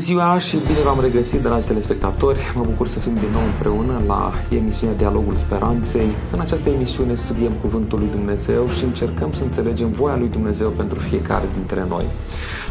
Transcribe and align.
Bună 0.00 0.12
ziua 0.12 0.38
și 0.38 0.56
bine 0.56 0.78
v-am 0.84 1.00
regăsit, 1.00 1.40
dragi 1.40 1.66
telespectatori. 1.66 2.38
Mă 2.54 2.64
bucur 2.64 2.88
să 2.88 2.98
fim 2.98 3.14
din 3.14 3.30
nou 3.32 3.44
împreună 3.44 4.02
la 4.06 4.32
emisiunea 4.50 4.96
Dialogul 4.96 5.34
Speranței. 5.34 6.08
În 6.32 6.40
această 6.40 6.68
emisiune 6.68 7.14
studiem 7.14 7.52
Cuvântul 7.52 7.98
lui 7.98 8.08
Dumnezeu 8.08 8.68
și 8.68 8.84
încercăm 8.84 9.32
să 9.32 9.44
înțelegem 9.44 9.90
voia 9.90 10.16
lui 10.16 10.28
Dumnezeu 10.28 10.68
pentru 10.68 10.98
fiecare 10.98 11.48
dintre 11.54 11.84
noi. 11.88 12.04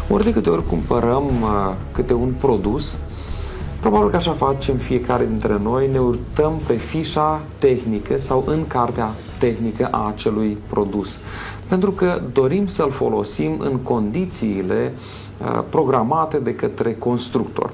Ori 0.10 0.24
de 0.24 0.34
câte 0.34 0.50
ori 0.50 0.68
cumpărăm 0.68 1.26
uh, 1.42 1.74
câte 1.92 2.14
un 2.14 2.34
produs, 2.40 2.98
Probabil 3.80 4.10
că 4.10 4.16
așa 4.16 4.32
facem 4.32 4.76
fiecare 4.76 5.26
dintre 5.26 5.60
noi, 5.64 5.90
ne 5.92 6.00
urtăm 6.00 6.54
pe 6.68 6.74
fișa 6.74 7.42
tehnică 7.58 8.18
sau 8.18 8.44
în 8.48 8.68
cartea 8.68 9.12
tehnică 9.38 9.88
a 9.92 10.08
acelui 10.08 10.58
produs. 10.68 11.20
Pentru 11.70 11.92
că 11.92 12.22
dorim 12.34 12.68
să-l 12.68 12.92
folosim 12.92 13.60
în 13.60 13.78
condițiile 13.78 14.94
uh, 14.94 15.64
programate 15.70 16.38
de 16.38 16.56
către 16.56 16.94
constructor. 16.96 17.74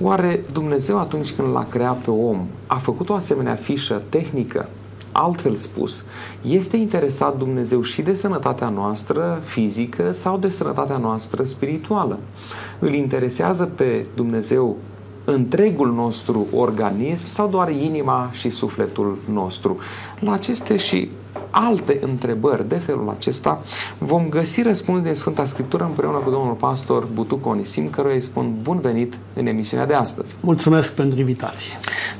Oare 0.00 0.44
Dumnezeu 0.52 0.98
atunci 0.98 1.32
când 1.32 1.52
l-a 1.52 1.66
creat 1.70 1.96
pe 1.98 2.10
om 2.10 2.46
a 2.66 2.76
făcut 2.76 3.08
o 3.08 3.14
asemenea 3.14 3.54
fișă 3.54 4.02
tehnică? 4.08 4.68
Altfel 5.12 5.54
spus, 5.54 6.04
este 6.42 6.76
interesat 6.76 7.38
Dumnezeu 7.38 7.82
și 7.82 8.02
de 8.02 8.14
sănătatea 8.14 8.68
noastră 8.68 9.40
fizică 9.44 10.12
sau 10.12 10.38
de 10.38 10.48
sănătatea 10.48 10.96
noastră 10.96 11.42
spirituală? 11.42 12.18
Îl 12.78 12.92
interesează 12.92 13.64
pe 13.64 14.06
Dumnezeu 14.14 14.76
întregul 15.26 15.92
nostru 15.92 16.46
organism 16.54 17.26
sau 17.26 17.48
doar 17.48 17.70
inima 17.70 18.30
și 18.32 18.48
sufletul 18.48 19.18
nostru? 19.32 19.76
La 20.20 20.32
aceste 20.32 20.76
și 20.76 21.10
alte 21.50 21.98
întrebări 22.02 22.68
de 22.68 22.74
felul 22.76 23.08
acesta 23.08 23.62
vom 23.98 24.28
găsi 24.28 24.62
răspuns 24.62 25.02
din 25.02 25.14
Sfânta 25.14 25.44
Scriptură 25.44 25.84
împreună 25.84 26.18
cu 26.18 26.30
domnul 26.30 26.54
pastor 26.54 27.08
Butuc 27.12 27.46
Onisim, 27.46 27.88
căruia 27.88 28.14
îi 28.14 28.20
spun 28.20 28.54
bun 28.62 28.78
venit 28.80 29.18
în 29.34 29.46
emisiunea 29.46 29.86
de 29.86 29.94
astăzi. 29.94 30.36
Mulțumesc 30.40 30.94
pentru 30.94 31.18
invitație. 31.18 31.70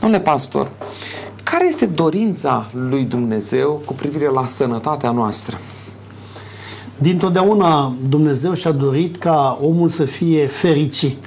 Domnule 0.01 0.23
pastor, 0.23 0.71
care 1.43 1.67
este 1.67 1.87
dorința 1.87 2.71
lui 2.89 3.03
Dumnezeu 3.03 3.83
cu 3.85 3.93
privire 3.93 4.29
la 4.29 4.47
sănătatea 4.47 5.11
noastră? 5.11 5.59
Dintotdeauna 6.99 7.95
Dumnezeu 8.09 8.55
și-a 8.55 8.73
dorit 8.73 9.17
ca 9.17 9.59
omul 9.63 9.89
să 9.89 10.05
fie 10.05 10.47
fericit 10.47 11.25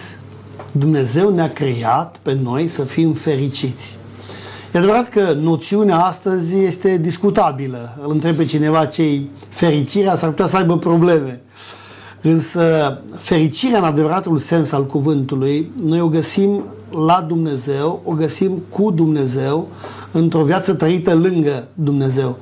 Dumnezeu 0.71 1.33
ne-a 1.33 1.51
creat 1.51 2.17
pe 2.21 2.37
noi 2.43 2.67
să 2.67 2.83
fim 2.83 3.13
fericiți. 3.13 3.97
E 4.73 4.77
adevărat 4.77 5.09
că 5.09 5.33
noțiunea 5.41 5.97
astăzi 5.97 6.57
este 6.57 6.97
discutabilă. 6.97 7.97
Îl 8.03 8.11
întreb 8.11 8.35
pe 8.35 8.45
cineva 8.45 8.85
ce 8.85 9.21
fericirea, 9.49 10.15
s-ar 10.15 10.29
putea 10.29 10.47
să 10.47 10.57
aibă 10.57 10.77
probleme. 10.77 11.41
Însă 12.21 12.97
fericirea 13.15 13.79
în 13.79 13.85
adevăratul 13.85 14.37
sens 14.37 14.71
al 14.71 14.85
cuvântului, 14.85 15.71
noi 15.81 16.01
o 16.01 16.07
găsim 16.07 16.63
la 17.05 17.25
Dumnezeu, 17.27 18.01
o 18.05 18.11
găsim 18.11 18.61
cu 18.69 18.91
Dumnezeu, 18.91 19.67
într-o 20.11 20.43
viață 20.43 20.73
trăită 20.73 21.13
lângă 21.13 21.67
Dumnezeu. 21.73 22.37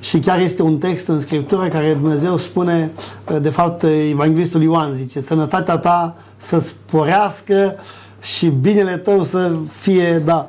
Și 0.00 0.18
chiar 0.18 0.40
este 0.40 0.62
un 0.62 0.78
text 0.78 1.08
în 1.08 1.20
Scriptură 1.20 1.68
care 1.68 1.96
Dumnezeu 2.00 2.36
spune, 2.36 2.92
de 3.40 3.48
fapt, 3.48 3.82
Evanghelistul 4.10 4.62
Ioan 4.62 4.94
zice, 4.94 5.20
sănătatea 5.20 5.78
ta 5.78 6.16
să 6.40 6.60
sporească 6.60 7.74
și 8.20 8.46
binele 8.46 8.96
tău 8.96 9.22
să 9.22 9.52
fie, 9.80 10.18
da, 10.24 10.48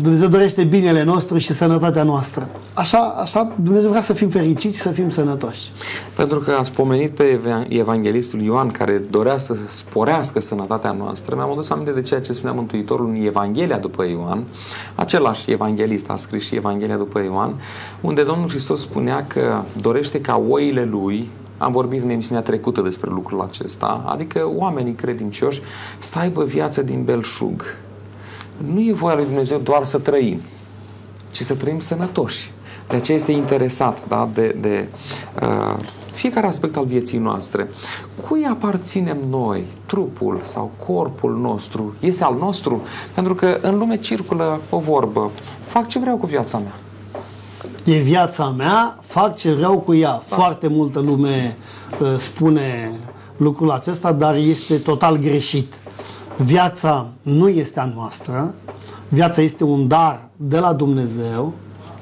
Dumnezeu 0.00 0.28
dorește 0.28 0.64
binele 0.64 1.02
nostru 1.02 1.38
și 1.38 1.52
sănătatea 1.52 2.02
noastră. 2.02 2.48
Așa, 2.74 2.98
așa 2.98 3.52
Dumnezeu 3.62 3.88
vrea 3.88 4.00
să 4.00 4.12
fim 4.12 4.28
fericiți 4.28 4.76
și 4.76 4.82
să 4.82 4.90
fim 4.90 5.10
sănătoși. 5.10 5.70
Pentru 6.16 6.38
că 6.38 6.50
ați 6.58 6.72
pomenit 6.72 7.10
pe 7.10 7.40
Evanghelistul 7.68 8.40
Ioan 8.40 8.68
care 8.68 9.02
dorea 9.10 9.38
să 9.38 9.56
sporească 9.70 10.40
sănătatea 10.40 10.92
noastră, 10.92 11.34
mi-am 11.34 11.50
adus 11.50 11.70
aminte 11.70 11.90
de 11.90 12.00
ceea 12.00 12.20
ce 12.20 12.32
spunea 12.32 12.54
Mântuitorul 12.54 13.08
în 13.08 13.26
Evanghelia 13.26 13.78
după 13.78 14.04
Ioan. 14.04 14.44
Același 14.94 15.50
evanghelist 15.50 16.10
a 16.10 16.16
scris 16.16 16.44
și 16.44 16.54
Evanghelia 16.54 16.96
după 16.96 17.22
Ioan, 17.22 17.54
unde 18.00 18.22
Domnul 18.22 18.48
Hristos 18.48 18.80
spunea 18.80 19.26
că 19.26 19.62
dorește 19.80 20.20
ca 20.20 20.42
oile 20.48 20.84
lui 20.84 21.28
am 21.64 21.72
vorbit 21.72 22.02
în 22.02 22.10
emisiunea 22.10 22.42
trecută 22.42 22.80
despre 22.80 23.10
lucrul 23.10 23.40
acesta, 23.40 24.04
adică 24.06 24.50
oamenii 24.54 24.92
credincioși 24.92 25.60
să 25.98 26.18
aibă 26.18 26.44
viață 26.44 26.82
din 26.82 27.04
belșug. 27.04 27.64
Nu 28.72 28.80
e 28.80 28.92
voia 28.92 29.14
lui 29.14 29.24
Dumnezeu 29.24 29.58
doar 29.58 29.84
să 29.84 29.98
trăim, 29.98 30.40
ci 31.30 31.40
să 31.40 31.54
trăim 31.54 31.80
sănătoși. 31.80 32.52
De 32.88 32.96
aceea 32.96 33.18
este 33.18 33.32
interesat 33.32 34.08
da, 34.08 34.28
de, 34.34 34.56
de 34.60 34.88
uh, 35.42 35.76
fiecare 36.12 36.46
aspect 36.46 36.76
al 36.76 36.84
vieții 36.84 37.18
noastre. 37.18 37.68
Cui 38.28 38.46
aparținem 38.50 39.18
noi? 39.28 39.64
Trupul 39.84 40.40
sau 40.42 40.70
corpul 40.86 41.36
nostru? 41.36 41.94
Este 42.00 42.24
al 42.24 42.36
nostru? 42.38 42.82
Pentru 43.14 43.34
că 43.34 43.58
în 43.62 43.78
lume 43.78 43.96
circulă 43.96 44.60
o 44.70 44.78
vorbă. 44.78 45.30
Fac 45.66 45.86
ce 45.86 45.98
vreau 45.98 46.16
cu 46.16 46.26
viața 46.26 46.58
mea 46.58 46.74
e 47.84 47.98
viața 47.98 48.48
mea, 48.48 48.98
fac 49.06 49.36
ce 49.36 49.52
vreau 49.52 49.78
cu 49.78 49.94
ea. 49.94 50.22
Foarte 50.26 50.68
multă 50.68 51.00
lume 51.00 51.56
uh, 52.00 52.18
spune 52.18 52.92
lucrul 53.36 53.70
acesta, 53.70 54.12
dar 54.12 54.34
este 54.34 54.76
total 54.76 55.16
greșit. 55.16 55.74
Viața 56.36 57.06
nu 57.22 57.48
este 57.48 57.80
a 57.80 57.92
noastră, 57.94 58.54
viața 59.08 59.42
este 59.42 59.64
un 59.64 59.88
dar 59.88 60.28
de 60.36 60.58
la 60.58 60.72
Dumnezeu, 60.72 61.52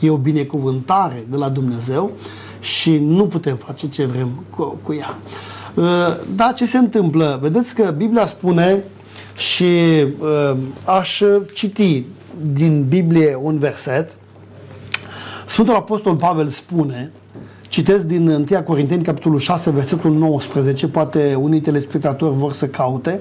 e 0.00 0.10
o 0.10 0.16
binecuvântare 0.16 1.26
de 1.30 1.36
la 1.36 1.48
Dumnezeu 1.48 2.10
și 2.60 2.98
nu 2.98 3.26
putem 3.26 3.56
face 3.56 3.88
ce 3.88 4.04
vrem 4.04 4.44
cu, 4.50 4.78
cu 4.82 4.94
ea. 4.94 5.16
Uh, 5.74 5.84
da, 6.34 6.52
ce 6.56 6.66
se 6.66 6.78
întâmplă? 6.78 7.38
Vedeți 7.42 7.74
că 7.74 7.94
Biblia 7.96 8.26
spune 8.26 8.84
și 9.36 9.64
uh, 10.20 10.56
aș 10.84 11.22
citi 11.54 12.04
din 12.52 12.84
Biblie 12.88 13.38
un 13.42 13.58
verset 13.58 14.16
Sfântul 15.52 15.74
Apostol 15.74 16.16
Pavel 16.16 16.48
spune, 16.48 17.12
citesc 17.68 18.04
din 18.04 18.28
1 18.28 18.62
Corinteni, 18.64 19.02
capitolul 19.02 19.38
6, 19.38 19.70
versetul 19.70 20.12
19, 20.12 20.88
poate 20.88 21.34
unii 21.34 21.60
telespectatori 21.60 22.36
vor 22.36 22.52
să 22.52 22.66
caute, 22.66 23.20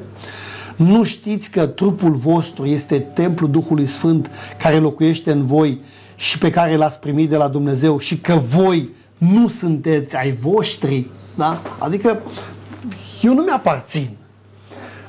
nu 0.75 1.03
știți 1.03 1.49
că 1.49 1.65
trupul 1.65 2.11
vostru 2.11 2.65
este 2.65 2.99
templul 2.99 3.49
Duhului 3.49 3.85
Sfânt 3.85 4.29
care 4.57 4.77
locuiește 4.77 5.31
în 5.31 5.45
voi 5.45 5.81
și 6.15 6.37
pe 6.37 6.49
care 6.49 6.75
l-ați 6.75 6.99
primit 6.99 7.29
de 7.29 7.35
la 7.35 7.47
Dumnezeu 7.47 7.99
și 7.99 8.17
că 8.17 8.33
voi 8.33 8.89
nu 9.17 9.49
sunteți 9.49 10.15
ai 10.15 10.31
voștri, 10.31 11.09
da? 11.35 11.61
Adică 11.77 12.19
eu 13.21 13.33
nu 13.33 13.41
mi-aparțin. 13.41 14.09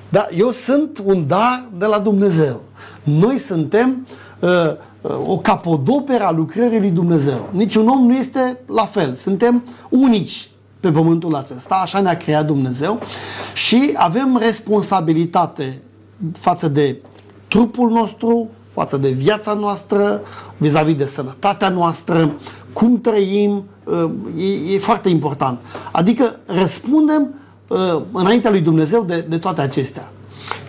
Da? 0.08 0.28
Eu 0.36 0.50
sunt 0.50 1.02
un 1.04 1.26
dar 1.26 1.68
de 1.78 1.86
la 1.86 1.98
Dumnezeu. 1.98 2.62
Noi 3.02 3.38
suntem 3.38 4.06
uh, 4.40 4.50
o 5.26 5.38
capodoperă 5.38 6.24
a 6.24 6.30
lucrării 6.30 6.78
lui 6.78 6.90
Dumnezeu. 6.90 7.48
Niciun 7.50 7.88
om 7.88 8.06
nu 8.06 8.14
este 8.14 8.58
la 8.66 8.84
fel. 8.84 9.14
Suntem 9.14 9.62
unici 9.88 10.50
pe 10.80 10.90
pământul 10.90 11.34
acesta, 11.34 11.74
așa 11.74 12.00
ne-a 12.00 12.16
creat 12.16 12.46
Dumnezeu 12.46 13.00
și 13.54 13.94
avem 13.96 14.38
responsabilitate 14.40 15.82
față 16.38 16.68
de 16.68 16.96
trupul 17.48 17.90
nostru, 17.90 18.48
față 18.72 18.96
de 18.96 19.08
viața 19.08 19.52
noastră, 19.52 20.20
vis-a-vis 20.56 20.96
de 20.96 21.06
sănătatea 21.06 21.68
noastră, 21.68 22.32
cum 22.72 23.00
trăim, 23.00 23.64
e, 24.36 24.74
e 24.74 24.78
foarte 24.78 25.08
important. 25.08 25.58
Adică 25.92 26.36
răspundem 26.46 27.34
înaintea 28.12 28.50
lui 28.50 28.60
Dumnezeu 28.60 29.04
de, 29.04 29.26
de 29.28 29.38
toate 29.38 29.60
acestea. 29.60 30.12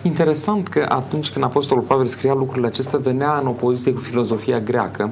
Interesant 0.02 0.68
că 0.68 0.86
atunci 0.88 1.30
când 1.30 1.44
Apostolul 1.44 1.82
Pavel 1.82 2.06
scria 2.06 2.34
lucrurile 2.34 2.66
acestea, 2.66 2.98
venea 2.98 3.38
în 3.38 3.46
opoziție 3.46 3.92
cu 3.92 4.00
filozofia 4.00 4.60
greacă. 4.60 5.10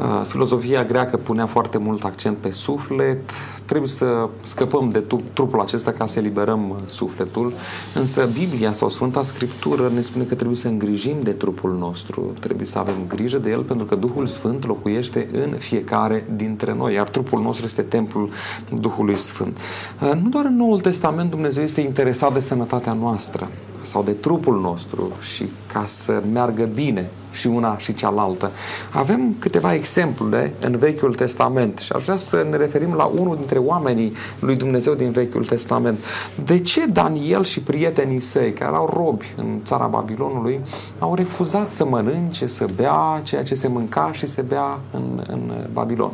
Uh, 0.00 0.22
filozofia 0.26 0.84
greacă 0.84 1.16
punea 1.16 1.46
foarte 1.46 1.78
mult 1.78 2.04
accent 2.04 2.36
pe 2.36 2.50
suflet, 2.50 3.30
trebuie 3.64 3.88
să 3.88 4.28
scăpăm 4.42 4.90
de 4.90 5.04
trupul 5.32 5.60
acesta 5.60 5.92
ca 5.92 6.06
să 6.06 6.18
eliberăm 6.18 6.70
uh, 6.70 6.76
sufletul, 6.84 7.52
însă 7.94 8.28
Biblia 8.32 8.72
sau 8.72 8.88
Sfânta 8.88 9.22
Scriptură 9.22 9.90
ne 9.94 10.00
spune 10.00 10.24
că 10.24 10.34
trebuie 10.34 10.56
să 10.56 10.68
îngrijim 10.68 11.16
de 11.22 11.30
trupul 11.30 11.76
nostru, 11.78 12.34
trebuie 12.40 12.66
să 12.66 12.78
avem 12.78 12.94
grijă 13.08 13.38
de 13.38 13.50
el 13.50 13.62
pentru 13.62 13.86
că 13.86 13.94
Duhul 13.94 14.26
Sfânt 14.26 14.66
locuiește 14.66 15.28
în 15.32 15.50
fiecare 15.58 16.24
dintre 16.36 16.74
noi, 16.74 16.94
iar 16.94 17.08
trupul 17.08 17.40
nostru 17.40 17.64
este 17.64 17.82
templul 17.82 18.30
Duhului 18.74 19.16
Sfânt. 19.16 19.58
Uh, 20.02 20.12
nu 20.22 20.28
doar 20.28 20.44
în 20.44 20.56
Noul 20.56 20.80
Testament 20.80 21.30
Dumnezeu 21.30 21.62
este 21.62 21.80
interesat 21.80 22.32
de 22.32 22.40
sănătatea 22.40 22.92
noastră, 22.92 23.48
sau 23.82 24.02
de 24.02 24.12
trupul 24.12 24.60
nostru 24.60 25.12
și 25.34 25.50
ca 25.72 25.84
să 25.86 26.22
meargă 26.32 26.64
bine 26.64 27.10
și 27.30 27.46
una 27.46 27.78
și 27.78 27.94
cealaltă. 27.94 28.50
Avem 28.90 29.34
câteva 29.38 29.74
exemple 29.74 30.54
în 30.60 30.76
Vechiul 30.76 31.14
Testament 31.14 31.78
și 31.78 31.92
aș 31.92 32.02
vrea 32.02 32.16
să 32.16 32.46
ne 32.50 32.56
referim 32.56 32.94
la 32.94 33.04
unul 33.04 33.36
dintre 33.36 33.58
oamenii 33.58 34.12
lui 34.38 34.56
Dumnezeu 34.56 34.94
din 34.94 35.10
Vechiul 35.10 35.44
Testament. 35.44 35.98
De 36.44 36.58
ce 36.58 36.86
Daniel 36.86 37.44
și 37.44 37.60
prietenii 37.60 38.20
săi, 38.20 38.52
care 38.52 38.70
erau 38.70 38.90
robi 38.96 39.34
în 39.36 39.60
țara 39.64 39.86
Babilonului, 39.86 40.60
au 40.98 41.14
refuzat 41.14 41.70
să 41.70 41.84
mănânce, 41.84 42.46
să 42.46 42.66
bea 42.76 43.20
ceea 43.22 43.42
ce 43.42 43.54
se 43.54 43.68
mânca 43.68 44.10
și 44.12 44.26
se 44.26 44.42
bea 44.42 44.78
în, 44.90 45.24
în 45.26 45.52
Babilon? 45.72 46.12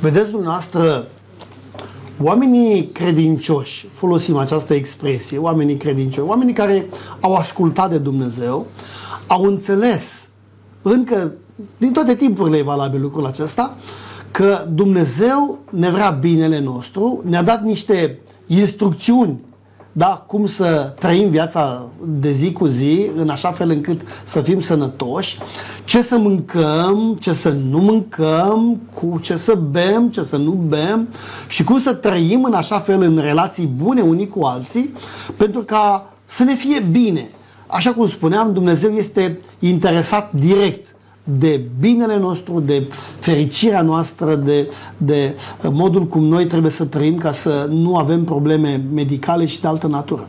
Vedeți 0.00 0.30
dumneavoastră, 0.30 1.06
oamenii 2.22 2.86
credincioși, 2.86 3.86
folosim 3.92 4.36
această 4.36 4.74
expresie, 4.74 5.38
oamenii 5.38 5.76
credincioși, 5.76 6.28
oamenii 6.28 6.54
care 6.54 6.86
au 7.20 7.34
ascultat 7.34 7.90
de 7.90 7.98
Dumnezeu, 7.98 8.66
au 9.26 9.42
înțeles 9.44 10.28
încă 10.82 11.32
din 11.76 11.92
toate 11.92 12.14
timpurile 12.14 12.56
e 12.56 12.62
valabil 12.62 13.00
lucrul 13.00 13.26
acesta, 13.26 13.76
că 14.30 14.66
Dumnezeu 14.72 15.58
ne 15.70 15.90
vrea 15.90 16.10
binele 16.10 16.60
nostru, 16.60 17.22
ne-a 17.24 17.42
dat 17.42 17.62
niște 17.62 18.18
instrucțiuni 18.46 19.40
da, 19.92 20.24
cum 20.26 20.46
să 20.46 20.94
trăim 20.98 21.30
viața 21.30 21.88
de 22.04 22.30
zi 22.30 22.52
cu 22.52 22.66
zi, 22.66 23.10
în 23.16 23.28
așa 23.28 23.50
fel 23.50 23.70
încât 23.70 24.00
să 24.24 24.40
fim 24.40 24.60
sănătoși, 24.60 25.38
ce 25.84 26.02
să 26.02 26.18
mâncăm, 26.18 27.16
ce 27.20 27.32
să 27.32 27.48
nu 27.48 27.78
mâncăm, 27.78 28.80
cu 28.94 29.18
ce 29.22 29.36
să 29.36 29.54
bem, 29.54 30.08
ce 30.08 30.22
să 30.22 30.36
nu 30.36 30.50
bem 30.50 31.08
și 31.48 31.64
cum 31.64 31.78
să 31.78 31.94
trăim 31.94 32.44
în 32.44 32.54
așa 32.54 32.78
fel 32.78 33.02
în 33.02 33.18
relații 33.18 33.66
bune 33.66 34.00
unii 34.00 34.28
cu 34.28 34.44
alții, 34.44 34.94
pentru 35.36 35.60
ca 35.60 36.12
să 36.26 36.42
ne 36.44 36.54
fie 36.54 36.80
bine. 36.90 37.28
Așa 37.66 37.92
cum 37.92 38.08
spuneam, 38.08 38.52
Dumnezeu 38.52 38.90
este 38.90 39.40
interesat 39.58 40.32
direct 40.32 40.91
de 41.24 41.60
binele 41.80 42.18
nostru, 42.18 42.60
de 42.60 42.88
fericirea 43.18 43.82
noastră, 43.82 44.34
de, 44.34 44.72
de 44.96 45.36
modul 45.62 46.06
cum 46.06 46.24
noi 46.24 46.46
trebuie 46.46 46.70
să 46.70 46.84
trăim 46.84 47.16
ca 47.16 47.32
să 47.32 47.68
nu 47.70 47.96
avem 47.96 48.24
probleme 48.24 48.84
medicale 48.94 49.46
și 49.46 49.60
de 49.60 49.68
altă 49.68 49.86
natură. 49.86 50.26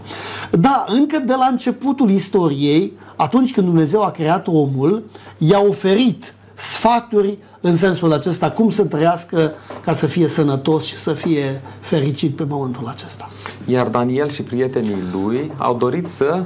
Da, 0.52 0.86
încă 0.88 1.18
de 1.26 1.34
la 1.34 1.48
începutul 1.52 2.10
istoriei, 2.10 2.94
atunci 3.16 3.54
când 3.54 3.68
Dumnezeu 3.68 4.04
a 4.04 4.12
creat 4.12 4.48
omul, 4.48 5.04
i-a 5.38 5.64
oferit 5.70 6.34
sfaturi 6.56 7.38
în 7.62 7.78
sensul 7.78 8.14
acesta, 8.14 8.52
cum 8.52 8.70
să 8.70 8.84
trăiască 8.84 9.52
ca 9.86 9.94
să 9.94 10.06
fie 10.06 10.28
sănătos 10.28 10.86
și 10.86 10.96
să 10.96 11.14
fie 11.14 11.62
fericit 11.80 12.36
pe 12.36 12.46
momentul 12.48 12.88
acesta. 12.88 13.30
Iar 13.66 13.88
Daniel 13.88 14.30
și 14.30 14.44
prietenii 14.44 15.04
lui 15.14 15.52
au 15.58 15.76
dorit 15.76 16.08
să 16.08 16.44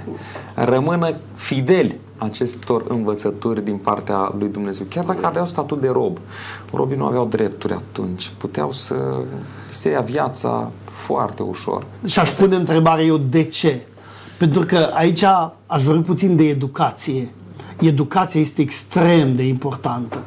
rămână 0.72 1.14
fideli 1.34 1.98
acestor 2.20 2.84
învățături 2.88 3.64
din 3.64 3.76
partea 3.76 4.34
lui 4.38 4.48
Dumnezeu. 4.48 4.86
Chiar 4.88 5.04
dacă 5.04 5.26
aveau 5.26 5.46
statut 5.46 5.80
de 5.80 5.88
rob, 5.88 6.18
robii 6.72 6.96
nu 6.96 7.04
aveau 7.04 7.26
drepturi 7.26 7.72
atunci, 7.72 8.32
puteau 8.38 8.72
să 8.72 8.94
se 9.70 9.90
ia 9.90 10.00
viața 10.00 10.70
foarte 10.84 11.42
ușor. 11.42 11.86
Și 12.06 12.18
aș 12.18 12.30
pune 12.30 12.56
întrebarea 12.56 13.04
eu 13.04 13.16
de 13.16 13.42
ce? 13.42 13.86
Pentru 14.38 14.60
că 14.60 14.90
aici 14.94 15.24
aș 15.66 15.82
vorbi 15.82 16.02
puțin 16.02 16.36
de 16.36 16.48
educație. 16.48 17.30
Educația 17.80 18.40
este 18.40 18.60
extrem 18.60 19.36
de 19.36 19.46
importantă. 19.46 20.18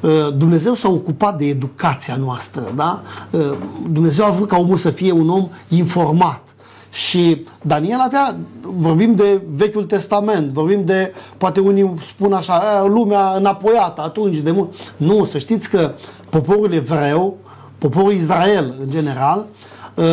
Uh, 0.00 0.10
Dumnezeu 0.36 0.74
s-a 0.74 0.88
ocupat 0.88 1.38
de 1.38 1.44
educația 1.46 2.16
noastră, 2.16 2.72
da? 2.76 3.02
Uh, 3.30 3.56
Dumnezeu 3.90 4.24
a 4.24 4.30
vrut 4.30 4.48
ca 4.48 4.58
omul 4.58 4.76
să 4.76 4.90
fie 4.90 5.12
un 5.12 5.28
om 5.28 5.48
informat 5.68 6.47
și 6.90 7.44
Daniel 7.62 7.98
avea, 7.98 8.36
vorbim 8.62 9.14
de 9.14 9.40
Vechiul 9.54 9.84
Testament, 9.84 10.52
vorbim 10.52 10.84
de, 10.84 11.14
poate 11.38 11.60
unii 11.60 11.94
spun 12.06 12.32
așa, 12.32 12.84
lumea 12.86 13.32
înapoiată 13.36 14.02
atunci 14.02 14.36
de 14.36 14.50
mult. 14.50 14.74
Nu, 14.96 15.24
să 15.24 15.38
știți 15.38 15.70
că 15.70 15.94
poporul 16.30 16.72
evreu, 16.72 17.36
poporul 17.78 18.12
Israel 18.12 18.74
în 18.80 18.90
general, 18.90 19.46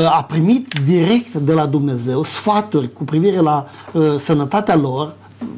a 0.09 0.23
primit 0.23 0.73
direct 0.85 1.33
de 1.33 1.53
la 1.53 1.65
Dumnezeu 1.65 2.23
sfaturi 2.23 2.93
cu 2.93 3.03
privire 3.03 3.37
la 3.37 3.65
sănătatea 4.19 4.75
lor, 4.75 5.13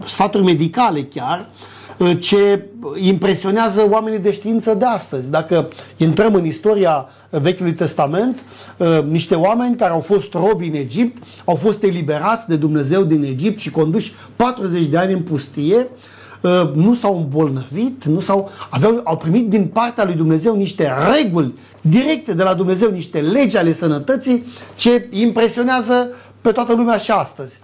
sfaturi 0.06 0.44
medicale 0.44 1.04
chiar, 1.04 1.50
Uh, 1.50 1.77
ce 2.20 2.66
impresionează 2.96 3.88
oamenii 3.90 4.20
de 4.20 4.32
știință 4.32 4.74
de 4.74 4.86
astăzi. 4.86 5.30
Dacă 5.30 5.68
intrăm 5.98 6.34
în 6.34 6.46
istoria 6.46 7.08
Vechiului 7.30 7.74
Testament, 7.74 8.40
uh, 8.78 9.04
niște 9.10 9.36
oameni 9.36 9.76
care 9.76 9.92
au 9.92 10.00
fost 10.00 10.34
robi 10.34 10.68
în 10.68 10.74
Egipt, 10.74 11.24
au 11.46 11.56
fost 11.56 11.84
eliberați 11.84 12.48
de 12.48 12.56
Dumnezeu 12.56 13.04
din 13.04 13.24
Egipt 13.24 13.60
și 13.60 13.72
conduși 13.72 14.14
40 14.36 14.86
de 14.86 14.98
ani 14.98 15.14
în 15.14 15.22
pustie, 15.22 15.88
uh, 16.42 16.72
nu 16.74 16.96
s-au 16.96 17.18
îmbolnăvit, 17.18 18.06
nu 18.06 18.20
s-au, 18.20 18.50
aveau, 18.70 19.02
au 19.04 19.18
primit 19.18 19.50
din 19.50 19.66
partea 19.66 20.06
lui 20.06 20.16
Dumnezeu 20.16 20.56
niște 20.56 20.94
reguli 21.16 21.54
directe 21.82 22.34
de 22.34 22.44
la 22.44 22.54
Dumnezeu, 22.54 22.92
niște 22.92 23.20
legi 23.20 23.58
ale 23.58 23.74
sănătății 23.74 24.46
ce 24.76 25.08
impresionează 25.12 26.10
pe 26.42 26.52
toată 26.52 26.74
lumea 26.74 26.98
și 26.98 27.12
astăzi. 27.12 27.60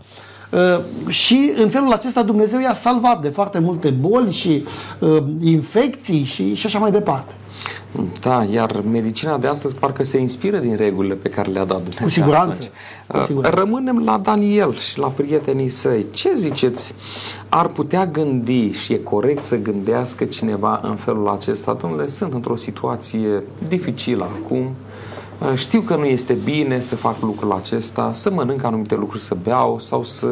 Uh, 0.54 0.84
și 1.08 1.54
în 1.56 1.70
felul 1.70 1.92
acesta 1.92 2.24
Dumnezeu 2.24 2.60
i-a 2.60 2.74
salvat 2.74 3.22
de 3.22 3.30
foarte 3.30 3.60
multe 3.60 3.90
boli 3.90 4.32
și 4.32 4.64
uh, 5.00 5.24
infecții 5.42 6.24
și, 6.24 6.54
și 6.54 6.66
așa 6.66 6.80
mai 6.80 6.92
departe. 6.92 7.34
Da, 8.20 8.44
iar 8.44 8.82
medicina 8.92 9.38
de 9.38 9.48
astăzi 9.48 9.76
parcă 9.76 10.04
se 10.04 10.18
inspiră 10.18 10.58
din 10.58 10.76
regulile 10.76 11.14
pe 11.14 11.30
care 11.30 11.52
le-a 11.52 11.66
dat 11.66 11.78
Dumnezeu. 11.78 12.06
Cu 12.06 12.10
siguranță. 12.10 12.64
Cu 13.08 13.18
uh, 13.18 13.24
siguranță. 13.26 13.60
Rămânem 13.60 14.04
la 14.06 14.18
Daniel 14.18 14.74
și 14.74 15.00
la 15.00 15.08
prietenii 15.08 15.70
săi. 15.70 16.06
Ce 16.12 16.34
ziceți? 16.36 16.94
Ar 17.50 17.68
putea 17.68 18.06
gândi 18.06 18.72
și 18.72 18.94
e 18.94 18.98
corect 18.98 19.44
să 19.44 19.56
gândească 19.56 20.24
cineva 20.24 20.80
în 20.84 20.96
felul 20.96 21.28
acesta? 21.28 21.78
Domnule, 21.82 22.08
sunt 22.08 22.34
într-o 22.34 22.56
situație 22.56 23.44
dificilă 23.68 24.30
acum, 24.44 24.58
Uh, 24.60 24.93
știu 25.56 25.82
că 25.82 25.96
nu 25.96 26.06
este 26.06 26.34
bine 26.34 26.80
să 26.80 26.96
fac 26.96 27.22
lucrul 27.22 27.52
acesta, 27.52 28.10
să 28.14 28.32
mănânc 28.32 28.64
anumite 28.64 28.96
lucruri, 28.96 29.24
să 29.24 29.36
beau 29.44 29.80
sau 29.80 30.04
să 30.04 30.28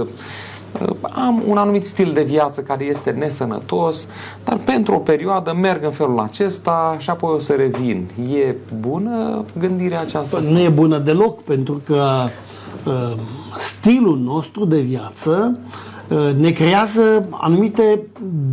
uh, 0.82 0.88
am 1.02 1.44
un 1.48 1.58
anumit 1.58 1.86
stil 1.86 2.12
de 2.14 2.24
viață 2.24 2.62
care 2.62 2.84
este 2.84 3.12
nesănătos, 3.12 4.08
dar 4.44 4.58
pentru 4.58 4.96
o 4.96 5.00
perioadă 5.00 5.54
merg 5.54 5.84
în 5.84 5.92
felul 5.92 6.20
acesta 6.20 6.96
și 6.98 7.10
apoi 7.10 7.34
o 7.34 7.40
să 7.40 7.54
revin. 7.54 8.10
E 8.34 8.56
bună 8.80 9.46
gândirea 9.60 10.00
aceasta? 10.00 10.40
Nu 10.40 10.60
e 10.60 10.70
bună 10.70 10.98
deloc, 10.98 11.42
pentru 11.44 11.82
că 11.86 12.04
uh, 12.86 13.14
stilul 13.58 14.18
nostru 14.18 14.66
de 14.66 14.80
viață 14.80 15.60
Uh, 15.66 15.91
ne 16.38 16.52
creează 16.52 17.28
anumite 17.32 18.02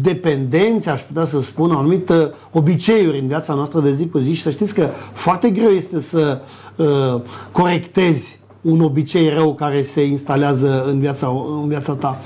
dependențe, 0.03 0.91
aș 0.91 1.01
putea 1.01 1.25
să 1.25 1.43
spun, 1.43 1.71
anumite 1.71 2.33
obiceiuri 2.53 3.19
în 3.19 3.27
viața 3.27 3.55
noastră 3.55 3.81
de 3.81 3.95
zi 3.95 4.09
cu 4.09 4.19
zi 4.19 4.33
și 4.33 4.43
să 4.43 4.51
știți 4.51 4.75
că 4.75 4.89
foarte 5.13 5.51
greu 5.51 5.71
este 5.71 6.01
să 6.01 6.41
uh, 6.77 7.21
corectezi 7.53 8.39
un 8.61 8.81
obicei 8.81 9.29
rău 9.29 9.55
care 9.55 9.83
se 9.83 10.05
instalează 10.05 10.85
în 10.87 11.01
viața, 11.01 11.33
în 11.63 11.69
viața 11.69 11.93
ta. 11.93 12.21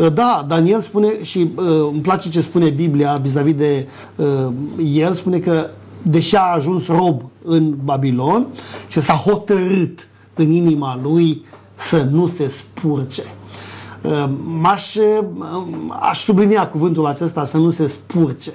Uh, 0.00 0.12
da, 0.12 0.44
Daniel 0.48 0.80
spune 0.80 1.22
și 1.22 1.38
uh, 1.38 1.64
îmi 1.92 2.00
place 2.00 2.28
ce 2.28 2.40
spune 2.40 2.68
Biblia 2.68 3.18
vis-a-vis 3.22 3.54
de 3.54 3.86
uh, 4.16 4.46
el, 4.92 5.14
spune 5.14 5.38
că 5.38 5.66
deși 6.02 6.36
a 6.36 6.52
ajuns 6.54 6.86
rob 6.86 7.22
în 7.44 7.74
Babilon, 7.84 8.46
ce 8.88 9.00
s-a 9.00 9.14
hotărât 9.14 10.08
în 10.34 10.50
inima 10.50 11.00
lui 11.02 11.44
să 11.76 12.06
nu 12.10 12.28
se 12.28 12.48
spurce. 12.48 13.22
M-aș, 14.44 14.96
aș 16.00 16.22
sublinia 16.22 16.68
cuvântul 16.68 17.06
acesta 17.06 17.44
să 17.44 17.56
nu 17.56 17.70
se 17.70 17.86
spurce. 17.86 18.52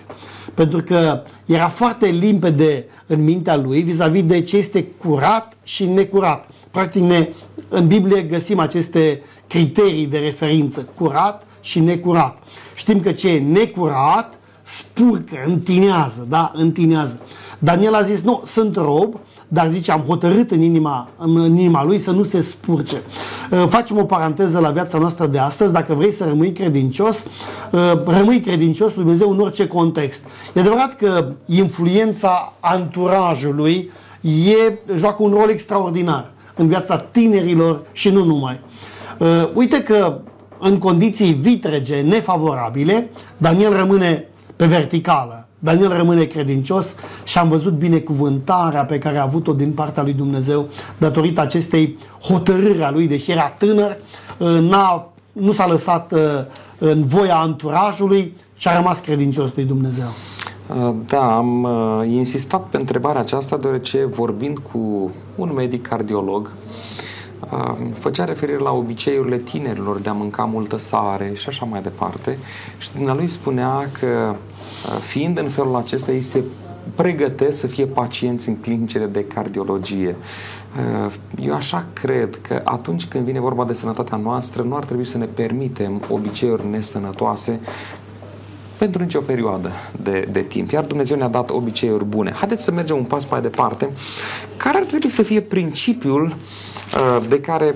Pentru 0.53 0.84
că 0.84 1.22
era 1.46 1.68
foarte 1.68 2.06
limpede 2.08 2.86
în 3.08 3.24
mintea 3.24 3.56
lui 3.56 3.82
vis-a-vis 3.82 4.24
de 4.24 4.41
ce 4.41 4.58
este 4.58 4.84
curat 4.84 5.53
și 5.63 5.86
necurat. 5.86 6.50
Practic, 6.72 7.01
ne, 7.01 7.29
în 7.70 7.88
Biblie 7.88 8.22
găsim 8.22 8.60
aceste 8.60 9.22
criterii 9.48 10.08
de 10.08 10.18
referință, 10.18 10.88
curat 10.96 11.44
și 11.62 11.79
necurat. 11.79 12.38
Știm 12.75 13.00
că 13.00 13.12
ce 13.12 13.29
e 13.29 13.39
necurat 13.39 14.39
spurcă, 14.63 15.38
întinează, 15.48 16.25
da? 16.29 16.51
Întinează. 16.56 17.20
Daniel 17.60 17.94
a 17.94 18.01
zis, 18.01 18.22
nu, 18.22 18.44
sunt 18.46 18.75
rob, 18.75 19.20
dar 19.51 19.68
zice, 19.68 19.91
am 19.91 20.00
hotărât 20.08 20.51
în 20.51 20.62
inima, 20.62 21.10
în 21.18 21.58
inima 21.58 21.84
lui 21.84 22.00
să 22.00 22.12
nu 22.12 22.24
se 22.24 22.41
spurce. 22.41 23.01
Uh, 23.51 23.65
facem 23.70 23.98
o 23.98 24.03
paranteză 24.03 24.60
la 24.60 24.70
viața 24.70 24.98
noastră 24.98 25.25
de 25.25 25.38
astăzi, 25.38 25.74
dacă 25.74 25.94
vrei 25.94 26.12
să 26.12 26.25
rămâi 26.25 26.51
credincios, 26.51 27.24
uh, 27.72 27.79
rămâi 28.06 28.39
credincios 28.39 28.96
lui 28.96 29.03
Dumnezeu 29.03 29.32
în 29.32 29.39
orice 29.39 29.68
context. 29.68 30.22
E 30.53 30.60
adevărat 30.60 30.96
că 30.96 31.32
influența 31.46 32.53
anturajului 32.60 33.91
e, 34.22 34.74
joacă 34.96 35.24
un 35.24 35.32
rol 35.32 35.50
extraordinar 35.50 36.32
în 36.56 36.68
viața 36.68 36.98
tinerilor 36.98 37.82
și 37.91 38.10
nu 38.10 38.24
numai. 38.24 38.60
Uh, 39.18 39.27
uite 39.53 39.84
că 39.84 40.20
în 40.60 40.77
condiții 40.77 41.34
vitrege, 41.34 42.01
nefavorabile, 42.01 43.10
Daniel 43.38 43.75
rămâne 43.75 44.27
pe 44.56 44.65
verticală. 44.65 45.49
Daniel 45.60 45.98
rămâne 45.98 46.24
credincios 46.24 46.96
și 47.24 47.38
am 47.38 47.50
văzut 47.50 47.74
binecuvântarea 47.74 48.86
pe 48.86 48.98
care 48.98 49.18
a 49.18 49.24
avut-o 49.24 49.54
din 49.54 49.72
partea 49.72 50.04
lui 50.04 50.13
Dumnezeu 50.13 50.68
datorită 50.98 51.42
acestei 51.42 51.98
hotărâri 52.22 52.84
a 52.84 52.92
lui, 52.92 53.08
deși 53.08 53.32
era 53.32 53.50
tânăr, 53.50 53.98
n-a, 54.60 55.10
nu 55.32 55.51
s-a 55.51 55.68
lăsat 55.68 56.12
uh, 56.12 56.20
în 56.78 57.06
voia 57.06 57.36
anturajului 57.36 58.36
și 58.56 58.68
a 58.68 58.75
rămas 58.75 59.00
credincios 59.00 59.56
lui 59.56 59.63
Dumnezeu. 59.66 60.08
Uh, 60.68 60.96
da, 61.08 61.36
am 61.36 61.63
uh, 61.63 62.08
insistat 62.08 62.63
pe 62.70 62.78
întrebarea 62.78 63.22
aceasta 63.22 63.58
deoarece 63.58 64.06
vorbind 64.06 64.58
cu 64.72 65.12
un 65.36 65.51
medic 65.56 65.88
cardiolog, 65.88 66.51
făcea 68.00 68.24
referire 68.24 68.58
la 68.58 68.72
obiceiurile 68.72 69.38
tinerilor 69.38 70.00
de 70.00 70.10
a 70.10 70.13
mânca 70.13 70.44
multă 70.44 70.78
sare 70.78 71.32
și 71.36 71.48
așa 71.48 71.66
mai 71.66 71.82
departe 71.82 72.38
și 72.78 72.92
dumnealui 72.92 73.28
spunea 73.28 73.89
că 74.00 74.36
fiind 75.00 75.38
în 75.38 75.50
felul 75.50 75.76
acesta 75.76 76.12
este 76.12 76.44
pregătesc 76.96 77.60
să 77.60 77.68
fie 77.68 77.86
pacienți 77.86 78.50
în 78.50 78.56
clinicile 78.56 79.06
de 79.06 79.26
cardiologie. 79.26 80.16
Uh, 81.06 81.14
eu 81.42 81.54
așa 81.54 81.86
cred 81.94 82.40
că 82.42 82.62
atunci 82.64 83.06
când 83.06 83.26
vine 83.26 83.40
vorba 83.40 83.66
de 83.66 83.74
sănătatea 83.74 84.18
noastră, 84.18 84.62
nu 84.62 84.76
ar 84.76 84.86
trebui 84.86 85.06
să 85.06 85.18
ne 85.18 85.26
permitem 85.26 86.02
obiceiuri 86.10 86.68
nesănătoase 86.68 87.60
pentru 88.78 89.02
nicio 89.02 89.20
perioadă 89.20 89.72
de, 90.04 90.28
de 90.32 90.42
timp. 90.42 90.72
Iar 90.72 90.84
Dumnezeu 90.84 91.18
ne-a 91.18 91.28
dat 91.28 91.50
obiceiuri 91.50 92.06
bune. 92.06 92.32
Haideți 92.32 92.64
să 92.64 92.72
mergem 92.72 92.98
un 92.98 93.04
pas 93.04 93.26
mai 93.26 93.42
departe. 93.42 93.90
Care 94.58 94.78
ar 94.78 94.84
trebui 94.84 95.10
să 95.10 95.24
fie 95.24 95.42
principiul 95.42 96.26
uh, 96.26 97.28
de 97.28 97.40
care 97.40 97.76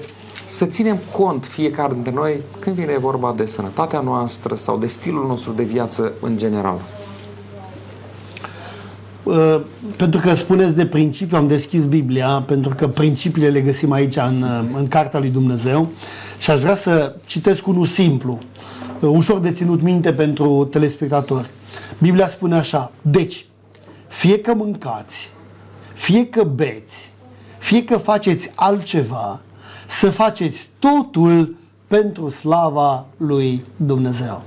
să 0.54 0.66
ținem 0.66 1.00
cont 1.12 1.46
fiecare 1.46 1.94
dintre 1.94 2.12
noi 2.12 2.42
când 2.60 2.76
vine 2.76 2.98
vorba 2.98 3.34
de 3.38 3.46
sănătatea 3.46 4.00
noastră 4.00 4.56
sau 4.56 4.78
de 4.78 4.86
stilul 4.86 5.28
nostru 5.28 5.52
de 5.52 5.64
viață 5.64 6.14
în 6.22 6.38
general? 6.38 6.82
Uh, 9.24 9.62
pentru 9.96 10.20
că 10.20 10.34
spuneți 10.34 10.76
de 10.76 10.86
principiu, 10.86 11.38
am 11.38 11.48
deschis 11.48 11.86
Biblia, 11.86 12.44
pentru 12.48 12.76
că 12.76 12.88
principiile 12.88 13.50
le 13.50 13.62
găsim 13.62 13.92
aici 13.92 14.16
în, 14.16 14.42
uh, 14.42 14.64
în 14.78 14.88
Cartea 14.88 15.20
lui 15.20 15.30
Dumnezeu 15.30 15.90
și 16.38 16.52
aș 16.52 16.60
vrea 16.60 16.76
să 16.76 17.16
citesc 17.26 17.68
unul 17.68 17.86
simplu, 17.86 18.40
uh, 19.00 19.10
ușor 19.10 19.40
de 19.40 19.52
ținut 19.52 19.82
minte 19.82 20.14
pentru 20.14 20.68
telespectatori. 20.72 21.50
Biblia 22.02 22.28
spune 22.28 22.56
așa, 22.56 22.92
deci, 23.02 23.46
fie 24.08 24.40
că 24.40 24.54
mâncați, 24.54 25.32
fie 25.94 26.28
că 26.28 26.44
beți, 26.44 27.12
fie 27.58 27.84
că 27.84 27.98
faceți 27.98 28.52
altceva, 28.56 29.42
să 29.88 30.10
faceți 30.10 30.70
totul 30.80 31.56
pentru 31.88 32.30
slava 32.30 33.06
lui 33.18 33.64
Dumnezeu. 33.76 34.42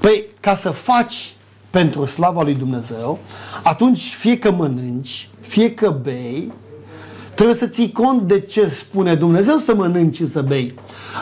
Păi, 0.00 0.24
ca 0.40 0.54
să 0.54 0.70
faci 0.70 1.34
pentru 1.70 2.04
slava 2.04 2.42
lui 2.42 2.54
Dumnezeu, 2.54 3.18
atunci 3.62 4.14
fie 4.18 4.38
că 4.38 4.50
mănânci, 4.50 5.28
fie 5.40 5.74
că 5.74 5.90
bei, 6.02 6.52
trebuie 7.34 7.56
să 7.56 7.66
ții 7.66 7.92
cont 7.92 8.22
de 8.22 8.40
ce 8.40 8.68
spune 8.68 9.14
Dumnezeu 9.14 9.56
să 9.56 9.74
mănânci 9.74 10.16
și 10.16 10.28
să 10.28 10.42
bei. 10.42 10.74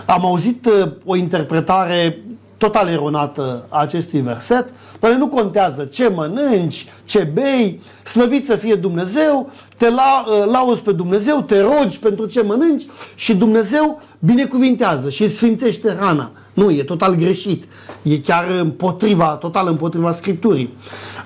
Am 0.07 0.25
auzit 0.25 0.67
uh, 0.67 0.93
o 1.05 1.17
interpretare 1.17 2.19
total 2.57 2.89
eronată 2.89 3.67
a 3.69 3.81
acestui 3.81 4.21
verset, 4.21 4.69
dar 5.01 5.13
nu 5.13 5.29
contează 5.29 5.85
ce 5.85 6.09
mănânci, 6.09 6.87
ce 7.05 7.31
bei, 7.33 7.81
slăvit 8.05 8.47
să 8.47 8.57
fie 8.57 8.75
Dumnezeu, 8.75 9.51
te 9.81 9.91
la, 9.91 10.25
uh, 10.27 10.45
lauzi 10.53 10.83
pe 10.83 10.93
Dumnezeu, 10.93 11.43
te 11.43 11.61
rogi 11.61 11.99
pentru 11.99 12.27
ce 12.27 12.43
mănânci 12.43 12.87
și 13.15 13.35
Dumnezeu 13.35 14.01
binecuvintează 14.19 15.11
și 15.11 15.29
sfințește 15.29 15.97
rana. 15.99 16.31
Nu, 16.55 16.71
e 16.71 16.83
total 16.83 17.15
greșit. 17.15 17.65
E 18.03 18.19
chiar 18.19 18.45
împotriva, 18.61 19.27
total 19.27 19.69
împotriva 19.69 20.13
Scripturii. 20.13 20.77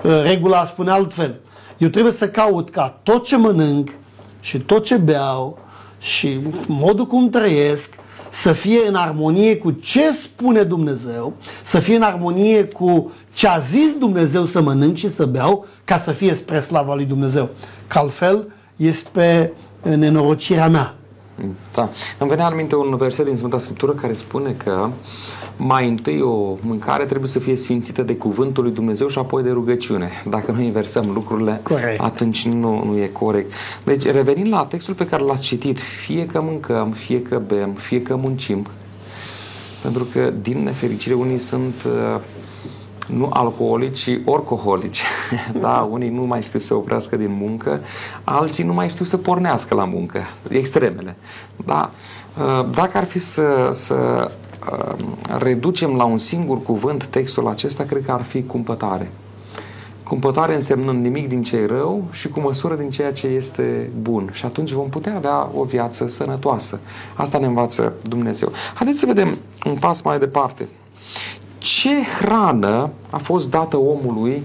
Uh, 0.03 0.11
regula 0.23 0.65
spune 0.65 0.91
altfel. 0.91 1.35
Eu 1.77 1.87
trebuie 1.87 2.13
să 2.13 2.27
caut 2.27 2.69
ca 2.69 2.99
tot 3.03 3.25
ce 3.25 3.37
mănânc 3.37 3.89
și 4.39 4.59
tot 4.59 4.83
ce 4.83 4.95
beau 4.95 5.59
și 5.99 6.39
modul 6.67 7.05
cum 7.05 7.29
trăiesc 7.29 7.93
să 8.29 8.51
fie 8.51 8.79
în 8.87 8.95
armonie 8.95 9.57
cu 9.57 9.71
ce 9.71 10.11
spune 10.11 10.63
Dumnezeu, 10.63 11.33
să 11.63 11.79
fie 11.79 11.95
în 11.95 12.01
armonie 12.01 12.65
cu 12.65 13.11
ce 13.33 13.47
a 13.47 13.59
zis 13.59 13.97
Dumnezeu 13.97 14.45
să 14.45 14.61
mănânc 14.61 14.95
și 14.95 15.09
să 15.09 15.25
beau, 15.25 15.65
ca 15.83 15.97
să 15.97 16.11
fie 16.11 16.33
spre 16.33 16.59
slava 16.59 16.95
lui 16.95 17.05
Dumnezeu. 17.05 17.49
Că 17.87 17.99
altfel 17.99 18.53
este 18.75 19.53
nenorocirea 19.81 20.67
mea. 20.67 20.95
Da. 21.73 21.89
Îmi 22.17 22.29
venea 22.29 22.47
în 22.47 22.55
minte 22.55 22.75
un 22.75 22.95
verset 22.97 23.25
din 23.25 23.35
Sfânta 23.35 23.57
Scriptură 23.57 23.91
care 23.91 24.13
spune 24.13 24.55
că 24.63 24.89
mai 25.57 25.87
întâi 25.87 26.21
o 26.21 26.55
mâncare 26.61 27.05
trebuie 27.05 27.29
să 27.29 27.39
fie 27.39 27.55
sfințită 27.55 28.01
de 28.01 28.15
cuvântul 28.15 28.63
lui 28.63 28.71
Dumnezeu 28.71 29.07
și 29.07 29.17
apoi 29.17 29.43
de 29.43 29.49
rugăciune. 29.49 30.09
Dacă 30.29 30.51
nu 30.51 30.61
inversăm 30.61 31.11
lucrurile, 31.13 31.59
corect. 31.63 32.01
atunci 32.01 32.47
nu, 32.47 32.83
nu 32.83 32.97
e 32.97 33.07
corect. 33.07 33.51
Deci, 33.83 34.05
revenind 34.05 34.47
la 34.47 34.65
textul 34.65 34.93
pe 34.93 35.07
care 35.07 35.23
l-ați 35.23 35.43
citit, 35.43 35.79
fie 35.79 36.25
că 36.25 36.41
mâncăm, 36.41 36.91
fie 36.91 37.21
că 37.21 37.41
bem, 37.47 37.71
fie 37.73 38.01
că 38.01 38.15
muncim, 38.15 38.65
pentru 39.81 40.03
că, 40.03 40.33
din 40.41 40.63
nefericire, 40.63 41.13
unii 41.13 41.37
sunt 41.37 41.83
uh, 41.85 42.21
nu 43.05 43.29
alcoolici, 43.33 43.97
ci 43.97 44.19
orcoholici. 44.25 45.01
da, 45.61 45.87
unii 45.91 46.09
nu 46.09 46.23
mai 46.23 46.41
știu 46.41 46.59
să 46.59 46.65
se 46.65 46.73
oprească 46.73 47.15
din 47.15 47.31
muncă, 47.39 47.79
alții 48.23 48.63
nu 48.63 48.73
mai 48.73 48.89
știu 48.89 49.05
să 49.05 49.17
pornească 49.17 49.75
la 49.75 49.85
muncă. 49.85 50.19
Extremele. 50.49 51.15
Da? 51.65 51.91
Uh, 52.37 52.69
dacă 52.71 52.97
ar 52.97 53.03
fi 53.03 53.19
să, 53.19 53.69
să 53.73 54.29
uh, 54.71 54.95
reducem 55.39 55.95
la 55.95 56.03
un 56.03 56.17
singur 56.17 56.61
cuvânt 56.61 57.05
textul 57.05 57.47
acesta, 57.47 57.83
cred 57.83 58.05
că 58.05 58.11
ar 58.11 58.21
fi 58.21 58.43
cumpătare. 58.43 59.11
Cumpătare 60.03 60.55
însemnând 60.55 61.03
nimic 61.03 61.27
din 61.27 61.43
ce 61.43 61.57
e 61.57 61.65
rău 61.65 62.03
și 62.11 62.29
cu 62.29 62.39
măsură 62.39 62.75
din 62.75 62.89
ceea 62.89 63.11
ce 63.11 63.27
este 63.27 63.89
bun. 64.01 64.29
Și 64.31 64.45
atunci 64.45 64.71
vom 64.71 64.89
putea 64.89 65.15
avea 65.15 65.49
o 65.55 65.63
viață 65.63 66.07
sănătoasă. 66.07 66.79
Asta 67.13 67.37
ne 67.37 67.45
învață 67.45 67.93
Dumnezeu. 68.01 68.51
Haideți 68.73 68.99
să 68.99 69.05
vedem 69.05 69.37
un 69.65 69.75
pas 69.75 70.01
mai 70.01 70.19
departe 70.19 70.67
ce 71.65 71.89
hrană 72.19 72.89
a 73.09 73.17
fost 73.17 73.49
dată 73.49 73.77
omului 73.77 74.43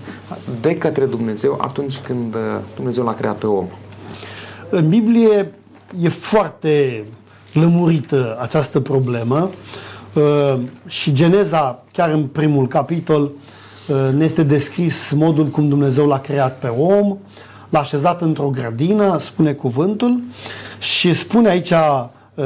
de 0.60 0.76
către 0.76 1.04
Dumnezeu 1.04 1.58
atunci 1.60 1.98
când 1.98 2.34
uh, 2.34 2.40
Dumnezeu 2.74 3.04
l-a 3.04 3.14
creat 3.14 3.36
pe 3.36 3.46
om? 3.46 3.66
În 4.70 4.88
Biblie 4.88 5.52
e 6.00 6.08
foarte 6.08 7.04
lămurită 7.52 8.38
această 8.40 8.80
problemă 8.80 9.50
uh, 10.14 10.58
și 10.86 11.12
Geneza, 11.12 11.82
chiar 11.92 12.10
în 12.10 12.26
primul 12.26 12.68
capitol, 12.68 13.22
uh, 13.22 14.12
ne 14.14 14.24
este 14.24 14.42
descris 14.42 15.10
modul 15.10 15.46
cum 15.46 15.68
Dumnezeu 15.68 16.06
l-a 16.06 16.18
creat 16.18 16.58
pe 16.58 16.68
om, 16.68 17.16
l-a 17.68 17.78
așezat 17.78 18.20
într-o 18.20 18.48
grădină, 18.48 19.18
spune 19.18 19.52
cuvântul, 19.52 20.20
și 20.78 21.14
spune 21.14 21.48
aici 21.48 21.72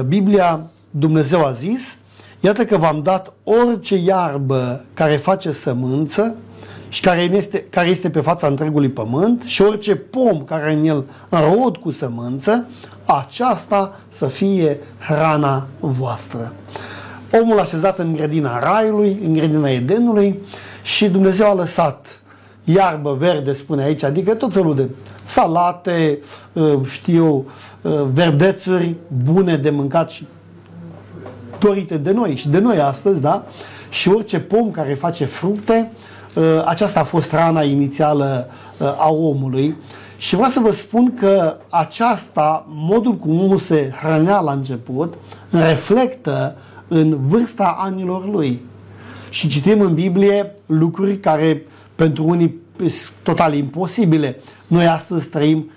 Biblia, 0.07 0.61
Dumnezeu 0.91 1.45
a 1.45 1.53
zis, 1.53 1.97
Iată 2.45 2.65
că 2.65 2.77
v-am 2.77 3.01
dat 3.03 3.33
orice 3.45 3.97
iarbă 3.97 4.85
care 4.95 5.17
face 5.17 5.53
sămânță 5.53 6.35
și 6.89 7.01
care 7.01 7.21
este, 7.21 7.65
care 7.71 7.89
este 7.89 8.11
pe 8.11 8.21
fața 8.21 8.47
întregului 8.47 8.89
pământ 8.89 9.43
și 9.43 9.63
orice 9.63 9.97
pom 9.97 10.43
care 10.45 10.73
în 10.73 10.85
el 10.85 11.05
rod 11.31 11.77
cu 11.77 11.91
sămânță, 11.91 12.67
aceasta 13.05 13.97
să 14.09 14.27
fie 14.27 14.79
hrana 14.99 15.67
voastră. 15.81 16.53
Omul 17.41 17.59
așezat 17.59 17.99
în 17.99 18.15
grădina 18.15 18.59
Raiului, 18.59 19.19
în 19.25 19.33
grădina 19.33 19.71
Edenului 19.71 20.39
și 20.83 21.09
Dumnezeu 21.09 21.51
a 21.51 21.55
lăsat 21.55 22.21
iarbă 22.65 23.17
verde, 23.19 23.53
spune 23.53 23.83
aici, 23.83 24.03
adică 24.03 24.35
tot 24.35 24.53
felul 24.53 24.75
de 24.75 24.89
salate, 25.25 26.19
ă, 26.57 26.81
știu, 26.91 27.47
ă, 27.85 28.09
verdețuri 28.13 28.95
bune 29.25 29.57
de 29.57 29.71
mâncat 29.71 30.11
și 30.11 30.27
dorite 31.65 31.97
de 31.97 32.13
noi 32.13 32.35
și 32.35 32.49
de 32.49 32.59
noi 32.59 32.79
astăzi, 32.79 33.21
da? 33.21 33.45
Și 33.89 34.09
orice 34.09 34.41
pom 34.41 34.71
care 34.71 34.95
face 34.95 35.25
fructe, 35.25 35.91
ă, 36.37 36.65
aceasta 36.67 37.01
a 37.01 37.05
fost 37.05 37.33
rana 37.33 37.63
inițială 37.63 38.49
ă, 38.81 38.95
a 38.99 39.11
omului. 39.11 39.77
Și 40.17 40.35
vreau 40.35 40.51
să 40.51 40.61
vă 40.61 40.73
spun 40.73 41.15
că 41.15 41.57
aceasta, 41.69 42.67
modul 42.69 43.17
cum 43.17 43.41
omul 43.41 43.59
se 43.59 43.93
hrănea 44.03 44.41
la 44.41 44.53
început, 44.53 45.15
reflectă 45.51 46.57
în 46.89 47.19
vârsta 47.27 47.77
anilor 47.79 48.29
lui. 48.29 48.63
Și 49.31 49.49
citim 49.49 49.81
în 49.81 49.95
Biblie 49.95 50.55
lucruri 50.67 51.19
care 51.19 51.63
pentru 51.95 52.25
unii 52.25 52.61
sunt 52.79 53.17
total 53.23 53.55
imposibile. 53.55 54.41
Noi 54.67 54.87
astăzi 54.87 55.29
trăim 55.29 55.71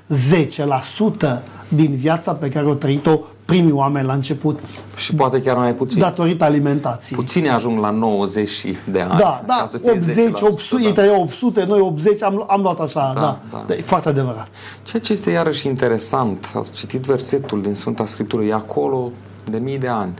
10% 1.38 1.44
din 1.68 1.96
viața 1.96 2.34
pe 2.34 2.50
care 2.50 2.66
o 2.66 2.74
trăit-o 2.74 3.20
primii 3.48 3.72
oameni 3.72 4.06
la 4.06 4.14
început. 4.14 4.60
Și 4.96 5.16
poate 5.16 5.42
chiar 5.42 5.56
mai 5.56 5.74
puțin. 5.74 6.00
Datorită 6.00 6.44
alimentației. 6.44 7.20
Puține 7.20 7.50
ajung 7.50 7.80
la 7.80 7.90
90 7.90 8.66
de 8.92 9.02
ani. 9.02 9.20
Da, 9.20 9.44
da, 9.46 9.70
80, 9.82 10.42
800, 10.42 10.82
da. 10.82 10.88
ei 10.88 10.94
trăiau 10.94 11.22
800, 11.22 11.66
noi 11.68 11.80
80, 11.80 12.24
am, 12.24 12.46
am 12.48 12.62
luat 12.62 12.80
așa, 12.80 13.12
da, 13.14 13.20
da, 13.20 13.40
da. 13.52 13.64
da. 13.68 13.74
E 13.74 13.82
foarte 13.82 14.10
adevărat. 14.10 14.48
Ceea 14.84 15.02
ce 15.02 15.14
este 15.14 15.32
iarăși 15.32 15.68
interesant, 15.68 16.52
ați 16.56 16.72
citit 16.72 17.02
versetul 17.02 17.62
din 17.62 17.74
Sfânta 17.74 18.06
Scriptură, 18.06 18.44
e 18.44 18.54
acolo 18.54 19.12
de 19.50 19.58
mii 19.58 19.78
de 19.78 19.88
ani. 19.88 20.14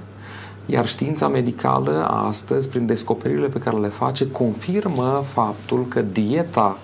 Iar 0.66 0.88
știința 0.88 1.28
medicală 1.28 2.08
astăzi, 2.28 2.70
prin 2.70 2.86
descoperirile 2.86 3.48
pe 3.48 3.60
care 3.60 3.78
le 3.78 3.88
face, 3.88 4.32
confirmă 4.32 5.24
faptul 5.34 5.86
că 5.90 6.02
dieta 6.02 6.78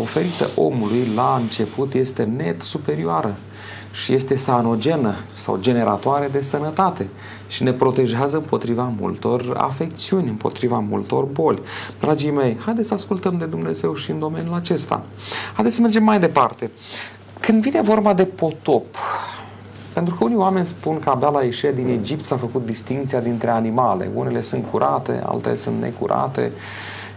oferită 0.00 0.48
omului 0.56 1.08
la 1.14 1.38
început 1.40 1.94
este 1.94 2.22
net 2.36 2.62
superioară 2.62 3.36
și 4.02 4.12
este 4.12 4.36
sanogenă 4.36 5.14
sau 5.34 5.58
generatoare 5.60 6.28
de 6.32 6.40
sănătate 6.40 7.08
și 7.48 7.62
ne 7.62 7.72
protejează 7.72 8.36
împotriva 8.36 8.92
multor 9.00 9.56
afecțiuni, 9.56 10.28
împotriva 10.28 10.78
multor 10.78 11.24
boli. 11.24 11.62
Dragii 12.00 12.30
mei, 12.30 12.56
haideți 12.64 12.88
să 12.88 12.94
ascultăm 12.94 13.38
de 13.38 13.44
Dumnezeu 13.44 13.94
și 13.94 14.10
în 14.10 14.18
domeniul 14.18 14.54
acesta. 14.54 15.02
Haideți 15.54 15.74
să 15.74 15.80
mergem 15.80 16.02
mai 16.02 16.20
departe. 16.20 16.70
Când 17.40 17.62
vine 17.62 17.80
vorba 17.80 18.14
de 18.14 18.24
potop, 18.24 18.84
pentru 19.92 20.14
că 20.14 20.24
unii 20.24 20.36
oameni 20.36 20.66
spun 20.66 20.98
că 20.98 21.10
abia 21.10 21.28
la 21.28 21.42
ieșire 21.42 21.72
din 21.72 21.88
Egipt 21.88 22.24
s-a 22.24 22.36
făcut 22.36 22.66
distinția 22.66 23.20
dintre 23.20 23.50
animale. 23.50 24.10
Unele 24.14 24.40
sunt 24.40 24.70
curate, 24.70 25.22
altele 25.26 25.54
sunt 25.54 25.80
necurate. 25.80 26.52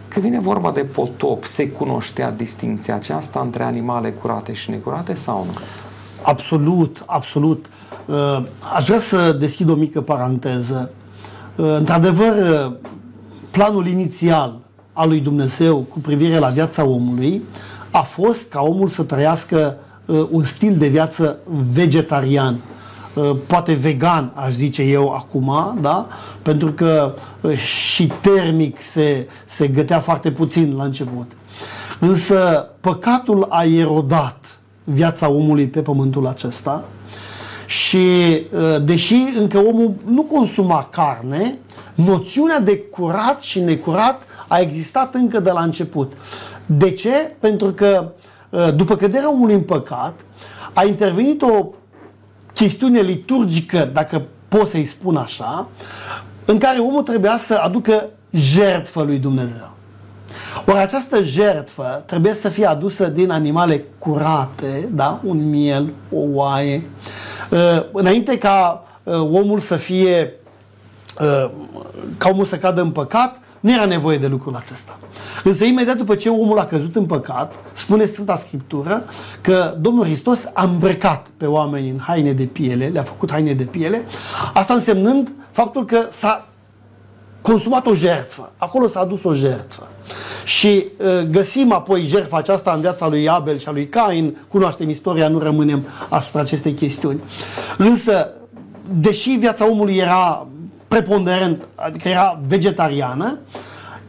Când 0.08 0.24
vine 0.24 0.40
vorba 0.40 0.70
de 0.70 0.84
potop, 0.84 1.44
se 1.44 1.68
cunoștea 1.68 2.30
distinția 2.30 2.94
aceasta 2.94 3.40
între 3.40 3.62
animale 3.62 4.10
curate 4.10 4.52
și 4.52 4.70
necurate 4.70 5.14
sau 5.14 5.44
nu? 5.44 5.52
Absolut, 6.22 7.02
absolut. 7.06 7.66
Uh, 8.06 8.42
aș 8.74 8.86
vrea 8.86 8.98
să 8.98 9.32
deschid 9.32 9.68
o 9.68 9.74
mică 9.74 10.00
paranteză. 10.00 10.90
Uh, 11.56 11.74
într-adevăr, 11.78 12.28
uh, 12.28 12.72
planul 13.50 13.86
inițial 13.86 14.58
al 14.92 15.08
lui 15.08 15.20
Dumnezeu 15.20 15.78
cu 15.78 15.98
privire 15.98 16.38
la 16.38 16.48
viața 16.48 16.84
omului 16.84 17.42
a 17.90 18.00
fost 18.00 18.48
ca 18.48 18.60
omul 18.60 18.88
să 18.88 19.02
trăiască 19.02 19.76
un 20.30 20.44
stil 20.44 20.76
de 20.76 20.88
viață 20.88 21.38
vegetarian 21.72 22.60
poate 23.46 23.72
vegan, 23.72 24.32
aș 24.34 24.52
zice 24.52 24.82
eu 24.82 25.08
acum, 25.08 25.78
da? 25.80 26.06
pentru 26.42 26.72
că 26.72 27.14
și 27.54 28.12
termic 28.20 28.82
se, 28.82 29.28
se 29.46 29.68
gătea 29.68 29.98
foarte 29.98 30.30
puțin 30.30 30.74
la 30.76 30.84
început. 30.84 31.32
Însă 31.98 32.68
păcatul 32.80 33.46
a 33.48 33.64
erodat 33.64 34.59
viața 34.84 35.30
omului 35.30 35.66
pe 35.66 35.82
pământul 35.82 36.26
acesta 36.26 36.84
și 37.66 37.96
uh, 37.96 38.84
deși 38.84 39.14
încă 39.38 39.58
omul 39.58 39.94
nu 40.04 40.22
consuma 40.22 40.88
carne, 40.90 41.58
noțiunea 41.94 42.60
de 42.60 42.78
curat 42.78 43.42
și 43.42 43.60
necurat 43.60 44.22
a 44.48 44.58
existat 44.58 45.14
încă 45.14 45.40
de 45.40 45.50
la 45.50 45.62
început. 45.62 46.12
De 46.66 46.90
ce? 46.90 47.36
Pentru 47.40 47.66
că 47.72 48.12
uh, 48.50 48.74
după 48.74 48.96
căderea 48.96 49.30
omului 49.30 49.54
în 49.54 49.62
păcat, 49.62 50.14
a 50.72 50.84
intervenit 50.84 51.42
o 51.42 51.66
chestiune 52.54 53.00
liturgică, 53.00 53.90
dacă 53.92 54.22
pot 54.48 54.68
să-i 54.68 54.84
spun 54.84 55.16
așa, 55.16 55.68
în 56.44 56.58
care 56.58 56.78
omul 56.78 57.02
trebuia 57.02 57.38
să 57.38 57.54
aducă 57.54 58.08
jertfă 58.30 59.02
lui 59.02 59.18
Dumnezeu. 59.18 59.70
Ori 60.66 60.78
această 60.78 61.22
jertfă 61.22 62.02
trebuie 62.06 62.34
să 62.34 62.48
fie 62.48 62.66
adusă 62.66 63.08
din 63.08 63.30
animale 63.30 63.84
curate, 63.98 64.88
da? 64.92 65.20
un 65.24 65.48
miel, 65.48 65.92
o 66.12 66.18
oaie, 66.32 66.86
uh, 67.50 67.84
înainte 67.92 68.38
ca 68.38 68.84
uh, 69.02 69.14
omul 69.14 69.60
să 69.60 69.76
fie, 69.76 70.32
uh, 71.20 71.50
ca 72.16 72.28
omul 72.28 72.44
să 72.44 72.56
cadă 72.56 72.80
în 72.80 72.90
păcat, 72.90 73.40
nu 73.60 73.72
era 73.72 73.84
nevoie 73.84 74.18
de 74.18 74.26
lucrul 74.26 74.56
acesta. 74.56 74.98
Însă 75.44 75.64
imediat 75.64 75.96
după 75.96 76.14
ce 76.14 76.28
omul 76.28 76.58
a 76.58 76.66
căzut 76.66 76.96
în 76.96 77.06
păcat, 77.06 77.54
spune 77.72 78.06
Sfânta 78.06 78.36
Scriptură 78.36 79.04
că 79.40 79.74
Domnul 79.80 80.04
Hristos 80.04 80.44
a 80.52 80.64
îmbrăcat 80.64 81.26
pe 81.36 81.46
oameni 81.46 81.88
în 81.90 81.98
haine 81.98 82.32
de 82.32 82.44
piele, 82.44 82.86
le-a 82.86 83.02
făcut 83.02 83.30
haine 83.30 83.52
de 83.52 83.64
piele, 83.64 84.04
asta 84.54 84.74
însemnând 84.74 85.32
faptul 85.50 85.84
că 85.84 86.06
s-a 86.10 86.48
consumat 87.40 87.86
o 87.86 87.94
jertfă. 87.94 88.52
Acolo 88.56 88.88
s-a 88.88 89.00
adus 89.00 89.24
o 89.24 89.34
jertfă. 89.34 89.88
Și 90.44 90.86
uh, 90.96 91.06
găsim 91.30 91.72
apoi 91.72 92.02
jertfa 92.02 92.36
aceasta 92.36 92.72
în 92.72 92.80
viața 92.80 93.08
lui 93.08 93.28
Abel 93.28 93.58
și 93.58 93.68
a 93.68 93.72
lui 93.72 93.88
Cain, 93.88 94.36
cunoaștem 94.48 94.90
istoria, 94.90 95.28
nu 95.28 95.38
rămânem 95.38 95.84
asupra 96.08 96.40
acestei 96.40 96.72
chestiuni. 96.72 97.20
Însă, 97.78 98.30
deși 99.00 99.30
viața 99.30 99.70
omului 99.70 99.96
era 99.96 100.46
preponderent, 100.88 101.66
adică 101.74 102.08
era 102.08 102.40
vegetariană, 102.48 103.38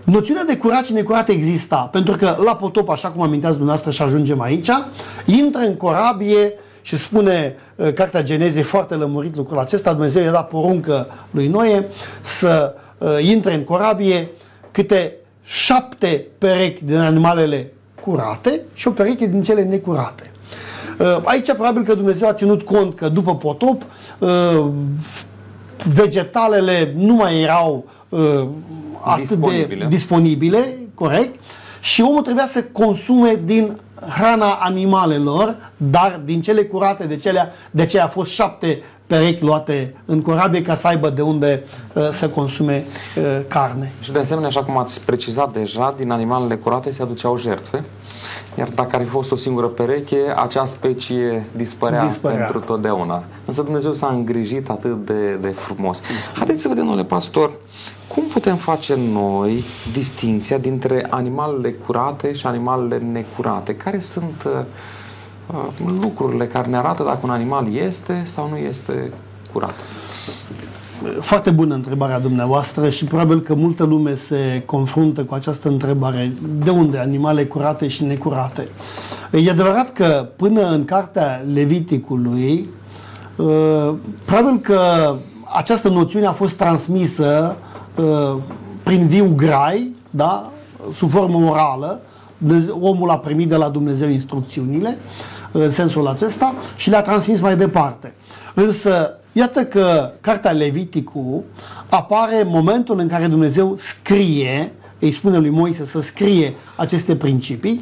noțiunea 0.04 0.44
de 0.44 0.58
curat 0.58 0.86
și 0.86 0.94
necurat 0.94 1.30
exista. 1.30 1.90
Pentru 1.92 2.16
că 2.16 2.38
la 2.44 2.56
potop, 2.56 2.90
așa 2.90 3.10
cum 3.10 3.22
aminteați 3.22 3.58
dumneavoastră 3.58 3.92
și 3.92 4.02
ajungem 4.02 4.42
aici, 4.42 4.70
intră 5.26 5.62
în 5.62 5.76
corabie 5.76 6.54
și 6.82 6.98
spune 6.98 7.56
uh, 7.76 7.94
Cartea 7.94 8.24
Genezei 8.24 8.62
foarte 8.62 8.96
lămurit 8.96 9.36
lucrul 9.36 9.60
acesta, 9.60 9.94
Dumnezeu 9.94 10.24
i-a 10.24 10.32
dat 10.32 10.48
poruncă 10.48 11.08
lui 11.32 11.48
Noe 11.48 11.88
să 12.22 12.76
uh, 12.98 13.10
intre 13.22 13.54
în 13.54 13.64
corabie 13.64 14.30
câte 14.72 15.16
șapte 15.52 16.26
perechi 16.38 16.84
din 16.84 16.98
animalele 16.98 17.74
curate 18.02 18.62
și 18.74 18.88
o 18.88 18.92
pereche 18.92 19.26
din 19.26 19.42
cele 19.42 19.64
necurate. 19.64 20.32
Uh, 21.00 21.18
aici 21.24 21.52
probabil 21.52 21.84
că 21.84 21.94
Dumnezeu 21.94 22.28
a 22.28 22.34
ținut 22.34 22.62
cont 22.62 22.96
că 22.96 23.10
după 23.10 23.36
potop 23.36 23.82
uh, 24.20 24.66
vegetalele 25.94 26.94
nu 26.96 27.14
mai 27.14 27.42
erau 27.42 27.86
uh, 28.10 28.48
atât 29.04 29.28
disponibile. 29.28 29.84
de 29.84 29.90
disponibile, 29.90 30.78
corect, 30.94 31.40
și 31.80 32.02
omul 32.02 32.22
trebuia 32.22 32.48
să 32.48 32.64
consume 32.64 33.40
din 33.46 33.78
hrana 34.10 34.52
animalelor, 34.52 35.72
dar 35.78 36.22
din 36.26 36.42
cele 36.42 36.64
curate, 36.64 37.04
de 37.04 37.18
cele, 37.18 37.52
de 37.72 37.86
ce 37.86 38.00
a 38.00 38.08
fost 38.08 38.32
șapte 38.32 38.84
perechi 39.12 39.44
luate 39.44 39.94
în 40.06 40.22
corabie 40.22 40.62
ca 40.62 40.76
să 40.76 40.88
aibă 40.88 41.10
de 41.10 41.22
unde 41.22 41.64
uh, 41.94 42.10
să 42.12 42.30
consume 42.30 42.86
uh, 43.18 43.24
carne. 43.48 43.92
Și 44.00 44.12
de 44.12 44.20
asemenea, 44.20 44.48
așa 44.48 44.64
cum 44.64 44.78
ați 44.78 45.02
precizat 45.02 45.54
deja, 45.54 45.94
din 45.98 46.12
animalele 46.12 46.56
curate 46.56 46.92
se 46.92 47.02
aduceau 47.02 47.38
jertfe, 47.38 47.84
iar 48.58 48.68
dacă 48.76 48.96
ar 48.96 49.02
fi 49.02 49.08
fost 49.08 49.32
o 49.32 49.36
singură 49.36 49.68
pereche, 49.68 50.18
acea 50.36 50.66
specie 50.66 51.46
dispărea, 51.56 52.06
dispărea. 52.06 52.38
pentru 52.38 52.60
totdeauna. 52.60 53.24
Însă 53.46 53.62
Dumnezeu 53.62 53.94
s-a 53.94 54.08
îngrijit 54.08 54.70
atât 54.70 55.06
de, 55.06 55.38
de 55.42 55.48
frumos. 55.48 56.02
Haideți 56.36 56.62
să 56.62 56.68
vedem, 56.68 56.84
domnule 56.84 57.06
pastor, 57.06 57.52
cum 58.08 58.24
putem 58.24 58.56
face 58.56 58.96
noi 59.12 59.64
distinția 59.92 60.58
dintre 60.58 61.08
animalele 61.10 61.72
curate 61.72 62.34
și 62.34 62.46
animalele 62.46 62.98
necurate? 62.98 63.76
Care 63.76 64.00
sunt 64.00 64.44
uh, 64.46 64.52
uh, 64.52 64.66
lucrurile 66.02 66.48
care 66.48 66.68
ne 66.68 66.78
arată 66.78 67.04
dacă 67.04 67.20
un 67.24 67.30
animal 67.30 67.76
este 67.76 68.22
sau 68.26 68.50
nu 68.50 68.58
este 68.58 69.12
curat? 69.54 69.74
Foarte 71.20 71.50
bună 71.50 71.74
întrebarea 71.74 72.20
dumneavoastră 72.20 72.90
și 72.90 73.06
probabil 73.06 73.42
că 73.42 73.56
multă 73.56 73.84
lume 73.84 74.16
se 74.16 74.64
confruntă 74.66 75.24
cu 75.24 75.34
această 75.34 75.68
întrebare. 75.68 76.34
De 76.64 76.70
unde 76.70 76.98
animale 76.98 77.46
curate 77.46 77.88
și 77.88 78.04
necurate? 78.04 78.68
E 79.32 79.50
adevărat 79.50 79.94
că 79.94 80.28
până 80.36 80.72
în 80.72 80.86
cartea 80.86 81.44
Leviticului, 81.54 82.70
uh, 83.36 83.94
probabil 84.26 84.60
că 84.60 85.14
această 85.54 85.90
noțiune 85.90 86.26
a 86.26 86.32
fost 86.32 86.56
transmisă 86.56 87.58
Uh, 87.96 88.38
prin 88.84 89.08
viu 89.08 89.34
grai, 89.36 89.92
da? 90.10 90.52
sub 90.94 91.10
formă 91.10 91.50
orală, 91.50 92.02
omul 92.80 93.10
a 93.10 93.18
primit 93.18 93.50
de 93.50 93.56
la 93.56 93.70
Dumnezeu 93.70 94.10
instrucțiunile 94.10 94.98
uh, 94.98 95.41
în 95.52 95.72
sensul 95.72 96.08
acesta 96.08 96.56
și 96.76 96.90
le-a 96.90 97.02
transmis 97.02 97.42
mai 97.42 97.56
departe. 97.56 98.14
Însă, 98.54 99.20
iată 99.32 99.66
că 99.66 100.12
Cartea 100.22 100.52
Leviticu 100.52 101.44
apare 101.90 102.44
momentul 102.46 103.00
în 103.00 103.08
care 103.08 103.28
Dumnezeu 103.28 103.76
scrie, 103.78 104.74
îi 105.00 105.12
spune 105.12 105.38
lui 105.38 105.50
Moise 105.50 105.86
să 105.86 106.02
scrie 106.02 106.54
aceste 106.76 107.16
principii 107.16 107.82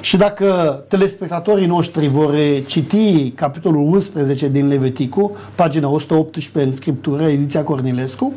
și 0.00 0.16
dacă 0.16 0.46
telespectatorii 0.88 1.66
noștri 1.66 2.08
vor 2.08 2.34
citi 2.66 3.30
capitolul 3.30 3.86
11 3.86 4.48
din 4.48 4.68
Leviticu, 4.68 5.36
pagina 5.54 5.88
118 5.88 6.70
în 6.70 6.76
scriptură, 6.76 7.22
ediția 7.22 7.64
Cornilescu, 7.64 8.32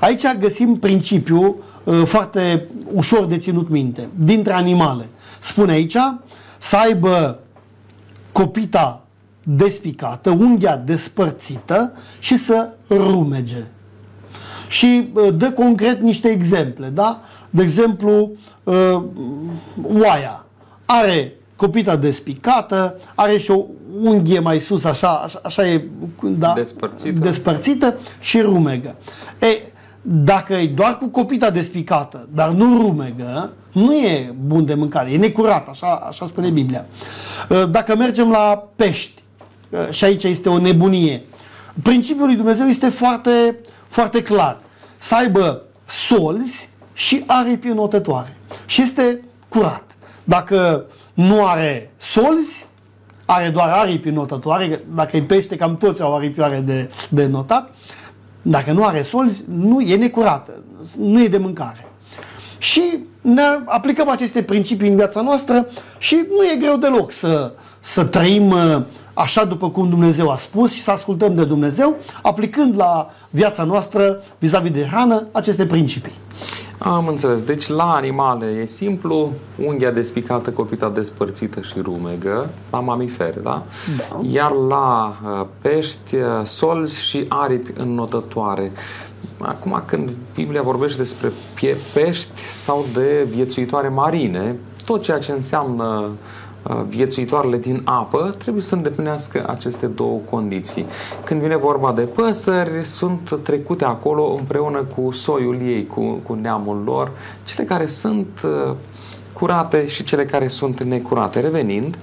aici 0.00 0.22
găsim 0.40 0.76
principiul 0.76 1.56
uh, 1.84 2.02
foarte 2.04 2.68
ușor 2.94 3.24
de 3.24 3.38
ținut 3.38 3.68
minte. 3.68 4.08
Dintre 4.14 4.52
animale, 4.52 5.08
spune 5.40 5.72
aici, 5.72 5.96
să 6.58 6.76
aibă 6.76 7.38
copita 8.34 9.02
despicată, 9.42 10.30
unghia 10.30 10.76
despărțită 10.76 11.92
și 12.18 12.36
să 12.36 12.68
rumege. 12.88 13.64
Și 14.68 15.10
uh, 15.14 15.34
dă 15.36 15.52
concret 15.52 16.00
niște 16.00 16.28
exemple, 16.28 16.88
da? 16.88 17.20
De 17.50 17.62
exemplu, 17.62 18.30
uh, 18.62 19.02
oaia 19.98 20.44
are 20.84 21.32
copita 21.56 21.96
despicată, 21.96 22.96
are 23.14 23.38
și 23.38 23.50
o 23.50 23.64
unghie 24.00 24.38
mai 24.38 24.58
sus, 24.58 24.84
așa, 24.84 25.08
așa, 25.08 25.40
așa 25.42 25.66
e 25.66 25.84
da, 26.22 26.52
despărțită. 26.56 27.20
despărțită 27.20 27.94
și 28.20 28.40
rumegă. 28.40 28.96
E, 29.38 29.72
dacă 30.02 30.54
e 30.54 30.66
doar 30.66 30.98
cu 30.98 31.08
copita 31.08 31.50
despicată, 31.50 32.28
dar 32.32 32.48
nu 32.48 32.82
rumegă, 32.82 33.52
nu 33.74 33.94
e 33.94 34.34
bun 34.46 34.64
de 34.64 34.74
mâncare, 34.74 35.10
e 35.10 35.16
necurat, 35.16 35.68
așa, 35.68 35.86
așa 35.86 36.26
spune 36.26 36.50
Biblia. 36.50 36.86
Dacă 37.70 37.96
mergem 37.96 38.30
la 38.30 38.68
pești, 38.76 39.22
și 39.90 40.04
aici 40.04 40.22
este 40.22 40.48
o 40.48 40.58
nebunie, 40.58 41.22
principiul 41.82 42.26
lui 42.26 42.36
Dumnezeu 42.36 42.66
este 42.66 42.88
foarte, 42.88 43.58
foarte 43.88 44.22
clar. 44.22 44.60
Să 44.98 45.14
aibă 45.14 45.62
solzi 45.88 46.68
și 46.92 47.22
aripi 47.26 47.68
înotătoare. 47.68 48.36
Și 48.66 48.82
este 48.82 49.20
curat. 49.48 49.84
Dacă 50.24 50.84
nu 51.14 51.46
are 51.46 51.92
solzi, 51.98 52.66
are 53.24 53.48
doar 53.48 53.68
aripi 53.68 54.10
notătoare, 54.10 54.84
dacă 54.94 55.16
îi 55.16 55.22
pește, 55.22 55.56
cam 55.56 55.76
toți 55.76 56.02
au 56.02 56.16
aripioare 56.16 56.58
de, 56.58 56.90
de 57.08 57.26
notat, 57.26 57.70
dacă 58.42 58.72
nu 58.72 58.84
are 58.84 59.02
solzi, 59.02 59.44
nu 59.48 59.80
e 59.80 59.96
necurată, 59.96 60.62
nu 60.98 61.22
e 61.22 61.28
de 61.28 61.38
mâncare. 61.38 61.88
Și 62.64 62.98
ne 63.20 63.42
aplicăm 63.64 64.08
aceste 64.08 64.42
principii 64.42 64.88
în 64.88 64.96
viața 64.96 65.20
noastră 65.20 65.66
și 65.98 66.26
nu 66.36 66.44
e 66.44 66.56
greu 66.60 66.76
deloc 66.76 67.12
să, 67.12 67.52
să 67.80 68.04
trăim 68.04 68.50
uh, 68.50 68.80
așa 69.14 69.44
după 69.44 69.70
cum 69.70 69.88
Dumnezeu 69.88 70.30
a 70.30 70.36
spus 70.36 70.72
și 70.72 70.82
să 70.82 70.90
ascultăm 70.90 71.34
de 71.34 71.44
Dumnezeu, 71.44 71.96
aplicând 72.22 72.76
la 72.76 73.10
viața 73.30 73.64
noastră 73.64 74.22
vis-a-vis 74.38 74.70
de 74.70 74.86
hrană 74.90 75.26
aceste 75.32 75.66
principii. 75.66 76.12
Am 76.78 77.06
înțeles. 77.06 77.42
Deci 77.42 77.68
la 77.68 77.94
animale 77.94 78.46
e 78.46 78.66
simplu, 78.66 79.32
unghia 79.66 79.90
despicată, 79.90 80.50
copita 80.50 80.88
despărțită 80.88 81.60
și 81.60 81.80
rumegă, 81.82 82.50
la 82.70 82.80
mamifere, 82.80 83.40
da? 83.42 83.62
da. 83.98 84.20
Iar 84.30 84.50
la 84.50 85.16
uh, 85.24 85.46
pești, 85.60 86.16
uh, 86.16 86.22
solzi 86.44 87.00
și 87.00 87.24
aripi 87.28 87.72
înnotătoare. 87.76 88.72
Acum 89.38 89.82
când 89.86 90.10
Biblia 90.34 90.62
vorbește 90.62 90.98
despre 90.98 91.32
pești 91.92 92.42
sau 92.42 92.86
de 92.92 93.26
viețuitoare 93.30 93.88
marine, 93.88 94.56
tot 94.84 95.02
ceea 95.02 95.18
ce 95.18 95.32
înseamnă 95.32 96.10
uh, 96.62 96.80
viețuitoarele 96.88 97.58
din 97.58 97.80
apă 97.84 98.34
trebuie 98.38 98.62
să 98.62 98.74
îndeplinească 98.74 99.44
aceste 99.48 99.86
două 99.86 100.18
condiții. 100.30 100.86
Când 101.24 101.40
vine 101.40 101.56
vorba 101.56 101.92
de 101.92 102.02
păsări, 102.02 102.84
sunt 102.84 103.38
trecute 103.42 103.84
acolo 103.84 104.34
împreună 104.38 104.86
cu 104.96 105.10
soiul 105.10 105.60
ei, 105.62 105.86
cu, 105.86 106.20
cu 106.22 106.34
neamul 106.34 106.82
lor, 106.84 107.10
cele 107.44 107.66
care 107.66 107.86
sunt 107.86 108.40
uh, 108.44 108.74
curate 109.32 109.86
și 109.86 110.04
cele 110.04 110.24
care 110.24 110.46
sunt 110.46 110.82
necurate. 110.82 111.40
Revenind 111.40 111.98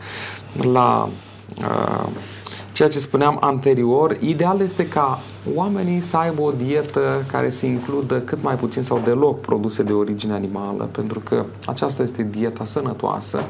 la 0.61 1.09
uh, 1.57 2.07
ceea 2.81 2.93
ce 2.93 2.99
spuneam 2.99 3.37
anterior, 3.39 4.17
ideal 4.19 4.61
este 4.61 4.87
ca 4.87 5.19
oamenii 5.55 6.01
să 6.01 6.17
aibă 6.17 6.41
o 6.41 6.51
dietă 6.51 7.25
care 7.31 7.49
să 7.49 7.65
includă 7.65 8.19
cât 8.19 8.43
mai 8.43 8.55
puțin 8.55 8.81
sau 8.81 9.01
deloc 9.03 9.41
produse 9.41 9.83
de 9.83 9.93
origine 9.93 10.33
animală, 10.33 10.89
pentru 10.91 11.19
că 11.19 11.45
aceasta 11.65 12.03
este 12.03 12.23
dieta 12.23 12.65
sănătoasă. 12.65 13.43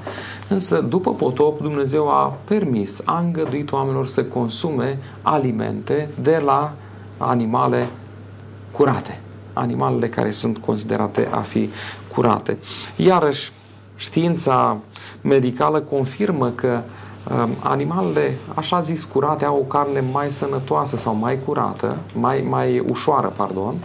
Însă, 0.48 0.82
după 0.82 1.13
potop, 1.13 1.62
Dumnezeu 1.62 2.10
a 2.10 2.38
permis, 2.44 3.02
a 3.06 3.20
îngăduit 3.20 3.72
oamenilor 3.72 4.06
să 4.06 4.24
consume 4.24 4.98
alimente 5.22 6.10
de 6.22 6.41
la 6.46 6.74
animale 7.17 7.88
curate, 8.72 9.20
animalele 9.54 10.10
care 10.10 10.32
sunt 10.32 10.58
considerate 10.58 11.28
a 11.32 11.39
fi 11.39 11.70
curate. 12.15 12.58
Iarăși, 12.96 13.52
știința 13.96 14.78
medicală 15.22 15.80
confirmă 15.80 16.50
că 16.50 16.82
uh, 16.86 17.10
animalele, 17.60 18.38
așa 18.56 18.80
zis, 18.80 19.04
curate 19.04 19.46
au 19.46 19.58
o 19.58 19.64
carne 19.64 20.04
mai 20.12 20.32
sănătoasă 20.32 20.96
sau 20.96 21.16
mai 21.16 21.40
curată, 21.46 21.98
mai, 22.14 22.46
mai 22.50 22.80
ușoară, 22.80 23.34
pardon, 23.38 23.76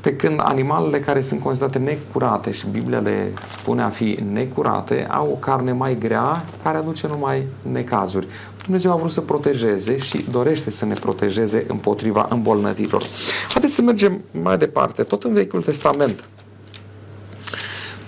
pe 0.00 0.16
când 0.16 0.40
animalele 0.42 1.00
care 1.00 1.20
sunt 1.20 1.42
considerate 1.42 1.78
necurate 1.78 2.52
și 2.52 2.66
Biblia 2.66 2.98
le 2.98 3.32
spune 3.44 3.82
a 3.82 3.88
fi 3.88 4.18
necurate, 4.32 5.06
au 5.10 5.28
o 5.30 5.34
carne 5.34 5.72
mai 5.72 5.98
grea 5.98 6.44
care 6.62 6.76
aduce 6.76 7.06
numai 7.06 7.46
necazuri. 7.72 8.26
Dumnezeu 8.64 8.92
a 8.92 8.96
vrut 8.96 9.10
să 9.10 9.20
protejeze 9.20 9.96
și 9.96 10.24
dorește 10.30 10.70
să 10.70 10.84
ne 10.84 10.94
protejeze 10.94 11.64
împotriva 11.68 12.26
îmbolnăvirilor. 12.30 13.02
Haideți 13.48 13.74
să 13.74 13.82
mergem 13.82 14.20
mai 14.42 14.58
departe, 14.58 15.02
tot 15.02 15.22
în 15.24 15.32
Vechiul 15.32 15.62
Testament. 15.62 16.24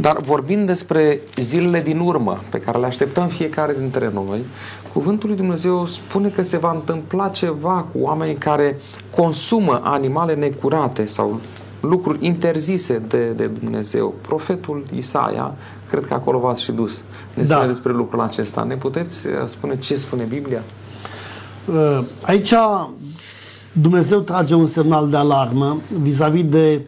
Dar 0.01 0.17
vorbind 0.21 0.67
despre 0.67 1.21
zilele 1.37 1.81
din 1.81 1.99
urmă, 1.99 2.43
pe 2.51 2.61
care 2.61 2.79
le 2.79 2.87
așteptăm 2.87 3.29
fiecare 3.29 3.75
dintre 3.79 4.11
noi, 4.15 4.45
Cuvântul 4.93 5.29
lui 5.29 5.39
Dumnezeu 5.39 5.87
spune 5.87 6.29
că 6.29 6.43
se 6.43 6.57
va 6.57 6.71
întâmpla 6.71 7.29
ceva 7.29 7.87
cu 7.93 7.99
oamenii 7.99 8.35
care 8.35 8.77
consumă 9.17 9.81
animale 9.85 10.35
necurate 10.35 11.07
sau 11.07 11.41
lucruri 11.81 12.27
interzise 12.27 12.99
de, 12.99 13.31
de 13.31 13.47
Dumnezeu. 13.47 14.15
Profetul 14.21 14.85
Isaia, 14.95 15.55
cred 15.91 16.07
că 16.07 16.15
acolo 16.15 16.39
v-ați 16.39 16.63
și 16.63 16.73
dus, 16.73 17.03
ne 17.35 17.43
da. 17.43 17.55
spune 17.55 17.67
despre 17.67 17.93
lucrul 17.93 18.21
acesta. 18.21 18.63
Ne 18.63 18.77
puteți 18.77 19.27
uh, 19.27 19.33
spune 19.45 19.79
ce 19.79 19.97
spune 19.97 20.25
Biblia? 20.25 20.63
Uh, 21.65 22.05
aici 22.21 22.55
Dumnezeu 23.73 24.19
trage 24.19 24.55
un 24.55 24.69
semnal 24.69 25.11
de 25.11 25.17
alarmă 25.17 25.77
vis-a-vis 26.01 26.45
de 26.45 26.87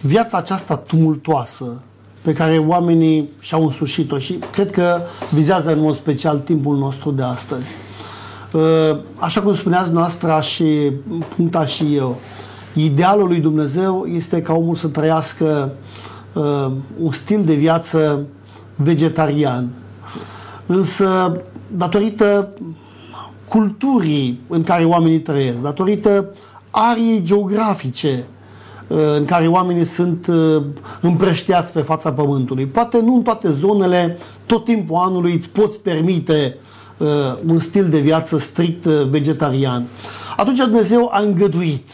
viața 0.00 0.36
aceasta 0.36 0.76
tumultoasă 0.76 1.80
pe 2.24 2.32
care 2.32 2.58
oamenii 2.58 3.28
și-au 3.40 3.64
însușit-o 3.64 4.18
și 4.18 4.38
cred 4.50 4.70
că 4.70 5.00
vizează 5.30 5.72
în 5.72 5.80
mod 5.80 5.94
special 5.94 6.38
timpul 6.38 6.76
nostru 6.76 7.10
de 7.10 7.22
astăzi. 7.22 7.66
Uh, 8.52 8.96
așa 9.16 9.40
cum 9.40 9.54
spuneați 9.54 9.92
noastră 9.92 10.40
și 10.42 10.92
puncta 11.36 11.66
și 11.66 11.96
eu, 11.96 12.20
idealul 12.74 13.26
lui 13.26 13.40
Dumnezeu 13.40 14.06
este 14.06 14.42
ca 14.42 14.52
omul 14.52 14.74
să 14.74 14.88
trăiască 14.88 15.74
uh, 16.32 16.66
un 17.00 17.12
stil 17.12 17.42
de 17.44 17.54
viață 17.54 18.26
vegetarian. 18.76 19.68
Însă, 20.66 21.40
datorită 21.76 22.48
culturii 23.48 24.40
în 24.48 24.62
care 24.62 24.84
oamenii 24.84 25.20
trăiesc, 25.20 25.58
datorită 25.58 26.26
ariei 26.70 27.22
geografice 27.22 28.24
în 28.88 29.24
care 29.24 29.46
oamenii 29.46 29.84
sunt 29.84 30.26
uh, 30.26 30.62
împrășteați 31.00 31.72
pe 31.72 31.80
fața 31.80 32.12
pământului. 32.12 32.66
Poate 32.66 33.00
nu 33.00 33.14
în 33.14 33.22
toate 33.22 33.50
zonele, 33.50 34.18
tot 34.46 34.64
timpul 34.64 34.96
anului 34.96 35.32
îți 35.32 35.48
poți 35.48 35.78
permite 35.78 36.56
uh, 36.96 37.06
un 37.46 37.60
stil 37.60 37.88
de 37.88 37.98
viață 37.98 38.38
strict 38.38 38.84
uh, 38.84 38.92
vegetarian. 39.08 39.84
Atunci 40.36 40.58
Dumnezeu 40.58 41.08
a 41.12 41.20
îngăduit 41.20 41.88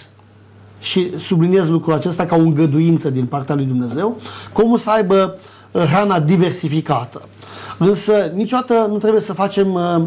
și 0.81 1.19
subliniez 1.19 1.69
lucrul 1.69 1.93
acesta 1.93 2.27
ca 2.27 2.37
o 2.37 2.41
îngăduință 2.41 3.11
din 3.11 3.25
partea 3.25 3.55
lui 3.55 3.65
Dumnezeu, 3.65 4.17
cum 4.53 4.77
să 4.77 4.91
aibă 4.91 5.39
hrana 5.73 6.21
diversificată. 6.21 7.23
Însă 7.79 8.33
niciodată 8.35 8.87
nu 8.91 8.99
trebuie 8.99 9.21
să 9.23 9.33
facem 9.33 9.75
uh, 9.75 10.03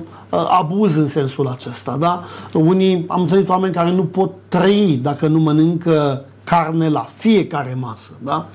abuz 0.60 0.96
în 0.96 1.08
sensul 1.08 1.48
acesta. 1.48 1.98
Da? 2.00 2.24
Unii, 2.54 3.06
am 3.08 3.22
întâlnit 3.22 3.50
oameni 3.50 3.74
care 3.74 3.92
nu 3.92 4.04
pot 4.04 4.32
trăi 4.48 5.00
dacă 5.02 5.28
nu 5.28 5.40
mănâncă 5.40 6.26
carne 6.44 6.90
la 6.90 7.08
fiecare 7.18 7.78
masă. 7.80 8.12
Da? 8.18 8.48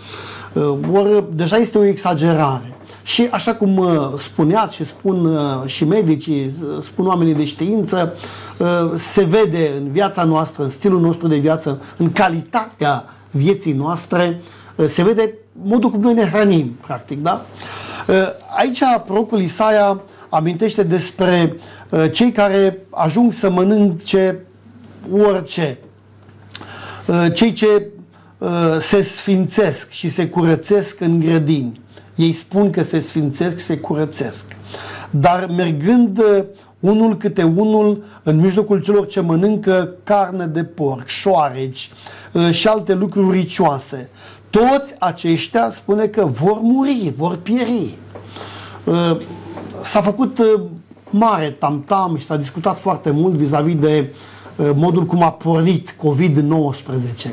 Uh, 0.53 0.79
Ori 0.93 1.25
deja 1.33 1.57
este 1.57 1.79
o 1.79 1.85
exagerare. 1.85 2.73
Și 3.03 3.29
așa 3.31 3.55
cum 3.55 3.77
uh, 3.77 4.13
spuneați 4.19 4.75
și 4.75 4.87
spun 4.87 5.27
uh, 5.27 5.63
și 5.65 5.85
medicii, 5.85 6.55
spun 6.83 7.07
oamenii 7.07 7.35
de 7.35 7.45
știință, 7.45 8.15
se 8.97 9.25
vede 9.25 9.71
în 9.77 9.91
viața 9.93 10.25
noastră, 10.25 10.63
în 10.63 10.71
stilul 10.71 11.01
nostru 11.01 11.29
de 11.29 11.37
viață, 11.37 11.83
în 11.97 12.13
calitatea 12.13 13.05
vieții 13.31 13.73
noastre, 13.73 14.41
se 14.87 15.03
vede 15.03 15.35
modul 15.63 15.91
cum 15.91 16.01
noi 16.01 16.15
ne 16.15 16.31
hrănim, 16.31 16.77
practic, 16.87 17.23
da? 17.23 17.45
Aici 18.57 18.79
prorocul 19.07 19.41
Isaia 19.41 20.01
amintește 20.29 20.83
despre 20.83 21.57
cei 22.13 22.33
care 22.33 22.79
ajung 22.91 23.33
să 23.33 23.51
mănânce 23.51 24.39
orice, 25.13 25.79
Uh, 25.83 25.88
cei 27.35 27.53
ce 27.53 27.87
uh, 28.39 28.49
se 28.81 29.03
sfințesc 29.03 29.91
și 29.91 30.11
se 30.11 30.29
curățesc 30.29 31.01
în 31.01 31.21
grădini. 31.21 31.81
Ei 32.15 32.33
spun 32.33 32.71
că 32.71 32.83
se 32.83 33.01
sfințesc, 33.01 33.59
se 33.59 33.77
curățesc. 33.77 34.45
Dar 35.11 35.47
mergând 35.57 36.19
uh, 36.19 36.45
unul 36.81 37.17
câte 37.17 37.43
unul 37.43 38.05
în 38.23 38.41
mijlocul 38.41 38.81
celor 38.81 39.07
ce 39.07 39.21
mănâncă 39.21 39.95
carne 40.05 40.47
de 40.47 40.65
porc, 40.65 41.07
șoareci 41.07 41.91
și 42.51 42.69
alte 42.69 42.95
lucruri 42.95 43.39
ricioase, 43.39 44.11
toți 44.51 44.95
aceștia 44.99 45.71
spune 45.71 46.07
că 46.07 46.25
vor 46.25 46.59
muri, 46.61 47.13
vor 47.17 47.37
pieri. 47.37 47.95
S-a 49.83 50.01
făcut 50.01 50.39
mare 51.11 51.51
tamtam 51.51 52.17
și 52.17 52.27
s-a 52.27 52.37
discutat 52.37 52.79
foarte 52.79 53.11
mult 53.11 53.35
vis-a-vis 53.35 53.75
-vis 53.75 53.81
de 53.81 54.07
Uh, 54.09 54.38
modul 54.75 55.05
cum 55.05 55.23
a 55.23 55.31
pornit 55.31 55.95
COVID-19 55.97 57.31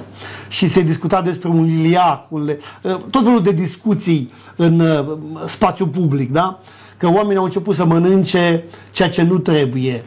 și 0.47 0.67
se 0.67 0.81
discuta 0.81 1.21
despre 1.21 1.49
un 1.49 1.67
iliac, 1.67 2.31
un 2.31 2.43
le... 2.43 2.59
Uh, 2.81 2.95
tot 3.09 3.23
felul 3.23 3.41
de 3.41 3.51
discuții 3.51 4.31
în 4.55 4.79
uh, 4.79 5.17
spațiu 5.45 5.88
public, 5.88 6.31
da? 6.31 6.59
Că 6.97 7.07
oamenii 7.07 7.38
au 7.38 7.43
început 7.43 7.75
să 7.75 7.85
mănânce 7.85 8.63
ceea 8.91 9.09
ce 9.09 9.21
nu 9.21 9.38
trebuie. 9.38 10.03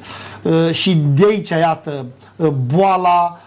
Și 0.72 0.94
de 1.14 1.26
aici, 1.28 1.48
iată, 1.48 2.06
boala 2.66 3.40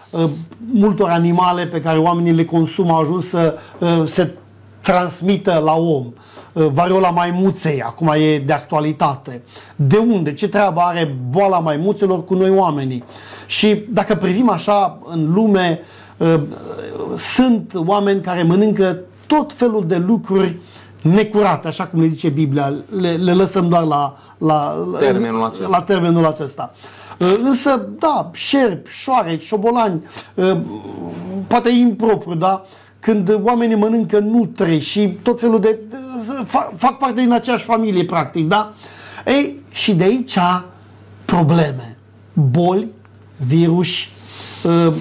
multor 0.72 1.08
animale 1.08 1.66
pe 1.66 1.80
care 1.80 1.98
oamenii 1.98 2.32
le 2.32 2.44
consumă 2.44 2.92
au 2.92 3.00
ajuns 3.00 3.28
să 3.28 3.58
se 4.04 4.34
transmită 4.80 5.60
la 5.64 5.74
om. 5.74 6.06
Variola 6.52 7.10
maimuței, 7.10 7.82
acum 7.82 8.12
e 8.16 8.38
de 8.38 8.52
actualitate. 8.52 9.42
De 9.76 9.96
unde? 9.96 10.34
Ce 10.34 10.48
treabă 10.48 10.80
are 10.80 11.16
boala 11.30 11.58
maimuțelor 11.58 12.24
cu 12.24 12.34
noi 12.34 12.50
oamenii? 12.50 13.04
Și 13.52 13.84
dacă 13.88 14.14
privim 14.14 14.48
așa 14.48 14.98
în 15.10 15.32
lume, 15.32 15.80
uh, 16.16 16.40
sunt 17.16 17.72
oameni 17.74 18.20
care 18.20 18.42
mănâncă 18.42 18.98
tot 19.26 19.52
felul 19.52 19.86
de 19.86 19.96
lucruri 19.96 20.56
necurate, 21.02 21.68
așa 21.68 21.86
cum 21.86 22.00
le 22.00 22.06
zice 22.06 22.28
Biblia, 22.28 22.74
le, 23.00 23.10
le 23.10 23.32
lăsăm 23.32 23.68
doar 23.68 23.82
la, 23.82 24.18
la, 24.38 24.76
termenul 24.98 25.44
acesta. 25.44 25.68
la 25.68 25.82
termenul 25.82 26.26
acesta. 26.26 26.74
Uh, 27.18 27.34
însă, 27.42 27.88
da, 27.98 28.30
șerpi, 28.32 28.90
șoareci, 28.90 29.42
șobolani, 29.42 30.02
uh, 30.34 30.56
poate 31.46 31.68
impropriu, 31.68 32.34
da? 32.34 32.64
Când 33.00 33.40
oamenii 33.42 33.76
mănâncă 33.76 34.18
nutre 34.18 34.78
și 34.78 35.08
tot 35.08 35.40
felul 35.40 35.60
de... 35.60 35.78
fac, 36.44 36.76
fac 36.76 36.98
parte 36.98 37.20
din 37.20 37.32
aceeași 37.32 37.64
familie, 37.64 38.04
practic, 38.04 38.48
da? 38.48 38.72
Ei, 39.26 39.60
și 39.70 39.94
de 39.94 40.04
aici 40.04 40.38
probleme, 41.24 41.96
boli, 42.32 42.90
virus, 43.46 43.88
uh, 44.64 44.92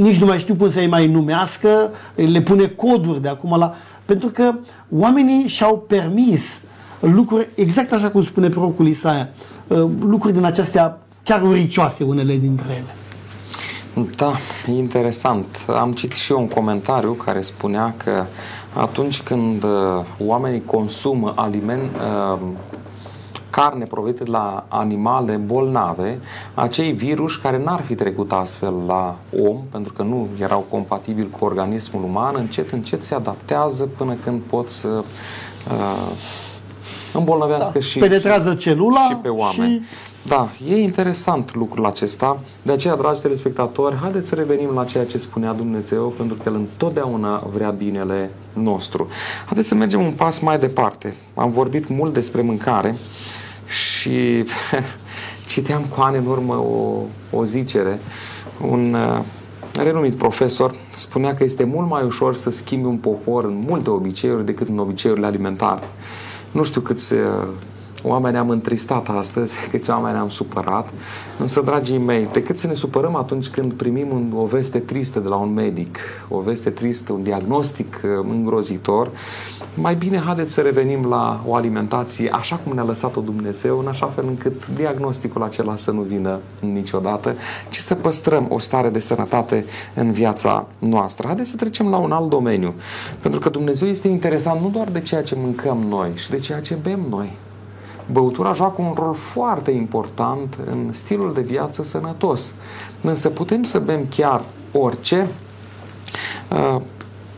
nici 0.00 0.18
nu 0.18 0.26
mai 0.26 0.38
știu 0.38 0.54
cum 0.54 0.70
să-i 0.70 0.86
mai 0.86 1.06
numească, 1.06 1.90
le 2.14 2.40
pune 2.40 2.66
coduri 2.66 3.22
de 3.22 3.28
acum 3.28 3.58
la... 3.58 3.74
Pentru 4.04 4.28
că 4.28 4.54
oamenii 4.88 5.48
și-au 5.48 5.78
permis 5.88 6.60
lucruri, 7.00 7.48
exact 7.54 7.92
așa 7.92 8.10
cum 8.10 8.22
spune 8.22 8.48
prorocul 8.48 8.86
Isaia, 8.86 9.28
uh, 9.66 9.84
lucruri 10.00 10.34
din 10.34 10.44
acestea 10.44 10.98
chiar 11.22 11.42
uricioase 11.42 12.04
unele 12.04 12.36
dintre 12.36 12.72
ele. 12.72 12.94
Da, 14.16 14.32
interesant. 14.66 15.46
Am 15.66 15.92
citit 15.92 16.16
și 16.16 16.32
eu 16.32 16.38
un 16.38 16.48
comentariu 16.48 17.12
care 17.12 17.40
spunea 17.40 17.94
că 17.96 18.24
atunci 18.74 19.22
când 19.22 19.62
uh, 19.62 19.70
oamenii 20.18 20.64
consumă 20.64 21.32
aliment, 21.34 21.90
uh, 22.32 22.38
carne 23.50 23.84
provenită 23.84 24.24
de 24.24 24.30
la 24.30 24.64
animale 24.68 25.36
bolnave, 25.36 26.20
acei 26.54 26.92
virus 26.92 27.36
care 27.36 27.62
n-ar 27.62 27.80
fi 27.80 27.94
trecut 27.94 28.32
astfel 28.32 28.74
la 28.86 29.16
om, 29.42 29.56
pentru 29.70 29.92
că 29.92 30.02
nu 30.02 30.28
erau 30.40 30.66
compatibili 30.70 31.30
cu 31.30 31.44
organismul 31.44 32.02
uman, 32.02 32.34
încet, 32.38 32.70
încet 32.70 33.02
se 33.02 33.14
adaptează 33.14 33.88
până 33.96 34.14
când 34.24 34.40
pot 34.40 34.68
să 34.68 34.88
uh, 34.88 36.10
îmbolnăvească 37.12 37.70
da, 37.74 37.80
și, 37.80 37.98
penetrează 37.98 38.54
celula 38.54 39.06
și 39.08 39.14
pe 39.14 39.28
oameni. 39.28 39.72
Și... 39.72 39.82
Da, 40.26 40.48
e 40.68 40.76
interesant 40.76 41.54
lucrul 41.54 41.86
acesta. 41.86 42.40
De 42.62 42.72
aceea, 42.72 42.96
dragi 42.96 43.20
telespectatori, 43.20 43.96
haideți 43.96 44.28
să 44.28 44.34
revenim 44.34 44.70
la 44.74 44.84
ceea 44.84 45.04
ce 45.06 45.18
spunea 45.18 45.52
Dumnezeu, 45.52 46.08
pentru 46.16 46.36
că 46.36 46.42
El 46.48 46.54
întotdeauna 46.54 47.42
vrea 47.52 47.70
binele 47.70 48.30
nostru. 48.52 49.08
Haideți 49.44 49.68
să 49.68 49.74
mergem 49.74 50.00
un 50.00 50.12
pas 50.12 50.38
mai 50.38 50.58
departe. 50.58 51.14
Am 51.34 51.50
vorbit 51.50 51.88
mult 51.88 52.12
despre 52.12 52.42
mâncare 52.42 52.96
și 54.00 54.44
citeam 55.52 55.82
cu 55.82 56.00
ani 56.00 56.16
în 56.16 56.26
urmă 56.26 56.54
o, 56.54 57.02
o 57.30 57.44
zicere. 57.44 58.00
Un 58.68 58.94
uh, 58.94 59.20
renumit 59.82 60.14
profesor 60.14 60.74
spunea 60.90 61.34
că 61.34 61.44
este 61.44 61.64
mult 61.64 61.88
mai 61.88 62.04
ușor 62.04 62.34
să 62.34 62.50
schimbi 62.50 62.86
un 62.86 62.96
popor 62.96 63.44
în 63.44 63.62
multe 63.66 63.90
obiceiuri 63.90 64.44
decât 64.44 64.68
în 64.68 64.78
obiceiurile 64.78 65.26
alimentare. 65.26 65.82
Nu 66.50 66.62
știu 66.62 66.80
câți 66.80 67.12
uh, 67.12 67.48
oameni 68.02 68.36
am 68.36 68.50
întristat 68.50 69.08
astăzi, 69.08 69.54
câți 69.70 69.90
oameni 69.90 70.16
am 70.16 70.28
supărat, 70.28 70.88
însă, 71.38 71.60
dragii 71.60 71.98
mei, 71.98 72.28
decât 72.32 72.56
să 72.56 72.66
ne 72.66 72.74
supărăm 72.74 73.16
atunci 73.16 73.48
când 73.48 73.72
primim 73.72 74.08
un, 74.10 74.32
o 74.36 74.44
veste 74.44 74.78
tristă 74.78 75.18
de 75.18 75.28
la 75.28 75.36
un 75.36 75.52
medic, 75.52 75.98
o 76.28 76.40
veste 76.40 76.70
tristă, 76.70 77.12
un 77.12 77.22
diagnostic 77.22 78.00
uh, 78.04 78.26
îngrozitor, 78.30 79.10
mai 79.74 79.94
bine 79.94 80.18
haideți 80.18 80.52
să 80.52 80.60
revenim 80.60 81.08
la 81.08 81.40
o 81.46 81.54
alimentație 81.54 82.30
așa 82.32 82.56
cum 82.56 82.72
ne-a 82.72 82.84
lăsat-o 82.84 83.20
Dumnezeu, 83.20 83.78
în 83.78 83.86
așa 83.86 84.06
fel 84.06 84.24
încât 84.26 84.68
diagnosticul 84.74 85.42
acela 85.42 85.76
să 85.76 85.90
nu 85.90 86.00
vină 86.00 86.38
niciodată, 86.58 87.34
ci 87.68 87.76
să 87.76 87.94
păstrăm 87.94 88.46
o 88.48 88.58
stare 88.58 88.88
de 88.88 88.98
sănătate 88.98 89.64
în 89.94 90.12
viața 90.12 90.66
noastră. 90.78 91.26
Haideți 91.26 91.50
să 91.50 91.56
trecem 91.56 91.88
la 91.88 91.96
un 91.96 92.12
alt 92.12 92.28
domeniu, 92.28 92.74
pentru 93.20 93.40
că 93.40 93.48
Dumnezeu 93.48 93.88
este 93.88 94.08
interesant 94.08 94.60
nu 94.60 94.68
doar 94.68 94.88
de 94.88 95.00
ceea 95.00 95.22
ce 95.22 95.36
mâncăm 95.38 95.84
noi 95.88 96.10
și 96.14 96.30
de 96.30 96.38
ceea 96.38 96.60
ce 96.60 96.74
bem 96.74 97.06
noi, 97.10 97.30
Băutura 98.12 98.52
joacă 98.52 98.82
un 98.82 98.92
rol 98.96 99.14
foarte 99.14 99.70
important 99.70 100.58
în 100.66 100.92
stilul 100.92 101.32
de 101.32 101.40
viață 101.40 101.82
sănătos. 101.82 102.54
Însă 103.00 103.28
putem 103.28 103.62
să 103.62 103.78
bem 103.78 104.06
chiar 104.08 104.44
orice. 104.72 105.28
Uh, 106.52 106.80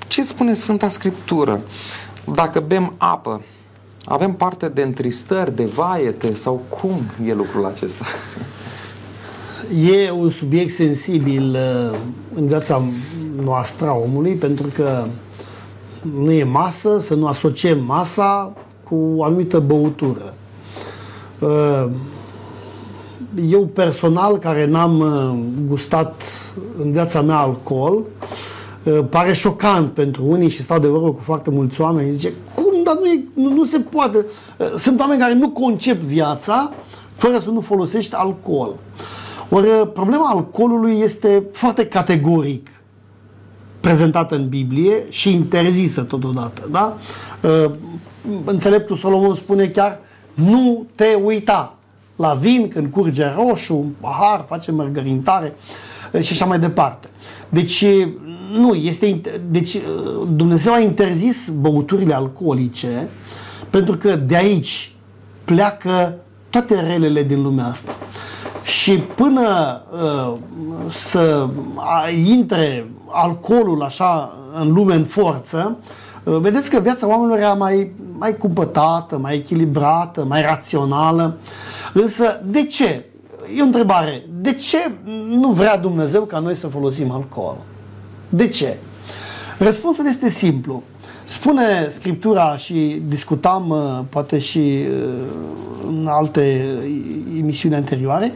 ce 0.09 0.23
spune 0.23 0.55
Sfânta 0.55 0.89
Scriptură? 0.89 1.61
Dacă 2.35 2.61
bem 2.61 2.93
apă, 2.97 3.43
avem 4.05 4.33
parte 4.33 4.69
de 4.69 4.83
întristări, 4.83 5.57
de 5.57 5.65
vaiete 5.65 6.35
sau 6.35 6.63
cum 6.69 7.01
e 7.25 7.35
lucrul 7.35 7.67
acesta? 7.67 8.05
E 9.91 10.11
un 10.11 10.31
subiect 10.31 10.75
sensibil 10.75 11.51
uh, 11.51 11.99
în 12.35 12.47
viața 12.47 12.83
noastră 13.43 13.87
a 13.87 13.93
omului 13.93 14.33
pentru 14.33 14.67
că 14.75 15.05
nu 16.01 16.31
e 16.31 16.45
masă, 16.45 16.99
să 16.99 17.15
nu 17.15 17.27
asociem 17.27 17.85
masa 17.85 18.53
cu 18.89 18.95
o 19.17 19.25
anumită 19.25 19.59
băutură. 19.59 20.35
Uh, 21.43 21.91
eu 23.49 23.67
personal, 23.67 24.39
care 24.39 24.67
n-am 24.67 25.01
uh, 25.01 25.39
gustat 25.69 26.23
în 26.83 26.93
viața 26.93 27.21
mea 27.21 27.37
alcool, 27.37 28.03
uh, 28.83 28.99
pare 29.11 29.33
șocant 29.33 29.93
pentru 29.93 30.25
unii 30.27 30.49
și 30.49 30.63
stau 30.63 30.79
de 30.79 30.87
vorbă 30.87 31.13
cu 31.13 31.21
foarte 31.23 31.51
mulți 31.51 31.81
oameni. 31.81 32.13
Zice, 32.13 32.33
cum, 32.55 32.83
dar 32.85 32.95
nu, 33.01 33.07
e, 33.07 33.25
nu, 33.35 33.55
nu 33.55 33.65
se 33.65 33.79
poate. 33.79 34.27
Sunt 34.77 35.01
oameni 35.01 35.21
care 35.21 35.35
nu 35.35 35.51
concep 35.51 36.01
viața 36.01 36.73
fără 37.13 37.39
să 37.39 37.51
nu 37.51 37.61
folosești 37.61 38.15
alcool. 38.15 38.75
Ori 39.49 39.89
problema 39.93 40.31
alcoolului 40.35 41.01
este 41.01 41.43
foarte 41.53 41.87
categoric 41.87 42.71
prezentată 43.81 44.35
în 44.35 44.49
Biblie 44.49 45.05
și 45.09 45.33
interzisă 45.33 46.03
totodată. 46.03 46.69
Da? 46.71 46.97
Înțeleptul 48.45 48.97
Solomon 48.97 49.35
spune 49.35 49.67
chiar 49.67 49.99
nu 50.35 50.87
te 50.95 51.15
uita 51.25 51.75
la 52.17 52.35
vin 52.35 52.69
când 52.69 52.91
curge 52.91 53.33
roșu, 53.37 53.77
un 53.77 53.91
pahar, 54.01 54.45
face 54.49 54.73
mărgărintare 54.73 55.55
și 56.21 56.33
așa 56.33 56.45
mai 56.45 56.59
departe. 56.59 57.09
Deci, 57.49 57.85
nu, 58.53 58.75
este, 58.75 59.21
deci 59.51 59.77
Dumnezeu 60.29 60.73
a 60.73 60.79
interzis 60.79 61.49
băuturile 61.49 62.15
alcoolice 62.15 63.09
pentru 63.71 63.97
că 63.97 64.17
de 64.17 64.37
aici 64.37 64.93
pleacă 65.45 66.15
toate 66.51 66.81
relele 66.81 67.23
din 67.23 67.43
lumea 67.43 67.67
asta. 67.67 67.93
Și 68.63 68.93
până 68.93 69.81
uh, 69.93 70.35
să 70.89 71.49
intre 72.27 72.91
alcoolul 73.11 73.83
așa 73.83 74.35
în 74.61 74.73
lume 74.73 74.95
în 74.95 75.05
forță, 75.05 75.79
uh, 75.81 75.87
vedeți 76.25 76.71
că 76.71 76.81
viața 76.81 77.07
oamenilor 77.07 77.39
era 77.39 77.55
mai 77.55 77.93
mai 78.23 78.37
cumpătată, 78.37 79.19
mai 79.19 79.35
echilibrată, 79.35 80.25
mai 80.25 80.43
rațională. 80.43 81.37
Însă, 81.93 82.43
de 82.47 82.67
ce? 82.67 83.05
E 83.57 83.61
o 83.61 83.65
întrebare. 83.65 84.27
De 84.41 84.53
ce 84.53 84.77
nu 85.29 85.49
vrea 85.49 85.77
Dumnezeu 85.77 86.23
ca 86.23 86.39
noi 86.39 86.55
să 86.55 86.67
folosim 86.67 87.11
alcool? 87.11 87.57
De 88.29 88.49
ce? 88.49 88.77
Răspunsul 89.59 90.07
este 90.07 90.29
simplu. 90.29 90.83
Spune 91.25 91.89
Scriptura 91.95 92.57
și 92.57 93.03
discutam 93.09 93.69
uh, 93.69 94.01
poate 94.09 94.39
și 94.39 94.59
uh, 94.59 95.13
în 95.87 96.07
alte 96.11 96.67
emisiuni 97.39 97.75
anterioare, 97.75 98.33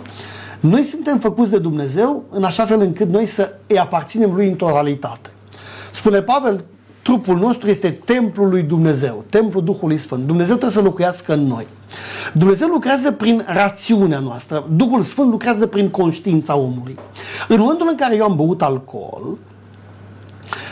noi 0.60 0.82
suntem 0.82 1.18
făcuți 1.18 1.50
de 1.50 1.58
Dumnezeu 1.58 2.24
în 2.30 2.44
așa 2.44 2.64
fel 2.64 2.80
încât 2.80 3.08
noi 3.08 3.26
să 3.26 3.58
îi 3.66 3.78
aparținem 3.78 4.34
lui 4.34 4.48
în 4.48 4.54
totalitate. 4.54 5.30
Spune 5.92 6.20
Pavel, 6.20 6.64
Trupul 7.06 7.38
nostru 7.38 7.68
este 7.68 7.90
templul 7.90 8.48
lui 8.48 8.62
Dumnezeu, 8.62 9.24
templul 9.30 9.64
Duhului 9.64 9.98
Sfânt. 9.98 10.26
Dumnezeu 10.26 10.56
trebuie 10.56 10.78
să 10.78 10.84
locuiască 10.88 11.32
în 11.32 11.42
noi. 11.42 11.66
Dumnezeu 12.32 12.68
lucrează 12.68 13.12
prin 13.12 13.44
rațiunea 13.46 14.18
noastră. 14.18 14.66
Duhul 14.76 15.02
Sfânt 15.02 15.30
lucrează 15.30 15.66
prin 15.66 15.88
conștiința 15.88 16.56
omului. 16.56 16.94
În 17.48 17.58
momentul 17.58 17.86
în 17.90 17.96
care 17.96 18.16
eu 18.16 18.24
am 18.24 18.36
băut 18.36 18.62
alcool, 18.62 19.38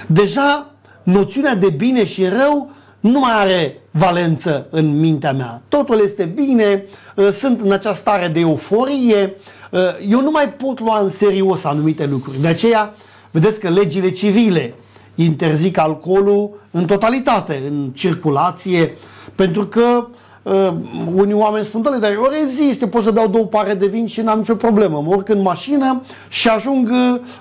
deja 0.07 0.71
noțiunea 1.03 1.55
de 1.55 1.69
bine 1.69 2.05
și 2.05 2.27
rău 2.27 2.71
nu 3.01 3.19
mai 3.19 3.33
are 3.33 3.81
valență 3.91 4.67
în 4.71 5.01
mintea 5.01 5.33
mea. 5.33 5.63
Totul 5.69 6.01
este 6.05 6.25
bine, 6.25 6.85
uh, 7.17 7.31
sunt 7.31 7.61
în 7.61 7.73
această 7.73 8.01
stare 8.01 8.29
de 8.29 8.41
euforie, 8.41 9.35
uh, 9.71 9.81
eu 10.09 10.21
nu 10.21 10.31
mai 10.31 10.49
pot 10.49 10.81
lua 10.81 10.99
în 10.99 11.11
serios 11.11 11.65
anumite 11.65 12.07
lucruri. 12.07 12.41
De 12.41 12.49
aceea, 12.49 12.95
vedeți 13.31 13.61
că 13.61 13.69
legile 13.69 14.11
civile 14.11 14.75
interzic 15.15 15.79
alcoolul 15.79 16.51
în 16.71 16.85
totalitate, 16.85 17.63
în 17.69 17.91
circulație, 17.95 18.97
pentru 19.35 19.67
că 19.67 20.07
uh, 20.43 20.73
unii 21.15 21.35
oameni 21.35 21.65
spun, 21.65 21.83
doamne, 21.83 22.01
dar 22.01 22.11
eu 22.11 22.29
rezist, 22.31 22.81
eu 22.81 22.89
pot 22.89 23.05
să 23.05 23.11
beau 23.11 23.29
două 23.29 23.45
pare 23.45 23.75
de 23.75 23.87
vin 23.87 24.07
și 24.07 24.21
n-am 24.21 24.39
nicio 24.39 24.55
problemă. 24.55 25.01
Mă 25.01 25.15
urc 25.15 25.29
în 25.29 25.43
mașină 25.43 26.03
și 26.29 26.49
ajung 26.49 26.91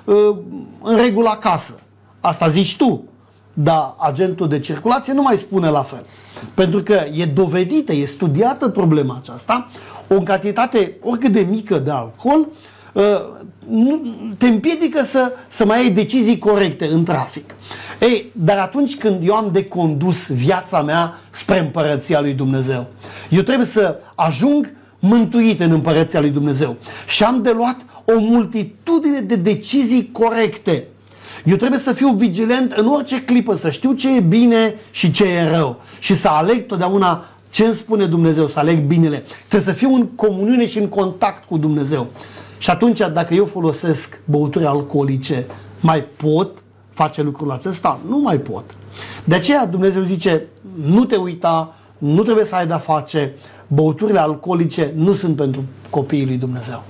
uh, 0.06 0.36
în 0.82 0.96
regulă 0.96 1.30
acasă. 1.30 1.80
Asta 2.20 2.48
zici 2.48 2.78
tu. 2.78 3.04
Dar 3.54 3.96
agentul 3.98 4.48
de 4.48 4.60
circulație 4.60 5.14
nu 5.14 5.22
mai 5.22 5.38
spune 5.38 5.70
la 5.70 5.82
fel. 5.82 6.06
Pentru 6.54 6.84
că 6.84 7.02
e 7.14 7.26
dovedită, 7.26 7.94
e 7.94 8.06
studiată 8.06 8.70
problema 8.70 9.20
aceasta, 9.22 9.68
o 10.08 10.22
cantitate 10.22 10.98
oricât 11.02 11.32
de 11.32 11.48
mică 11.50 11.80
de 11.80 11.92
alcool 11.92 12.48
uh, 12.94 13.04
nu, 13.70 14.02
te 14.38 14.48
împiedică 14.48 15.04
să, 15.04 15.34
să 15.48 15.66
mai 15.66 15.78
ai 15.78 15.90
decizii 15.90 16.38
corecte 16.38 16.86
în 16.86 17.04
trafic. 17.04 17.56
Ei, 18.00 18.32
dar 18.32 18.58
atunci 18.58 18.98
când 18.98 19.28
eu 19.28 19.34
am 19.34 19.50
de 19.54 19.68
condus 19.68 20.28
viața 20.28 20.82
mea 20.82 21.20
spre 21.32 21.60
împărăția 21.60 22.22
lui 22.22 22.34
Dumnezeu, 22.34 22.88
eu 23.30 23.42
trebuie 23.42 23.68
să 23.68 24.00
ajung 24.16 24.72
mântuit 25.00 25.60
în 25.60 25.72
împărăția 25.72 26.20
lui 26.20 26.30
Dumnezeu 26.30 26.76
și 27.08 27.24
am 27.24 27.42
de 27.42 27.52
luat 27.52 27.78
o 28.06 28.20
multitudine 28.20 29.20
de 29.20 29.36
decizii 29.36 30.10
corecte. 30.12 30.88
Eu 31.46 31.56
trebuie 31.56 31.80
să 31.80 31.94
fiu 31.94 32.10
vigilent 32.10 32.72
în 32.72 32.88
orice 32.88 33.22
clipă, 33.22 33.56
să 33.56 33.70
știu 33.70 33.94
ce 33.94 34.16
e 34.16 34.20
bine 34.20 34.76
și 34.92 35.12
ce 35.12 35.24
e 35.24 35.50
rău 35.56 35.82
și 36.00 36.16
să 36.16 36.28
aleg 36.28 36.66
totdeauna 36.66 37.26
ce 37.50 37.64
îmi 37.64 37.76
spune 37.76 38.06
Dumnezeu, 38.06 38.48
să 38.48 38.60
aleg 38.60 38.80
binele. 38.80 39.24
Trebuie 39.48 39.74
să 39.74 39.80
fiu 39.80 39.94
în 39.94 40.08
comuniune 40.08 40.68
și 40.68 40.78
în 40.78 40.88
contact 40.88 41.48
cu 41.48 41.58
Dumnezeu. 41.58 42.08
Și 42.64 42.70
atunci, 42.70 43.00
dacă 43.14 43.34
eu 43.34 43.46
folosesc 43.46 44.20
băuturi 44.26 44.66
alcoolice, 44.66 45.46
mai 45.80 46.04
pot 46.04 46.50
face 46.90 47.22
lucrul 47.22 47.52
acesta? 47.52 48.00
Nu 48.08 48.18
mai 48.18 48.38
pot. 48.38 48.64
De 49.24 49.36
aceea 49.36 49.66
Dumnezeu 49.66 50.04
zice, 50.04 50.48
nu 50.86 51.06
te 51.06 51.16
uita, 51.16 51.76
nu 51.98 52.24
trebuie 52.24 52.46
să 52.46 52.56
ai 52.56 52.68
de-a 52.68 52.78
face, 52.78 53.34
băuturile 53.68 54.20
alcoolice 54.20 54.94
nu 54.96 55.14
sunt 55.14 55.36
pentru 55.36 55.64
copiii 55.90 56.26
lui 56.26 56.38
Dumnezeu. 56.38 56.84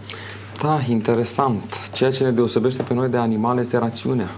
Da, 0.62 0.80
interesant. 0.90 1.90
Ceea 1.92 2.12
ce 2.12 2.24
ne 2.24 2.32
deosebește 2.32 2.84
pe 2.84 2.94
noi 2.94 3.10
de 3.10 3.18
animale 3.18 3.62
este 3.62 3.78
rațiunea. 3.78 4.30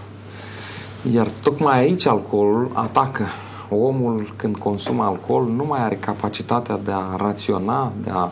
Iar 1.12 1.26
tocmai 1.42 1.78
aici 1.78 2.06
alcoolul 2.06 2.70
atacă. 2.72 3.24
Omul 3.70 4.32
când 4.36 4.56
consumă 4.56 5.04
alcool 5.04 5.46
nu 5.56 5.64
mai 5.64 5.80
are 5.80 5.94
capacitatea 5.94 6.78
de 6.84 6.92
a 6.92 7.16
raționa, 7.16 7.92
de 8.02 8.10
a 8.10 8.22
uh, 8.22 8.30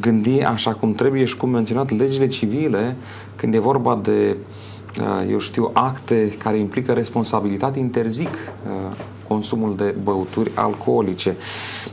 gândi 0.00 0.40
așa 0.40 0.72
cum 0.72 0.94
trebuie 0.94 1.24
și 1.24 1.36
cum 1.36 1.50
menționat 1.50 1.98
legile 1.98 2.26
civile, 2.26 2.96
când 3.36 3.54
e 3.54 3.58
vorba 3.58 4.00
de 4.02 4.36
uh, 5.00 5.30
eu 5.30 5.38
știu, 5.38 5.70
acte 5.72 6.34
care 6.38 6.58
implică 6.58 6.92
responsabilitate, 6.92 7.78
interzic 7.78 8.34
uh, 8.34 8.96
consumul 9.28 9.76
de 9.76 9.94
băuturi 10.02 10.50
alcoolice. 10.54 11.36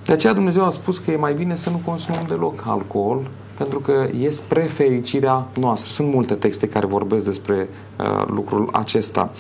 De 0.06 0.14
aceea 0.14 0.34
Dumnezeu 0.34 0.66
a 0.66 0.70
spus 0.70 0.98
că 0.98 1.12
e 1.12 1.16
mai 1.16 1.34
bine 1.34 1.56
să 1.56 1.70
nu 1.70 1.82
consumăm 1.86 2.24
deloc 2.28 2.64
alcool, 2.68 3.22
pentru 3.58 3.80
că 3.80 4.08
e 4.20 4.30
spre 4.30 4.62
fericirea 4.62 5.48
noastră. 5.60 5.90
Sunt 5.90 6.14
multe 6.14 6.34
texte 6.34 6.68
care 6.68 6.86
vorbesc 6.86 7.26
despre 7.26 7.70
uh, 8.00 8.24
lucrul 8.28 8.70
acesta. 8.72 9.32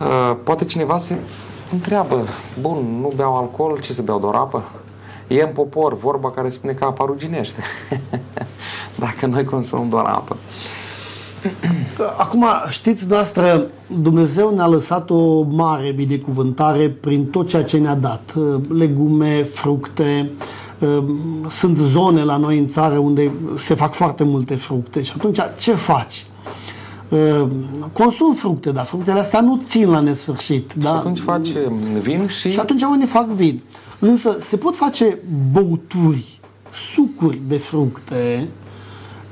Uh, 0.00 0.36
poate 0.42 0.64
cineva 0.64 0.98
se 0.98 1.16
întreabă, 1.72 2.24
bun, 2.60 2.76
nu 3.00 3.12
beau 3.16 3.36
alcool, 3.36 3.78
ce 3.78 3.92
să 3.92 4.02
beau, 4.02 4.18
doar 4.18 4.34
apă? 4.34 4.64
E 5.26 5.42
în 5.42 5.52
popor 5.52 5.96
vorba 5.96 6.30
care 6.30 6.48
spune 6.48 6.72
că 6.72 6.84
apa 6.84 7.04
ruginește. 7.04 7.62
Dacă 8.98 9.26
noi 9.26 9.44
consumăm 9.44 9.88
doar 9.88 10.04
apă. 10.04 10.36
Acum, 12.18 12.46
știți 12.68 13.06
noastră, 13.06 13.66
Dumnezeu 13.86 14.54
ne-a 14.54 14.66
lăsat 14.66 15.10
o 15.10 15.42
mare 15.42 15.90
binecuvântare 15.90 16.88
prin 16.88 17.26
tot 17.26 17.48
ceea 17.48 17.64
ce 17.64 17.78
ne-a 17.78 17.94
dat. 17.94 18.34
Legume, 18.68 19.42
fructe, 19.42 20.30
Ehm, 20.84 21.48
sunt 21.50 21.76
zone 21.76 22.24
la 22.24 22.36
noi 22.36 22.58
în 22.58 22.68
țară 22.68 22.98
unde 22.98 23.32
se 23.56 23.74
fac 23.74 23.94
foarte 23.94 24.24
multe 24.24 24.54
fructe 24.54 25.02
și 25.02 25.12
atunci 25.16 25.38
ce 25.58 25.74
faci? 25.74 26.26
Ehm, 27.08 27.90
consum 27.92 28.34
fructe, 28.34 28.70
dar 28.70 28.84
fructele 28.84 29.18
astea 29.18 29.40
nu 29.40 29.62
țin 29.66 29.90
la 29.90 30.00
nesfârșit. 30.00 30.70
Și 30.70 30.78
da? 30.78 30.94
atunci 30.94 31.18
faci 31.18 31.48
vin 32.00 32.26
și... 32.26 32.50
Și 32.50 32.58
atunci 32.58 32.82
oamenii 32.82 33.06
fac 33.06 33.26
vin. 33.26 33.62
Însă 33.98 34.36
se 34.40 34.56
pot 34.56 34.76
face 34.76 35.18
băuturi, 35.52 36.40
sucuri 36.94 37.40
de 37.48 37.56
fructe 37.56 38.48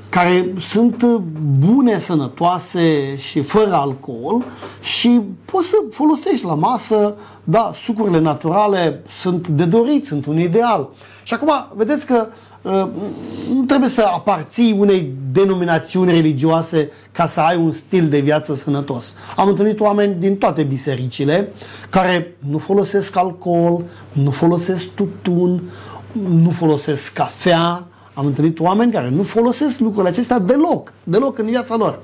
care 0.09 0.53
sunt 0.59 1.03
bune, 1.59 1.99
sănătoase 1.99 3.17
și 3.17 3.41
fără 3.41 3.73
alcool 3.73 4.43
și 4.81 5.21
poți 5.45 5.67
să 5.67 5.75
folosești 5.91 6.45
la 6.45 6.53
masă, 6.53 7.15
da, 7.43 7.71
sucurile 7.75 8.19
naturale 8.19 9.03
sunt 9.21 9.47
de 9.47 9.65
dorit, 9.65 10.05
sunt 10.05 10.25
un 10.25 10.39
ideal. 10.39 10.89
Și 11.23 11.33
acum, 11.33 11.51
vedeți 11.75 12.05
că 12.05 12.27
uh, 12.27 12.33
nu 13.53 13.63
trebuie 13.67 13.89
să 13.89 14.01
aparții 14.13 14.75
unei 14.77 15.13
denominațiuni 15.31 16.11
religioase 16.11 16.91
ca 17.11 17.27
să 17.27 17.39
ai 17.39 17.57
un 17.57 17.71
stil 17.71 18.09
de 18.09 18.19
viață 18.19 18.55
sănătos. 18.55 19.05
Am 19.35 19.47
întâlnit 19.47 19.79
oameni 19.79 20.15
din 20.19 20.37
toate 20.37 20.63
bisericile 20.63 21.51
care 21.89 22.35
nu 22.49 22.57
folosesc 22.57 23.15
alcool, 23.15 23.83
nu 24.11 24.31
folosesc 24.31 24.87
tutun, 24.89 25.63
nu 26.29 26.49
folosesc 26.49 27.13
cafea. 27.13 27.87
Am 28.13 28.25
întâlnit 28.25 28.59
oameni 28.59 28.91
care 28.91 29.09
nu 29.09 29.23
folosesc 29.23 29.79
lucrurile 29.79 30.09
acestea 30.09 30.39
deloc, 30.39 30.93
deloc 31.03 31.37
în 31.37 31.45
viața 31.45 31.75
lor. 31.75 31.99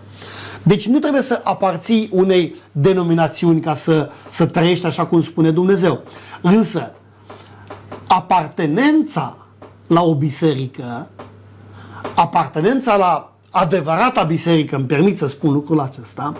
Deci 0.63 0.88
nu 0.88 1.00
trebuie 1.00 1.22
să 1.22 1.41
aparții 1.43 2.10
unei 2.12 2.56
denominațiuni 2.72 3.60
ca 3.60 3.76
să, 3.76 4.10
să 4.30 4.45
trăiești 4.45 4.86
așa 4.86 5.06
cum 5.06 5.22
spune 5.22 5.52
Dumnezeu. 5.52 6.02
Însă, 6.41 6.93
apartenența 8.08 9.38
la 9.89 10.02
o 10.02 10.15
biserică, 10.15 11.10
apartenența 12.15 12.95
la 12.95 13.34
adevărata 13.49 14.23
biserică, 14.23 14.75
îmi 14.75 14.86
permit 14.86 15.17
să 15.17 15.28
spun 15.28 15.54
lucrul 15.54 15.80
acesta, 15.80 16.38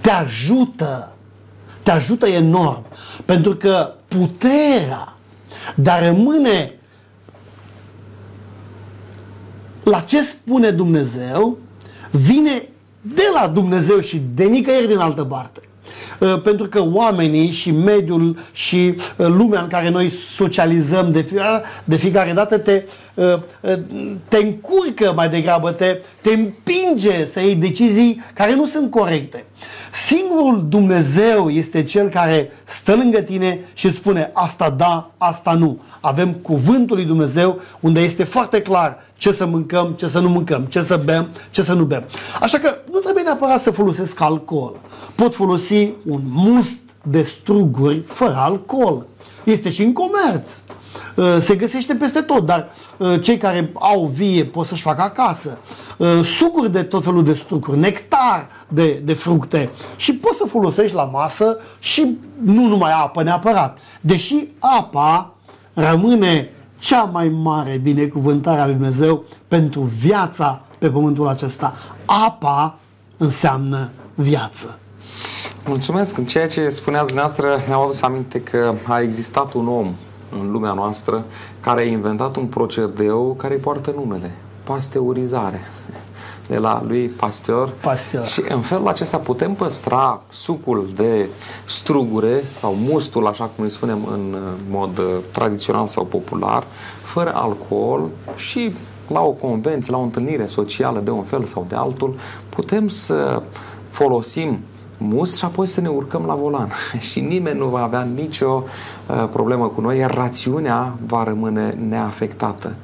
te 0.00 0.10
ajută, 0.10 1.12
te 1.82 1.90
ajută 1.90 2.26
enorm. 2.26 2.84
Pentru 3.24 3.54
că 3.54 3.94
puterea 4.08 5.16
de 5.74 5.90
a 5.90 6.06
rămâne 6.06 6.74
la 9.84 10.00
ce 10.00 10.22
spune 10.22 10.70
Dumnezeu 10.70 11.58
vine 12.10 12.68
de 13.00 13.24
la 13.34 13.48
Dumnezeu 13.48 14.00
și 14.00 14.22
de 14.34 14.44
nicăieri 14.44 14.88
din 14.88 14.98
altă 14.98 15.24
parte. 15.24 15.60
Uh, 16.18 16.40
pentru 16.42 16.66
că 16.68 16.82
oamenii 16.92 17.50
și 17.50 17.70
mediul 17.70 18.38
și 18.52 18.94
uh, 18.96 19.26
lumea 19.26 19.60
în 19.60 19.68
care 19.68 19.90
noi 19.90 20.08
socializăm 20.08 21.12
de 21.12 21.20
fiecare, 21.20 21.62
de 21.84 21.96
fiecare 21.96 22.32
dată 22.32 22.58
te, 22.58 22.82
uh, 23.14 23.38
te 24.28 24.36
încurcă 24.36 25.12
mai 25.14 25.28
degrabă, 25.28 25.70
te, 25.70 25.98
te 26.20 26.30
împinge 26.30 27.26
să 27.26 27.40
iei 27.40 27.54
decizii 27.54 28.22
care 28.34 28.54
nu 28.54 28.66
sunt 28.66 28.90
corecte. 28.90 29.44
Singurul 29.92 30.66
Dumnezeu 30.68 31.50
este 31.50 31.82
cel 31.82 32.08
care 32.08 32.52
stă 32.64 32.94
lângă 32.94 33.20
tine 33.20 33.60
și 33.74 33.94
spune 33.94 34.30
asta 34.32 34.70
da, 34.70 35.10
asta 35.18 35.52
nu. 35.52 35.78
Avem 36.00 36.32
cuvântul 36.32 36.96
lui 36.96 37.04
Dumnezeu 37.04 37.60
unde 37.80 38.00
este 38.00 38.24
foarte 38.24 38.62
clar 38.62 38.98
ce 39.16 39.32
să 39.32 39.46
mâncăm, 39.46 39.92
ce 39.96 40.08
să 40.08 40.18
nu 40.18 40.28
mâncăm, 40.28 40.62
ce 40.62 40.82
să 40.82 41.00
bem, 41.04 41.28
ce 41.50 41.62
să 41.62 41.72
nu 41.72 41.84
bem. 41.84 42.04
Așa 42.40 42.58
că 42.58 42.74
nu 42.92 42.98
trebuie 42.98 43.22
neapărat 43.22 43.62
să 43.62 43.70
folosesc 43.70 44.20
alcool. 44.20 44.74
Pot 45.16 45.34
folosi 45.34 45.92
un 46.06 46.20
must 46.30 46.78
de 47.02 47.22
struguri 47.22 48.00
fără 48.00 48.34
alcool. 48.36 49.06
Este 49.44 49.70
și 49.70 49.82
în 49.82 49.92
comerț. 49.92 50.60
Uh, 51.14 51.36
se 51.38 51.54
găsește 51.54 51.94
peste 51.94 52.20
tot, 52.20 52.46
dar 52.46 52.68
uh, 52.96 53.22
cei 53.22 53.36
care 53.36 53.72
au 53.74 54.06
vie 54.06 54.44
pot 54.44 54.66
să-și 54.66 54.82
facă 54.82 55.02
acasă. 55.02 55.58
Uh, 55.96 56.24
sucuri 56.24 56.72
de 56.72 56.82
tot 56.82 57.04
felul 57.04 57.24
de 57.24 57.34
struguri, 57.34 57.78
nectar 57.78 58.48
de, 58.68 59.02
de 59.04 59.12
fructe 59.12 59.70
și 59.96 60.14
poți 60.14 60.36
să 60.36 60.44
folosești 60.44 60.94
la 60.94 61.04
masă 61.04 61.58
și 61.78 62.16
nu 62.42 62.66
numai 62.66 62.92
apă 62.92 63.22
neapărat. 63.22 63.78
Deși 64.00 64.46
apa 64.58 65.34
rămâne 65.74 66.50
cea 66.78 67.02
mai 67.02 67.28
mare 67.28 67.80
binecuvântare 67.82 68.60
a 68.60 68.64
lui 68.64 68.74
Dumnezeu 68.74 69.24
pentru 69.48 69.80
viața 69.80 70.62
pe 70.78 70.90
pământul 70.90 71.28
acesta. 71.28 71.74
Apa 72.04 72.78
înseamnă 73.16 73.90
viață. 74.14 74.78
Mulțumesc. 75.66 76.16
În 76.16 76.24
ceea 76.24 76.48
ce 76.48 76.68
spuneați 76.68 77.06
dumneavoastră, 77.06 77.60
mi-am 77.68 77.80
adus 77.80 78.02
aminte 78.02 78.40
că 78.40 78.74
a 78.88 79.00
existat 79.00 79.52
un 79.52 79.68
om 79.68 79.94
în 80.40 80.50
lumea 80.50 80.72
noastră 80.72 81.24
care 81.60 81.80
a 81.80 81.84
inventat 81.84 82.36
un 82.36 82.46
procedeu 82.46 83.34
care 83.38 83.54
îi 83.54 83.60
poartă 83.60 83.92
numele. 83.96 84.34
Pasteurizare 84.64 85.60
de 86.48 86.58
la 86.58 86.82
lui 86.86 87.06
Pasteur. 87.06 87.72
Pasteur. 87.80 88.26
Și 88.26 88.42
în 88.48 88.60
felul 88.60 88.88
acesta 88.88 89.16
putem 89.16 89.54
păstra 89.54 90.22
sucul 90.30 90.88
de 90.94 91.28
strugure 91.64 92.44
sau 92.52 92.74
mustul, 92.74 93.26
așa 93.26 93.44
cum 93.44 93.64
îi 93.64 93.70
spunem 93.70 94.08
în 94.12 94.36
mod 94.70 94.98
uh, 94.98 95.04
tradițional 95.30 95.86
sau 95.86 96.04
popular, 96.04 96.64
fără 97.02 97.34
alcool 97.34 98.08
și 98.36 98.72
la 99.08 99.20
o 99.20 99.30
convenție, 99.30 99.92
la 99.92 99.98
o 99.98 100.02
întâlnire 100.02 100.46
socială 100.46 101.00
de 101.00 101.10
un 101.10 101.22
fel 101.22 101.44
sau 101.44 101.66
de 101.68 101.74
altul, 101.74 102.14
putem 102.48 102.88
să 102.88 103.42
folosim 103.90 104.58
mus 104.98 105.36
și 105.36 105.44
apoi 105.44 105.66
să 105.66 105.80
ne 105.80 105.88
urcăm 105.88 106.24
la 106.26 106.34
volan. 106.34 106.70
și 107.10 107.20
nimeni 107.20 107.58
nu 107.58 107.66
va 107.66 107.82
avea 107.82 108.02
nicio 108.02 108.64
uh, 109.06 109.28
problemă 109.30 109.68
cu 109.68 109.80
noi, 109.80 109.98
iar 109.98 110.14
rațiunea 110.14 110.94
va 111.06 111.24
rămâne 111.24 111.78
neafectată 111.88 112.74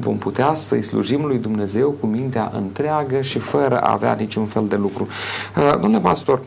vom 0.00 0.16
putea 0.18 0.54
să-i 0.54 0.82
slujim 0.82 1.24
lui 1.24 1.38
Dumnezeu 1.38 1.90
cu 1.90 2.06
mintea 2.06 2.50
întreagă 2.54 3.20
și 3.20 3.38
fără 3.38 3.80
a 3.80 3.92
avea 3.92 4.12
niciun 4.12 4.46
fel 4.46 4.66
de 4.66 4.76
lucru. 4.76 5.08
Uh, 5.56 5.80
domnule 5.80 6.02
pastor, 6.02 6.42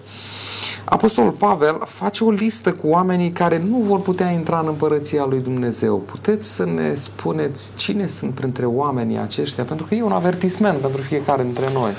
Apostolul 0.93 1.31
Pavel 1.31 1.81
face 1.85 2.23
o 2.23 2.31
listă 2.31 2.73
cu 2.73 2.87
oamenii 2.87 3.31
care 3.31 3.63
nu 3.69 3.77
vor 3.77 4.01
putea 4.01 4.29
intra 4.29 4.59
în 4.59 4.67
împărăția 4.67 5.25
lui 5.25 5.39
Dumnezeu. 5.39 5.97
Puteți 5.97 6.53
să 6.53 6.65
ne 6.65 6.93
spuneți 6.93 7.73
cine 7.75 8.07
sunt 8.07 8.33
printre 8.33 8.65
oamenii 8.65 9.17
aceștia? 9.17 9.63
Pentru 9.63 9.85
că 9.85 9.95
e 9.95 10.03
un 10.03 10.11
avertisment 10.11 10.77
pentru 10.77 11.01
fiecare 11.01 11.43
dintre 11.43 11.69
noi. 11.73 11.91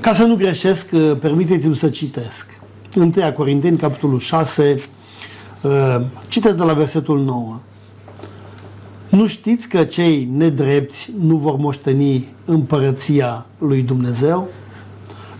Ca 0.00 0.14
să 0.14 0.24
nu 0.24 0.34
greșesc, 0.36 0.86
uh, 0.92 1.12
permiteți-mi 1.20 1.76
să 1.76 1.88
citesc. 1.88 2.46
1 2.96 3.12
Corinteni, 3.34 3.76
capitolul 3.76 4.18
6, 4.18 4.74
uh, 5.62 5.96
citesc 6.28 6.56
de 6.56 6.62
la 6.62 6.72
versetul 6.72 7.20
9. 7.20 7.58
Nu 9.08 9.26
știți 9.26 9.68
că 9.68 9.84
cei 9.84 10.28
nedrepti 10.32 11.12
nu 11.18 11.36
vor 11.36 11.56
moșteni 11.56 12.34
împărăția 12.44 13.46
lui 13.58 13.82
Dumnezeu? 13.82 14.48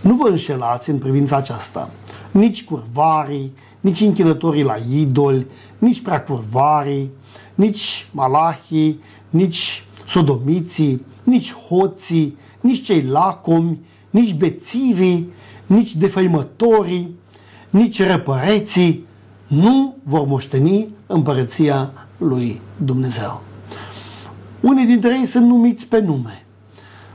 Nu 0.01 0.15
vă 0.15 0.27
înșelați 0.27 0.89
în 0.89 0.97
privința 0.97 1.35
aceasta. 1.35 1.89
Nici 2.31 2.63
curvarii, 2.63 3.53
nici 3.79 4.01
închinătorii 4.01 4.63
la 4.63 4.75
idoli, 4.91 5.45
nici 5.77 6.01
preacurvarii, 6.01 7.09
nici 7.55 8.07
malahii, 8.11 8.99
nici 9.29 9.83
sodomiții, 10.07 11.05
nici 11.23 11.53
hoții, 11.53 12.37
nici 12.61 12.83
cei 12.83 13.01
lacomi, 13.01 13.79
nici 14.09 14.33
bețivii, 14.33 15.29
nici 15.65 15.95
defăimătorii, 15.95 17.15
nici 17.69 18.03
răpăreții 18.03 19.05
nu 19.47 19.95
vor 20.03 20.27
moșteni 20.27 20.87
împărăția 21.07 21.93
lui 22.17 22.61
Dumnezeu. 22.77 23.41
Unii 24.61 24.85
dintre 24.85 25.17
ei 25.19 25.25
sunt 25.25 25.45
numiți 25.45 25.85
pe 25.85 25.99
nume. 25.99 26.45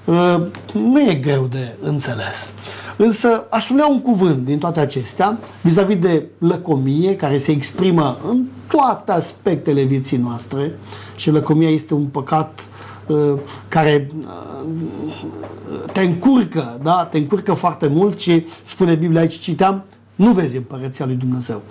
Uh, 0.05 0.43
nu 0.75 1.01
e 1.01 1.15
greu 1.15 1.47
de 1.47 1.77
înțeles. 1.83 2.51
Însă 2.97 3.47
aș 3.51 3.65
spunea 3.65 3.87
un 3.87 4.01
cuvânt 4.01 4.45
din 4.45 4.59
toate 4.59 4.81
acestea 4.81 5.39
vis-a-vis 5.61 5.99
de 5.99 6.27
lăcomie 6.39 7.17
care 7.17 7.39
se 7.39 7.51
exprimă 7.51 8.19
în 8.29 8.45
toate 8.69 9.13
aspectele 9.13 9.83
vieții 9.83 10.17
noastre 10.17 10.79
și 11.17 11.31
lăcomia 11.31 11.71
este 11.71 11.95
un 11.95 12.05
păcat 12.05 12.61
uh, 13.07 13.33
care 13.69 14.09
uh, 14.19 15.91
te 15.93 16.01
încurcă, 16.01 16.81
da? 16.83 17.09
te 17.11 17.19
încurcă 17.19 17.55
foarte 17.55 17.87
mult 17.89 18.19
și 18.19 18.47
spune 18.67 18.95
Biblia 18.95 19.21
aici, 19.21 19.39
citeam, 19.39 19.85
nu 20.15 20.33
vezi 20.33 20.57
împărăția 20.57 21.07
lui 21.07 21.15
Dumnezeu. 21.15 21.63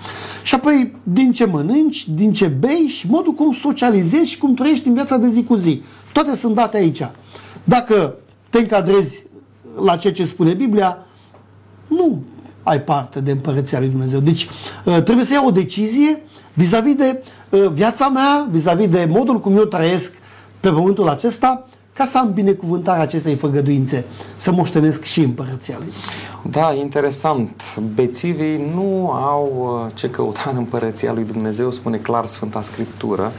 Și 0.44 0.56
apoi, 0.56 0.96
din 1.04 1.32
ce 1.32 1.46
mănânci, 1.46 2.10
din 2.10 2.34
ce 2.34 2.46
bei 2.46 2.88
și 2.88 3.10
modul 3.10 3.34
cum 3.34 3.54
socializezi 3.54 4.30
și 4.30 4.38
cum 4.38 4.54
trăiești 4.54 4.88
în 4.88 4.94
viața 4.94 5.18
de 5.18 5.30
zi 5.30 5.44
cu 5.44 5.56
zi. 5.56 5.82
Toate 6.14 6.36
sunt 6.36 6.56
date 6.56 6.78
aici. 6.78 7.10
Dacă 7.64 8.16
te 8.54 8.60
încadrezi 8.60 9.24
la 9.82 9.98
ceea 9.98 10.14
ce 10.14 10.26
spune 10.26 10.54
Biblia, 10.54 11.06
nu 11.88 12.24
ai 12.64 12.82
parte 12.82 13.22
de 13.22 13.32
împărăția 13.32 13.80
lui 13.80 13.88
Dumnezeu. 13.88 14.20
Deci 14.20 14.48
uh, 14.86 15.04
trebuie 15.04 15.26
să 15.26 15.34
iau 15.34 15.48
o 15.48 15.52
decizie 15.52 16.22
vis-a-vis 16.54 16.96
de 16.96 17.24
uh, 17.50 17.68
viața 17.68 18.08
mea, 18.08 18.48
vis-a-vis 18.50 18.90
de 18.90 19.08
modul 19.10 19.40
cum 19.40 19.58
eu 19.58 19.64
trăiesc 19.64 20.14
pe 20.60 20.70
pământul 20.70 21.10
acesta, 21.10 21.68
ca 21.94 22.10
să 22.12 22.18
am 22.18 22.34
binecuvântarea 22.34 23.02
acestei 23.02 23.36
făgăduințe, 23.36 24.06
să 24.38 24.52
moștenesc 24.52 25.04
și 25.04 25.22
împărăția 25.22 25.76
lui. 25.80 25.92
Da, 26.50 26.74
interesant. 26.74 27.62
Bețivii 27.94 28.72
nu 28.76 29.12
au 29.12 29.82
uh, 29.86 29.92
ce 29.96 30.10
căuta 30.10 30.50
în 30.52 30.58
împărăția 30.58 31.14
lui 31.14 31.24
Dumnezeu, 31.24 31.72
spune 31.72 31.98
clar 31.98 32.26
Sfânta 32.26 32.62
Scriptură. 32.62 33.32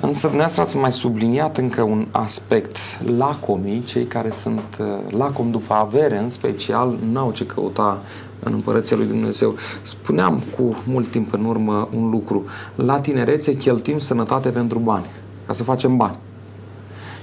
Însă 0.00 0.20
dumneavoastră 0.20 0.62
ați 0.62 0.76
mai 0.76 0.92
subliniat 0.92 1.56
încă 1.56 1.82
un 1.82 2.06
aspect. 2.10 2.76
Lacomii, 3.16 3.82
cei 3.82 4.04
care 4.04 4.30
sunt 4.30 4.78
uh, 4.80 4.86
lacom 5.16 5.50
după 5.50 5.74
avere 5.74 6.18
în 6.18 6.28
special, 6.28 6.96
n-au 7.12 7.32
ce 7.32 7.46
căuta 7.46 7.98
în 8.42 8.52
împărăția 8.52 8.96
lui 8.96 9.06
Dumnezeu. 9.06 9.54
Spuneam 9.82 10.42
cu 10.56 10.76
mult 10.86 11.08
timp 11.08 11.32
în 11.32 11.44
urmă 11.44 11.88
un 11.96 12.10
lucru. 12.10 12.44
La 12.74 13.00
tinerețe 13.00 13.56
cheltim 13.56 13.98
sănătate 13.98 14.48
pentru 14.48 14.78
bani, 14.78 15.06
ca 15.46 15.52
să 15.52 15.62
facem 15.62 15.96
bani. 15.96 16.16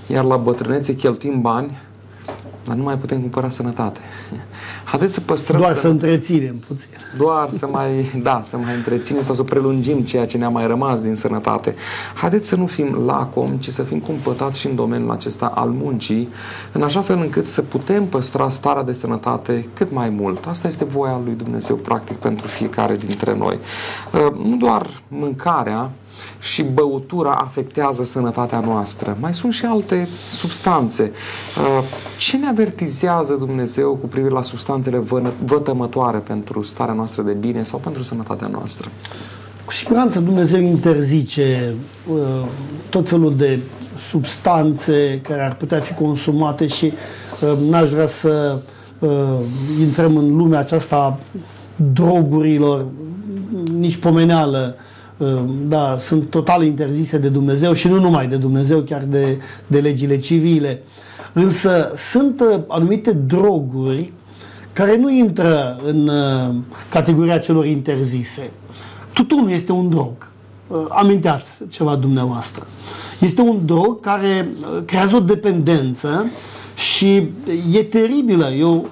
Iar 0.08 0.24
la 0.24 0.38
bătrânețe 0.38 0.96
cheltim 0.96 1.42
bani 1.42 1.78
dar 2.66 2.76
nu 2.76 2.84
mai 2.84 2.98
putem 2.98 3.20
cumpăra 3.20 3.50
sănătate. 3.50 4.00
Haideți 4.84 5.14
să 5.14 5.22
păstrăm... 5.22 5.60
Doar 5.60 5.74
să, 5.74 5.80
să 5.80 5.88
întreținem 5.88 6.56
puțin. 6.68 6.90
Doar 7.18 7.50
să 7.50 7.68
mai, 7.68 8.20
da, 8.24 8.42
să 8.46 8.58
mai 8.58 8.76
întreținem 8.76 9.24
sau 9.24 9.36
să 9.36 9.44
prelungim 9.44 10.02
ceea 10.02 10.26
ce 10.26 10.38
ne-a 10.38 10.50
mai 10.50 10.68
rămas 10.68 11.02
din 11.02 11.16
sănătate. 11.16 11.76
Haideți 12.14 12.48
să 12.48 12.56
nu 12.56 12.66
fim 12.66 13.04
lacom, 13.06 13.52
ci 13.58 13.70
să 13.70 13.84
fim 13.84 14.00
cumpătați 14.00 14.60
și 14.60 14.68
în 14.68 14.76
domeniul 14.76 15.12
acesta 15.12 15.46
al 15.46 15.70
muncii, 15.70 16.30
în 16.72 16.82
așa 16.82 17.02
fel 17.02 17.18
încât 17.18 17.48
să 17.48 17.62
putem 17.62 18.06
păstra 18.06 18.50
starea 18.50 18.84
de 18.84 18.94
sănătate 18.94 19.68
cât 19.74 19.92
mai 19.92 20.10
mult. 20.10 20.46
Asta 20.46 20.68
este 20.68 20.86
voia 20.86 21.22
lui 21.24 21.34
Dumnezeu, 21.34 21.76
practic, 21.76 22.18
pentru 22.18 22.48
fiecare 22.48 22.96
dintre 22.96 23.36
noi. 23.38 23.58
Uh, 24.14 24.46
nu 24.46 24.56
doar 24.56 25.02
mâncarea, 25.08 25.92
și 26.46 26.64
băutura 26.64 27.32
afectează 27.32 28.04
sănătatea 28.04 28.60
noastră. 28.60 29.18
Mai 29.20 29.34
sunt 29.34 29.54
și 29.54 29.66
alte 29.66 30.08
substanțe. 30.30 31.12
Uh, 31.58 31.84
ce 32.18 32.38
ne 32.38 32.48
avertizează 32.48 33.34
Dumnezeu 33.34 33.96
cu 33.96 34.08
privire 34.08 34.34
la 34.34 34.42
substanțele 34.42 35.04
vătămătoare 35.46 36.18
pentru 36.18 36.62
starea 36.62 36.94
noastră 36.94 37.22
de 37.22 37.32
bine 37.32 37.64
sau 37.64 37.80
pentru 37.80 38.04
sănătatea 38.04 38.48
noastră? 38.48 38.90
Cu 39.66 39.74
siguranță 39.74 40.20
Dumnezeu 40.20 40.60
interzice 40.60 41.74
uh, 42.08 42.18
tot 42.90 43.10
felul 43.10 43.36
de 43.36 43.60
substanțe 44.10 45.20
care 45.24 45.42
ar 45.42 45.56
putea 45.56 45.80
fi 45.80 45.94
consumate 45.94 46.68
și 46.68 46.86
uh, 47.42 47.70
n-aș 47.70 47.90
vrea 47.90 48.08
să 48.08 48.60
uh, 49.00 49.10
intrăm 49.80 50.18
în 50.18 50.36
lumea 50.36 50.60
aceasta 50.60 51.18
drogurilor, 51.94 52.86
nici 53.78 53.96
pomeneală 53.96 54.76
Ehm, 54.76 54.85
da, 55.68 55.98
sunt 56.00 56.30
total 56.30 56.64
interzise 56.64 57.18
de 57.18 57.30
Dumnezeu 57.30 57.74
și 57.74 57.88
nu 57.88 58.00
numai 58.00 58.28
de 58.28 58.36
Dumnezeu, 58.36 58.80
chiar 58.80 59.04
de, 59.04 59.42
de 59.68 59.80
legile 59.80 60.20
civile. 60.20 60.82
Însă 61.34 61.92
sunt 61.98 62.40
uh, 62.40 62.60
anumite 62.68 63.12
droguri 63.12 64.14
care 64.74 64.98
nu 64.98 65.12
intră 65.12 65.80
în 65.86 66.08
uh, 66.08 66.56
categoria 66.90 67.38
celor 67.38 67.66
interzise. 67.66 68.52
Tutunul 69.14 69.50
este 69.50 69.72
un 69.72 69.90
drog. 69.90 70.32
Uh, 70.68 70.78
aminteați 70.90 71.50
ceva 71.70 71.96
dumneavoastră. 71.96 72.68
Este 73.20 73.42
un 73.42 73.66
drog 73.66 74.00
care 74.00 74.50
creează 74.86 75.16
o 75.16 75.20
dependență 75.20 76.32
și 76.76 77.30
e 77.72 77.84
teribilă. 77.84 78.50
Eu 78.50 78.90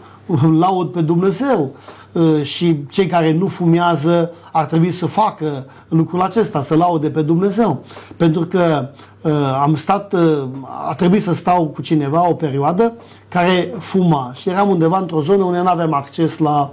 laud 0.60 0.92
pe 0.92 1.02
Dumnezeu 1.02 1.72
Uh, 1.72 2.03
și 2.42 2.80
cei 2.90 3.06
care 3.06 3.34
nu 3.34 3.48
fumează 3.48 4.32
ar 4.52 4.66
trebui 4.66 4.92
să 4.92 5.06
facă 5.06 5.66
lucrul 5.88 6.22
acesta, 6.22 6.62
să 6.62 6.76
laude 6.76 7.10
pe 7.10 7.22
Dumnezeu. 7.22 7.84
Pentru 8.18 8.46
că 8.46 8.90
uh, 9.22 9.32
am 9.62 9.76
stat, 9.76 10.14
uh, 10.14 10.44
a 10.88 10.94
trebuit 10.94 11.24
să 11.24 11.34
stau 11.34 11.66
cu 11.66 11.82
cineva 11.82 12.30
o 12.30 12.34
perioadă 12.34 12.94
care 13.28 13.74
fuma 13.80 14.32
și 14.36 14.50
eram 14.50 14.70
undeva 14.70 14.98
într-o 14.98 15.22
zonă 15.22 15.44
unde 15.44 15.60
nu 15.60 15.68
aveam 15.68 15.94
acces 15.94 16.38
la 16.38 16.72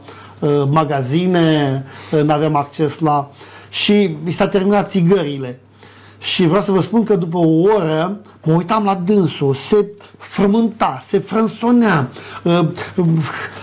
magazine, 0.70 1.84
nu 2.24 2.32
aveam 2.32 2.56
acces 2.56 2.98
la... 2.98 3.30
și 3.68 4.16
mi 4.24 4.30
s-a 4.30 4.48
terminat 4.48 4.90
țigările. 4.90 5.60
Și 6.20 6.46
vreau 6.46 6.62
să 6.62 6.72
vă 6.72 6.80
spun 6.80 7.04
că 7.04 7.16
după 7.16 7.36
o 7.38 7.60
oră 7.60 8.20
mă 8.44 8.52
uitam 8.52 8.84
la 8.84 8.94
dânsul, 8.94 9.54
se 9.54 9.86
frământa, 10.18 11.02
se 11.08 11.18
frânsonea, 11.18 12.08
uh, 12.42 12.60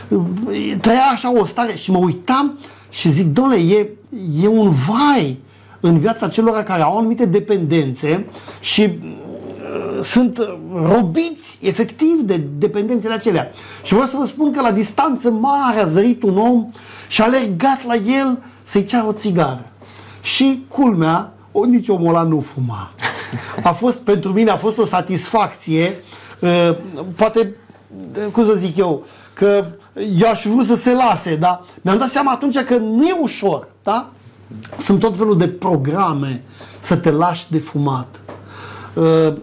uh, 0.09 0.73
trăia 0.81 1.03
așa 1.11 1.39
o 1.39 1.45
stare 1.45 1.75
și 1.75 1.91
mă 1.91 1.97
uitam 1.97 2.59
și 2.89 3.11
zic, 3.11 3.25
domnule, 3.25 3.59
e, 3.59 3.89
e 4.41 4.47
un 4.47 4.69
vai 4.69 5.39
în 5.79 5.99
viața 5.99 6.27
celor 6.27 6.63
care 6.63 6.81
au 6.81 6.97
anumite 6.97 7.25
dependențe 7.25 8.25
și 8.59 8.81
uh, 8.81 10.03
sunt 10.03 10.39
robiți 10.73 11.57
efectiv 11.61 12.21
de 12.23 12.41
dependențele 12.57 13.13
acelea. 13.13 13.51
Și 13.83 13.93
vreau 13.93 14.09
să 14.09 14.17
vă 14.17 14.25
spun 14.25 14.51
că 14.51 14.61
la 14.61 14.71
distanță 14.71 15.29
mare 15.29 15.79
a 15.79 15.87
zărit 15.87 16.23
un 16.23 16.37
om 16.37 16.65
și 17.07 17.21
a 17.21 17.25
alergat 17.25 17.85
la 17.85 17.95
el 17.95 18.43
să-i 18.63 18.83
ceară 18.83 19.07
o 19.07 19.11
țigară. 19.11 19.71
Și 20.21 20.65
culmea, 20.67 21.33
o, 21.59 21.65
nici 21.65 21.87
omul 21.87 22.07
ăla 22.07 22.23
nu 22.23 22.45
fuma. 22.53 22.91
A 23.63 23.71
fost, 23.71 23.97
pentru 23.97 24.31
mine, 24.31 24.49
a 24.49 24.57
fost 24.57 24.77
o 24.77 24.85
satisfacție, 24.85 26.03
uh, 26.39 26.75
poate, 27.15 27.55
cum 28.31 28.45
să 28.45 28.53
zic 28.53 28.77
eu, 28.77 29.05
că 29.33 29.65
eu 30.19 30.29
aș 30.29 30.45
vrea 30.45 30.65
să 30.65 30.75
se 30.75 30.93
lase, 30.93 31.35
dar 31.35 31.61
mi-am 31.81 31.97
dat 31.97 32.09
seama 32.09 32.31
atunci 32.31 32.59
că 32.59 32.75
nu 32.75 33.07
e 33.07 33.17
ușor, 33.21 33.67
da? 33.83 34.09
Sunt 34.77 34.99
tot 34.99 35.17
felul 35.17 35.37
de 35.37 35.47
programe 35.47 36.43
să 36.79 36.95
te 36.95 37.11
lași 37.11 37.51
de 37.51 37.59
fumat. 37.59 38.19
Uh, 38.93 39.33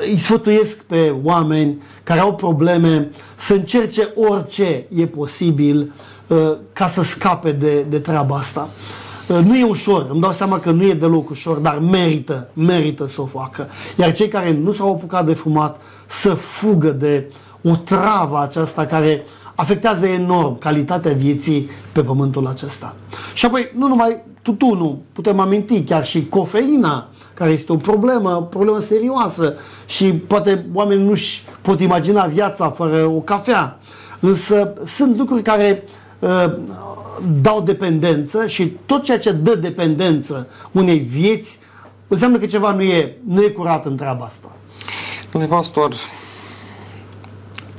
îi 0.00 0.16
sfătuiesc 0.16 0.82
pe 0.82 1.14
oameni 1.22 1.82
care 2.02 2.20
au 2.20 2.34
probleme 2.34 3.10
să 3.34 3.54
încerce 3.54 4.12
orice 4.14 4.86
e 4.94 5.06
posibil 5.06 5.92
uh, 6.26 6.52
ca 6.72 6.88
să 6.88 7.02
scape 7.02 7.52
de, 7.52 7.86
de 7.88 7.98
treaba 7.98 8.36
asta. 8.36 8.68
Uh, 8.70 9.03
nu 9.28 9.56
e 9.56 9.64
ușor, 9.64 10.06
îmi 10.10 10.20
dau 10.20 10.32
seama 10.32 10.58
că 10.58 10.70
nu 10.70 10.82
e 10.82 10.94
deloc 10.94 11.30
ușor, 11.30 11.56
dar 11.56 11.78
merită, 11.78 12.50
merită 12.52 13.06
să 13.06 13.20
o 13.20 13.26
facă. 13.26 13.68
Iar 13.96 14.12
cei 14.12 14.28
care 14.28 14.52
nu 14.62 14.72
s-au 14.72 14.92
apucat 14.92 15.26
de 15.26 15.34
fumat 15.34 15.80
să 16.06 16.34
fugă 16.34 16.90
de 16.90 17.32
o 17.62 17.76
travă 17.76 18.40
aceasta 18.40 18.86
care 18.86 19.24
afectează 19.54 20.06
enorm 20.06 20.58
calitatea 20.58 21.12
vieții 21.12 21.70
pe 21.92 22.02
pământul 22.02 22.46
acesta. 22.46 22.96
Și 23.34 23.46
apoi, 23.46 23.70
nu 23.74 23.88
numai 23.88 24.22
tutunul, 24.42 24.98
putem 25.12 25.40
aminti 25.40 25.82
chiar 25.82 26.04
și 26.04 26.26
cofeina, 26.28 27.08
care 27.34 27.50
este 27.50 27.72
o 27.72 27.76
problemă, 27.76 28.36
o 28.36 28.40
problemă 28.40 28.80
serioasă 28.80 29.54
și 29.86 30.12
poate 30.12 30.66
oamenii 30.72 31.04
nu-și 31.04 31.42
pot 31.62 31.80
imagina 31.80 32.26
viața 32.26 32.70
fără 32.70 33.06
o 33.06 33.20
cafea. 33.20 33.78
Însă 34.20 34.74
sunt 34.86 35.16
lucruri 35.16 35.42
care 35.42 35.84
uh, 36.18 36.52
dau 37.40 37.60
dependență 37.60 38.46
și 38.46 38.66
tot 38.86 39.02
ceea 39.02 39.18
ce 39.18 39.32
dă 39.32 39.54
dependență 39.54 40.48
unei 40.72 40.98
vieți 40.98 41.58
înseamnă 42.08 42.38
că 42.38 42.46
ceva 42.46 42.72
nu 42.72 42.82
e, 42.82 43.16
nu 43.26 43.42
e 43.42 43.48
curat 43.48 43.86
în 43.86 43.96
treaba 43.96 44.24
asta. 44.24 44.52
Domnule 45.30 45.54
pastor, 45.54 45.94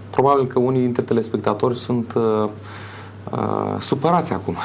probabil 0.10 0.46
că 0.46 0.60
unii 0.60 0.80
dintre 0.80 1.02
telespectatori 1.02 1.78
sunt 1.78 2.14
uh, 2.14 2.48
uh, 3.32 3.80
supărați 3.80 4.34
acum. 4.34 4.56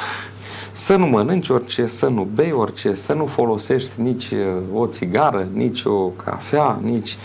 Să 0.71 0.95
nu 0.95 1.05
mănânci 1.05 1.49
orice, 1.49 1.85
să 1.85 2.07
nu 2.07 2.27
bei 2.33 2.51
orice, 2.51 2.93
să 2.93 3.13
nu 3.13 3.25
folosești 3.25 4.01
nici 4.01 4.29
uh, 4.31 4.39
o 4.73 4.87
țigară, 4.87 5.47
nici 5.53 5.83
o 5.83 6.07
cafea, 6.07 6.79
nici... 6.83 7.17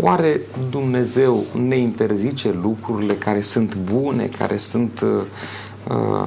Oare 0.00 0.40
Dumnezeu 0.70 1.44
ne 1.68 1.76
interzice 1.76 2.52
lucrurile 2.62 3.14
care 3.14 3.40
sunt 3.40 3.76
bune, 3.76 4.28
care 4.38 4.56
sunt 4.56 5.00
uh, 5.00 5.22
uh 5.88 6.26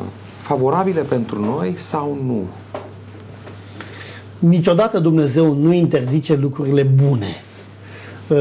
favorabile 0.51 1.01
pentru 1.01 1.45
noi 1.45 1.73
sau 1.77 2.17
nu? 2.25 2.43
Niciodată 4.39 4.99
Dumnezeu 4.99 5.53
nu 5.53 5.73
interzice 5.73 6.35
lucrurile 6.35 6.83
bune. 6.83 7.43
Uh, 8.27 8.37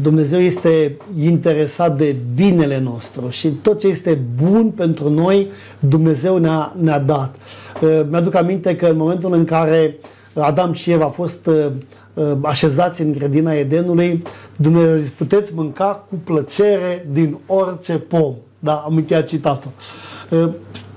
Dumnezeu 0.00 0.40
este 0.40 0.96
interesat 1.18 1.96
de 1.96 2.16
binele 2.34 2.80
nostru 2.80 3.28
și 3.28 3.48
tot 3.48 3.78
ce 3.78 3.86
este 3.86 4.18
bun 4.42 4.70
pentru 4.70 5.10
noi, 5.10 5.50
Dumnezeu 5.78 6.36
ne-a, 6.36 6.72
ne-a 6.80 6.98
dat. 6.98 7.34
Uh, 7.82 8.00
mi-aduc 8.08 8.34
aminte 8.34 8.76
că 8.76 8.86
în 8.86 8.96
momentul 8.96 9.32
în 9.32 9.44
care 9.44 9.96
Adam 10.34 10.72
și 10.72 10.90
Eva 10.90 11.04
au 11.04 11.10
fost 11.10 11.46
uh, 11.46 12.32
așezați 12.42 13.02
în 13.02 13.12
grădina 13.12 13.52
Edenului, 13.52 14.22
Dumnezeu 14.56 15.00
puteți 15.16 15.54
mânca 15.54 16.04
cu 16.08 16.14
plăcere 16.24 17.08
din 17.12 17.38
orice 17.46 17.92
pom. 17.92 18.34
Da, 18.58 18.74
am 18.86 18.96
încheiat 18.96 19.26
citatul. 19.26 19.70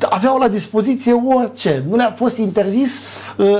Aveau 0.09 0.37
la 0.37 0.47
dispoziție 0.47 1.13
orice. 1.13 1.83
Nu 1.89 1.95
le-a 1.95 2.11
fost 2.11 2.37
interzis 2.37 2.99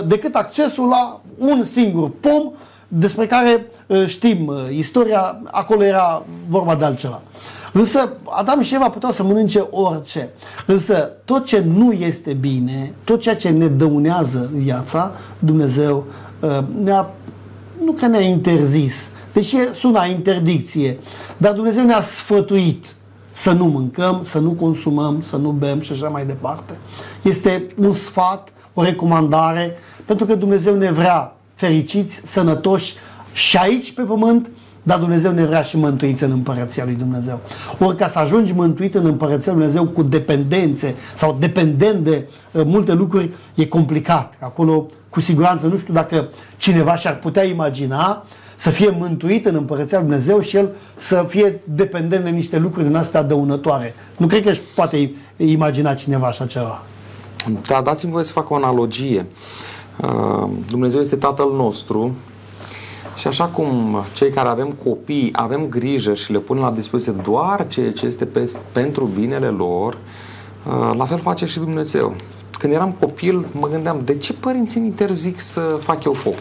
decât 0.05 0.35
accesul 0.35 0.87
la 0.87 1.21
un 1.37 1.63
singur 1.63 2.11
pom 2.19 2.51
despre 2.87 3.25
care 3.25 3.65
uh, 3.87 4.07
știm 4.07 4.47
uh, 4.47 4.55
istoria, 4.71 5.41
acolo 5.43 5.83
era 5.83 6.23
vorba 6.49 6.75
de 6.75 6.85
altceva. 6.85 7.21
Însă 7.73 8.13
Adam 8.23 8.61
și 8.61 8.75
Eva 8.75 8.89
puteau 8.89 9.11
să 9.11 9.23
mănânce 9.23 9.67
orice. 9.69 10.29
Însă 10.65 11.11
tot 11.25 11.45
ce 11.45 11.63
nu 11.75 11.91
este 11.91 12.33
bine, 12.33 12.93
tot 13.03 13.21
ceea 13.21 13.35
ce 13.35 13.49
ne 13.49 13.67
dăunează 13.67 14.49
viața, 14.53 15.11
Dumnezeu 15.39 16.05
uh, 16.39 16.59
ne-a, 16.83 17.09
nu 17.83 17.91
că 17.91 18.05
ne-a 18.07 18.21
interzis, 18.21 19.09
deși 19.33 19.55
sună 19.73 20.05
interdicție, 20.07 20.99
dar 21.37 21.53
Dumnezeu 21.53 21.85
ne-a 21.85 22.01
sfătuit 22.01 22.85
să 23.37 23.51
nu 23.51 23.65
mâncăm, 23.65 24.21
să 24.23 24.39
nu 24.39 24.51
consumăm, 24.51 25.21
să 25.21 25.35
nu 25.35 25.49
bem 25.49 25.81
și 25.81 25.91
așa 25.91 26.07
mai 26.07 26.25
departe. 26.25 26.73
Este 27.21 27.65
un 27.77 27.93
sfat, 27.93 28.49
o 28.73 28.83
recomandare, 28.83 29.77
pentru 30.05 30.25
că 30.25 30.35
Dumnezeu 30.35 30.75
ne 30.75 30.91
vrea 30.91 31.35
fericiți, 31.53 32.21
sănătoși 32.23 32.95
și 33.31 33.57
aici 33.57 33.93
pe 33.93 34.01
pământ, 34.01 34.49
dar 34.83 34.99
Dumnezeu 34.99 35.31
ne 35.31 35.45
vrea 35.45 35.61
și 35.61 35.77
mântuiți 35.77 36.23
în 36.23 36.31
împărăția 36.31 36.85
lui 36.85 36.93
Dumnezeu. 36.93 37.39
Ori 37.79 37.95
ca 37.95 38.07
să 38.07 38.19
ajungi 38.19 38.53
mântuit 38.53 38.95
în 38.95 39.05
împărăția 39.05 39.53
lui 39.53 39.61
Dumnezeu 39.61 39.87
cu 39.87 40.03
dependențe 40.03 40.95
sau 41.15 41.37
dependent 41.39 42.03
de 42.03 42.29
uh, 42.51 42.61
multe 42.65 42.93
lucruri, 42.93 43.29
e 43.55 43.65
complicat. 43.65 44.33
Acolo, 44.39 44.85
cu 45.09 45.19
siguranță, 45.19 45.67
nu 45.67 45.77
știu 45.77 45.93
dacă 45.93 46.27
cineva 46.57 46.95
și-ar 46.95 47.15
putea 47.15 47.43
imagina 47.43 48.25
să 48.57 48.69
fie 48.69 48.95
mântuit 48.99 49.45
în 49.45 49.55
împărăția 49.55 49.99
lui 49.99 50.07
Dumnezeu 50.07 50.41
și 50.41 50.55
el 50.55 50.69
să 50.95 51.25
fie 51.29 51.61
dependent 51.63 52.23
de 52.23 52.29
niște 52.29 52.57
lucruri 52.59 52.87
în 52.87 52.95
astea 52.95 53.23
dăunătoare. 53.23 53.95
Nu 54.17 54.27
cred 54.27 54.43
că 54.43 54.49
își 54.49 54.61
poate 54.75 55.11
imagina 55.37 55.93
cineva 55.93 56.27
așa 56.27 56.45
ceva. 56.45 56.83
Da, 57.67 57.81
dați-mi 57.81 58.11
voie 58.11 58.23
să 58.23 58.31
fac 58.31 58.49
o 58.49 58.55
analogie. 58.55 59.25
Uh, 60.01 60.49
Dumnezeu 60.69 60.99
este 60.99 61.15
Tatăl 61.15 61.51
nostru 61.55 62.15
și 63.15 63.27
așa 63.27 63.45
cum 63.45 63.97
cei 64.13 64.29
care 64.29 64.47
avem 64.47 64.75
copii 64.83 65.29
avem 65.31 65.65
grijă 65.65 66.13
și 66.13 66.31
le 66.31 66.37
punem 66.37 66.63
la 66.63 66.71
dispoziție 66.71 67.15
doar 67.23 67.67
ceea 67.67 67.91
ce 67.91 68.05
este 68.05 68.25
pe, 68.25 68.51
pentru 68.71 69.05
binele 69.05 69.47
lor, 69.47 69.97
uh, 70.67 70.91
la 70.97 71.05
fel 71.05 71.17
face 71.17 71.45
și 71.45 71.59
Dumnezeu. 71.59 72.15
Când 72.57 72.73
eram 72.73 72.95
copil, 72.99 73.45
mă 73.51 73.67
gândeam, 73.67 74.01
de 74.05 74.17
ce 74.17 74.33
părinții 74.33 74.79
îmi 74.79 74.89
interzic 74.89 75.39
să 75.39 75.77
fac 75.79 76.03
eu 76.03 76.13
foc? 76.13 76.35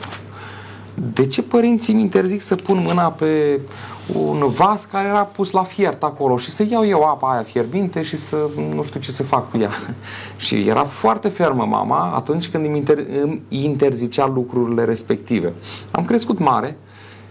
De 1.12 1.26
ce 1.26 1.42
părinții 1.42 1.92
îmi 1.92 2.02
interzic 2.02 2.40
să 2.40 2.54
pun 2.54 2.82
mâna 2.86 3.10
pe 3.10 3.60
un 4.12 4.48
vas 4.48 4.84
care 4.84 5.08
era 5.08 5.24
pus 5.24 5.50
la 5.50 5.62
fiert 5.62 6.02
acolo 6.02 6.36
și 6.36 6.50
să 6.50 6.66
iau 6.70 6.86
eu 6.86 7.02
apa 7.02 7.32
aia 7.32 7.42
fierbinte 7.42 8.02
și 8.02 8.16
să 8.16 8.36
nu 8.74 8.82
știu 8.82 9.00
ce 9.00 9.10
să 9.10 9.22
fac 9.22 9.50
cu 9.50 9.58
ea. 9.58 9.70
și 10.46 10.68
era 10.68 10.84
foarte 10.84 11.28
fermă 11.28 11.64
mama 11.64 12.12
atunci 12.14 12.48
când 12.48 12.64
îmi, 12.64 12.82
inter- 12.82 13.22
îmi 13.22 13.42
interzicea 13.48 14.26
lucrurile 14.26 14.84
respective. 14.84 15.52
Am 15.90 16.04
crescut 16.04 16.38
mare 16.38 16.76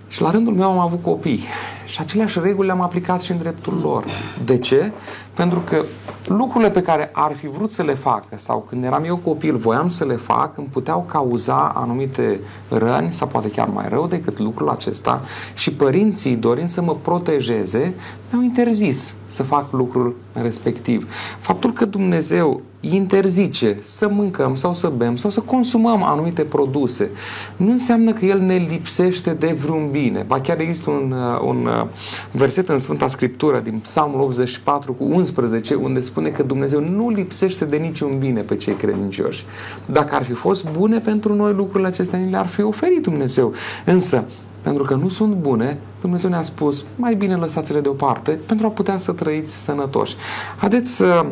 și 0.08 0.22
la 0.22 0.32
rândul 0.32 0.54
meu 0.54 0.70
am 0.70 0.80
avut 0.80 1.02
copii 1.02 1.44
și 1.86 2.00
aceleași 2.00 2.40
reguli 2.40 2.68
le-am 2.68 2.82
aplicat 2.82 3.22
și 3.22 3.32
în 3.32 3.38
dreptul 3.38 3.80
lor. 3.84 4.06
De 4.46 4.58
ce? 4.58 4.92
Pentru 5.36 5.60
că 5.60 5.86
lucrurile 6.26 6.70
pe 6.70 6.82
care 6.82 7.10
ar 7.14 7.34
fi 7.34 7.48
vrut 7.48 7.72
să 7.72 7.84
le 7.84 7.94
facă 7.94 8.38
sau 8.38 8.66
când 8.70 8.84
eram 8.84 9.04
eu 9.04 9.18
copil 9.18 9.56
voiam 9.58 9.90
să 9.90 10.06
le 10.06 10.16
fac, 10.16 10.58
îmi 10.58 10.68
puteau 10.68 11.06
cauza 11.08 11.72
anumite 11.76 12.40
răni 12.70 13.14
sau 13.14 13.28
poate 13.28 13.50
chiar 13.52 13.68
mai 13.68 13.90
rău 13.90 14.08
decât 14.08 14.40
lucrul 14.40 14.70
acesta 14.70 15.22
și 15.54 15.74
părinții, 15.74 16.36
dorind 16.36 16.70
să 16.70 16.82
mă 16.82 16.96
protejeze, 17.02 17.96
mi-au 18.30 18.44
interzis 18.44 19.16
să 19.28 19.44
fac 19.44 19.72
lucrul 19.72 20.16
respectiv. 20.34 21.14
Faptul 21.40 21.74
că 21.74 21.86
Dumnezeu 21.86 22.62
interzice 22.94 23.78
să 23.82 24.10
mâncăm 24.12 24.56
sau 24.56 24.74
să 24.74 24.92
bem 24.98 25.16
sau 25.16 25.30
să 25.30 25.40
consumăm 25.40 26.04
anumite 26.04 26.42
produse, 26.42 27.10
nu 27.58 27.72
înseamnă 27.72 28.14
că 28.14 28.26
El 28.26 28.40
ne 28.40 28.56
lipsește 28.56 29.34
de 29.34 29.48
vreun 29.48 29.88
bine. 29.92 30.24
Ba 30.28 30.40
chiar 30.40 30.60
există 30.60 30.90
un, 30.90 31.12
uh, 31.12 31.42
un 31.42 31.66
uh, 31.66 31.88
verset 32.32 32.70
în 32.70 32.78
Sfânta 32.78 33.08
Scriptură 33.08 33.60
din 33.60 33.80
Psalmul 33.80 34.22
84 34.22 34.94
cu 34.94 35.04
11 35.04 35.74
unde 35.74 36.00
spune 36.00 36.30
că 36.30 36.44
Dumnezeu 36.44 36.80
nu 36.80 37.10
lipsește 37.10 37.66
de 37.66 37.78
niciun 37.78 38.18
bine 38.20 38.42
pe 38.42 38.56
cei 38.56 38.74
credincioși. 38.74 39.46
Dacă 39.86 40.16
ar 40.16 40.24
fi 40.24 40.34
fost 40.34 40.66
bune 40.72 41.00
pentru 41.00 41.36
noi 41.36 41.54
lucrurile 41.54 41.88
acestea, 41.88 42.20
ni 42.20 42.30
le-ar 42.30 42.48
fi 42.48 42.62
oferit 42.62 43.02
Dumnezeu. 43.02 43.54
Însă, 43.86 44.24
pentru 44.62 44.84
că 44.84 44.96
nu 44.96 45.10
sunt 45.10 45.34
bune, 45.34 45.78
Dumnezeu 46.02 46.30
ne-a 46.30 46.42
spus, 46.42 46.86
mai 46.96 47.16
bine 47.16 47.36
lăsați-le 47.36 47.80
deoparte 47.80 48.32
pentru 48.46 48.66
a 48.66 48.70
putea 48.70 48.98
să 48.98 49.12
trăiți 49.12 49.64
sănătoși. 49.64 50.16
Haideți 50.58 50.96
să 50.96 51.26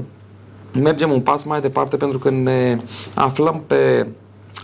mergem 0.82 1.12
un 1.12 1.22
pas 1.22 1.44
mai 1.44 1.62
departe 1.62 1.98
pentru 1.98 2.20
că 2.20 2.30
ne 2.30 2.80
aflăm 3.14 3.62
pe 3.68 4.08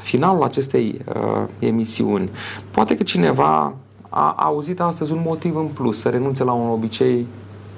finalul 0.02 0.44
acestei 0.44 1.02
uh, 1.16 1.44
emisiuni. 1.60 2.30
Poate 2.72 2.98
că 2.98 3.04
cineva 3.04 3.74
a 4.10 4.36
auzit 4.38 4.80
astăzi 4.80 5.12
un 5.12 5.22
motiv 5.26 5.56
în 5.56 5.66
plus 5.66 6.00
să 6.00 6.10
renunțe 6.10 6.44
la 6.44 6.52
un 6.52 6.70
obicei 6.70 7.28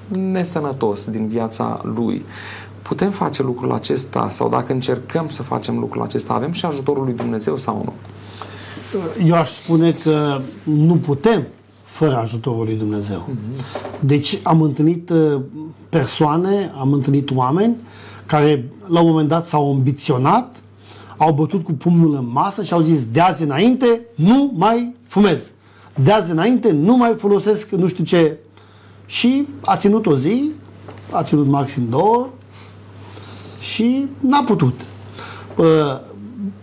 nesănătos 0.08 1.06
din 1.06 1.28
viața 1.28 1.82
lui. 1.96 2.26
Putem 2.82 3.12
face 3.12 3.44
lucrul 3.44 3.72
acesta 3.72 4.30
sau 4.30 4.50
dacă 4.50 4.74
încercăm 4.74 5.30
să 5.30 5.44
facem 5.44 5.78
lucrul 5.78 6.02
acesta, 6.02 6.34
avem 6.34 6.52
și 6.52 6.66
ajutorul 6.66 7.04
lui 7.04 7.14
Dumnezeu 7.14 7.58
sau 7.58 7.82
nu? 7.86 7.94
Eu 9.26 9.36
aș 9.36 9.50
spune 9.50 9.92
că 9.92 10.42
nu 10.64 10.96
putem 10.96 11.48
fără 11.84 12.18
ajutorul 12.18 12.66
lui 12.66 12.76
Dumnezeu. 12.76 13.28
Deci 14.00 14.40
am 14.44 14.62
întâlnit 14.62 15.10
uh, 15.10 15.42
persoane, 15.90 16.72
am 16.80 16.94
întâlnit 16.94 17.32
oameni 17.36 17.76
care 18.32 18.70
la 18.88 19.00
un 19.00 19.08
moment 19.10 19.28
dat 19.28 19.48
s-au 19.48 19.74
ambiționat, 19.74 20.56
au 21.18 21.34
bătut 21.34 21.64
cu 21.64 21.72
pumnul 21.72 22.16
în 22.16 22.30
masă 22.32 22.64
și 22.64 22.74
au 22.74 22.82
zis 22.82 23.06
de 23.06 23.20
azi 23.20 23.44
înainte 23.44 24.02
nu 24.16 24.52
mai 24.56 24.96
fumez. 25.08 25.40
De 26.04 26.12
azi 26.12 26.32
înainte 26.32 26.72
nu 26.72 26.98
mai 26.98 27.14
folosesc 27.18 27.70
nu 27.70 27.88
știu 27.88 28.04
ce. 28.04 28.38
Și 29.06 29.48
a 29.66 29.78
ținut 29.78 30.06
o 30.06 30.18
zi, 30.18 30.52
a 31.10 31.24
ținut 31.24 31.48
maxim 31.48 31.90
două 31.90 32.28
și 33.60 34.06
n-a 34.20 34.44
putut. 34.44 34.82
Uh, 35.56 35.66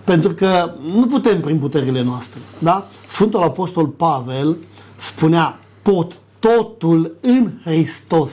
pentru 0.04 0.34
că 0.34 0.74
nu 0.94 1.06
putem 1.06 1.40
prin 1.40 1.58
puterile 1.58 2.02
noastre. 2.02 2.40
Da? 2.58 2.86
Sfântul 3.08 3.42
Apostol 3.42 3.86
Pavel 3.86 4.56
spunea 4.96 5.58
pot 5.82 6.12
totul 6.38 7.16
în 7.20 7.50
Hristos 7.64 8.32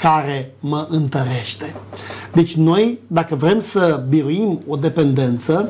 care 0.00 0.54
mă 0.60 0.86
întărește. 0.90 1.76
Deci 2.32 2.56
noi, 2.56 2.98
dacă 3.06 3.34
vrem 3.34 3.60
să 3.60 4.04
biruim 4.08 4.60
o 4.68 4.76
dependență, 4.76 5.68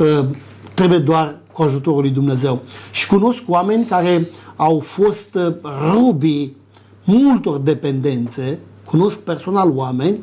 ă, 0.00 0.26
trebuie 0.74 0.98
doar 0.98 1.36
cu 1.52 1.62
ajutorul 1.62 2.00
lui 2.00 2.10
Dumnezeu. 2.10 2.62
Și 2.90 3.06
cunosc 3.06 3.42
oameni 3.46 3.84
care 3.84 4.28
au 4.56 4.80
fost 4.80 5.34
ă, 5.34 5.54
rubii 5.92 6.56
multor 7.04 7.58
dependențe, 7.58 8.58
cunosc 8.84 9.16
personal 9.16 9.70
oameni 9.74 10.18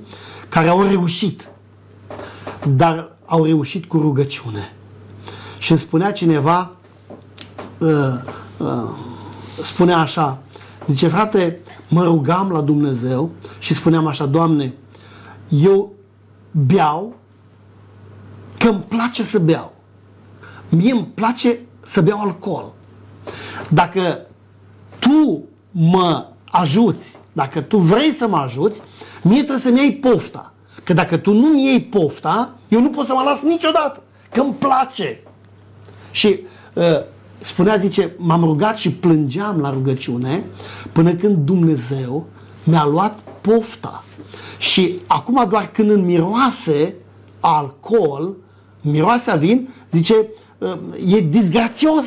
care 0.50 0.68
au 0.68 0.82
reușit, 0.84 1.48
dar 2.76 3.16
au 3.26 3.44
reușit 3.44 3.86
cu 3.86 3.98
rugăciune. 3.98 4.74
Și 5.58 5.72
îmi 5.72 5.80
spunea 5.80 6.12
cineva, 6.12 6.72
uh, 7.78 7.90
uh, 8.58 8.90
spunea 9.64 9.98
așa, 9.98 10.42
zice, 10.88 11.08
frate, 11.08 11.60
mă 11.90 12.04
rugam 12.04 12.52
la 12.52 12.62
Dumnezeu 12.62 13.32
și 13.60 13.74
spuneam 13.74 14.08
așa, 14.08 14.26
Doamne, 14.26 14.74
eu 15.50 15.94
beau 16.52 17.16
că 18.58 18.68
îmi 18.68 18.84
place 18.88 19.24
să 19.24 19.40
beau. 19.40 19.74
Mie 20.70 20.92
îmi 20.92 21.12
place 21.14 21.60
să 21.86 22.02
beau 22.02 22.22
alcool. 22.22 22.74
Dacă 23.70 24.28
tu 25.00 25.44
mă 25.72 26.28
ajuți, 26.52 27.18
dacă 27.34 27.62
tu 27.62 27.78
vrei 27.78 28.12
să 28.12 28.28
mă 28.28 28.38
ajuți, 28.38 28.82
mie 29.22 29.38
trebuie 29.38 29.58
să-mi 29.58 29.80
iei 29.80 29.96
pofta. 29.96 30.54
Că 30.84 30.94
dacă 30.94 31.18
tu 31.18 31.34
nu-mi 31.34 31.66
iei 31.66 31.82
pofta, 31.82 32.54
eu 32.68 32.82
nu 32.82 32.90
pot 32.90 33.06
să 33.06 33.14
mă 33.14 33.22
las 33.26 33.42
niciodată. 33.42 34.04
Că 34.32 34.42
îmi 34.42 34.54
place. 34.54 35.22
Și 36.12 36.40
uh, 36.74 36.84
spunea, 37.44 37.76
zice, 37.76 38.16
m-am 38.18 38.44
rugat 38.44 38.78
și 38.78 38.92
plângeam 38.92 39.60
la 39.60 39.70
rugăciune 39.70 40.44
până 40.92 41.14
când 41.14 41.38
Dumnezeu 41.38 42.28
mi-a 42.64 42.86
luat 42.86 43.20
pofta. 43.42 44.04
Și 44.58 45.00
acum 45.08 45.48
doar 45.50 45.70
când 45.72 45.90
îmi 45.90 46.04
miroase 46.04 46.96
alcool, 47.40 48.36
miroase 48.82 49.32
a 49.32 49.36
vin, 49.36 49.70
zice, 49.92 50.28
uh, 50.58 50.78
e 51.08 51.20
disgrațios. 51.20 52.06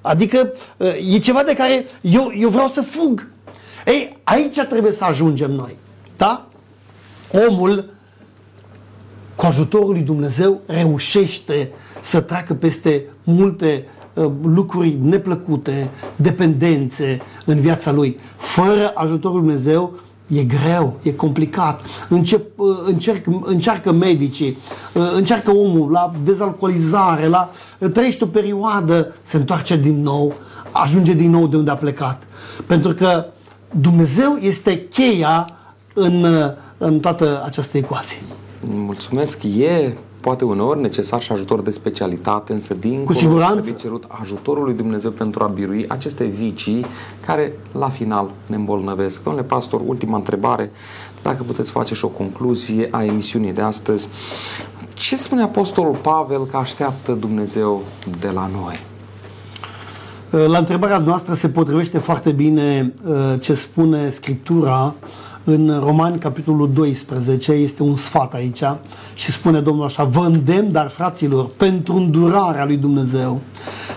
Adică 0.00 0.52
uh, 0.76 1.14
e 1.14 1.18
ceva 1.18 1.42
de 1.42 1.54
care 1.54 1.86
eu, 2.00 2.32
eu 2.38 2.48
vreau 2.48 2.68
să 2.68 2.80
fug. 2.80 3.28
Ei, 3.86 4.16
aici 4.24 4.60
trebuie 4.60 4.92
să 4.92 5.04
ajungem 5.04 5.50
noi. 5.50 5.76
Da? 6.16 6.46
Omul, 7.48 7.94
cu 9.34 9.46
ajutorul 9.46 9.90
lui 9.90 10.00
Dumnezeu, 10.00 10.60
reușește 10.66 11.70
să 12.00 12.20
treacă 12.20 12.54
peste 12.54 13.04
multe 13.24 13.84
uh, 13.86 13.95
lucruri 14.42 14.98
neplăcute, 15.02 15.90
dependențe 16.16 17.20
în 17.44 17.60
viața 17.60 17.92
lui. 17.92 18.16
Fără 18.36 18.92
ajutorul 18.94 19.40
lui 19.40 19.46
Dumnezeu, 19.46 19.92
E 20.28 20.42
greu, 20.42 20.98
e 21.02 21.12
complicat. 21.12 21.80
Încep, 22.08 22.58
uh, 22.58 22.76
încerc, 22.86 23.26
încearcă 23.44 23.92
medicii, 23.92 24.56
uh, 24.94 25.12
încearcă 25.14 25.50
omul 25.50 25.90
la 25.90 26.12
dezalcoolizare, 26.24 27.26
la 27.26 27.50
trăiește 27.92 28.24
o 28.24 28.26
perioadă, 28.26 29.14
se 29.22 29.36
întoarce 29.36 29.76
din 29.76 30.02
nou, 30.02 30.34
ajunge 30.70 31.12
din 31.12 31.30
nou 31.30 31.46
de 31.46 31.56
unde 31.56 31.70
a 31.70 31.76
plecat. 31.76 32.22
Pentru 32.66 32.94
că 32.94 33.26
Dumnezeu 33.80 34.38
este 34.40 34.86
cheia 34.86 35.48
în, 35.94 36.26
în 36.78 37.00
toată 37.00 37.42
această 37.44 37.76
ecuație. 37.76 38.18
Mulțumesc. 38.60 39.42
E 39.42 39.96
poate 40.26 40.44
uneori 40.44 40.80
necesar 40.80 41.20
și 41.20 41.32
ajutor 41.32 41.60
de 41.60 41.70
specialitate, 41.70 42.52
însă 42.52 42.74
din 42.74 43.04
Cu 43.04 43.12
siguranță. 43.12 43.54
trebuie 43.54 43.80
cerut 43.80 44.04
ajutorul 44.08 44.64
lui 44.64 44.74
Dumnezeu 44.74 45.10
pentru 45.10 45.44
a 45.44 45.46
birui 45.46 45.84
aceste 45.88 46.24
vicii 46.24 46.86
care 47.26 47.52
la 47.72 47.88
final 47.88 48.30
ne 48.46 48.56
îmbolnăvesc. 48.56 49.22
Domnule 49.22 49.44
pastor, 49.46 49.80
ultima 49.84 50.16
întrebare, 50.16 50.70
dacă 51.22 51.42
puteți 51.42 51.70
face 51.70 51.94
și 51.94 52.04
o 52.04 52.08
concluzie 52.08 52.88
a 52.90 53.04
emisiunii 53.04 53.52
de 53.52 53.60
astăzi. 53.60 54.08
Ce 54.94 55.16
spune 55.16 55.42
Apostolul 55.42 55.94
Pavel 55.94 56.46
că 56.46 56.56
așteaptă 56.56 57.12
Dumnezeu 57.12 57.82
de 58.20 58.30
la 58.34 58.50
noi? 58.52 58.80
La 60.46 60.58
întrebarea 60.58 60.98
noastră 60.98 61.34
se 61.34 61.48
potrivește 61.48 61.98
foarte 61.98 62.30
bine 62.30 62.94
uh, 63.06 63.14
ce 63.40 63.54
spune 63.54 64.10
Scriptura 64.10 64.94
în 65.48 65.80
Romani, 65.84 66.18
capitolul 66.18 66.72
12, 66.72 67.52
este 67.52 67.82
un 67.82 67.96
sfat 67.96 68.34
aici 68.34 68.62
și 69.14 69.32
spune 69.32 69.60
Domnul 69.60 69.84
așa, 69.84 70.04
vă 70.04 70.20
îndemn, 70.20 70.72
dar 70.72 70.88
fraților, 70.88 71.46
pentru 71.46 71.94
îndurarea 71.94 72.64
lui 72.64 72.76
Dumnezeu, 72.76 73.40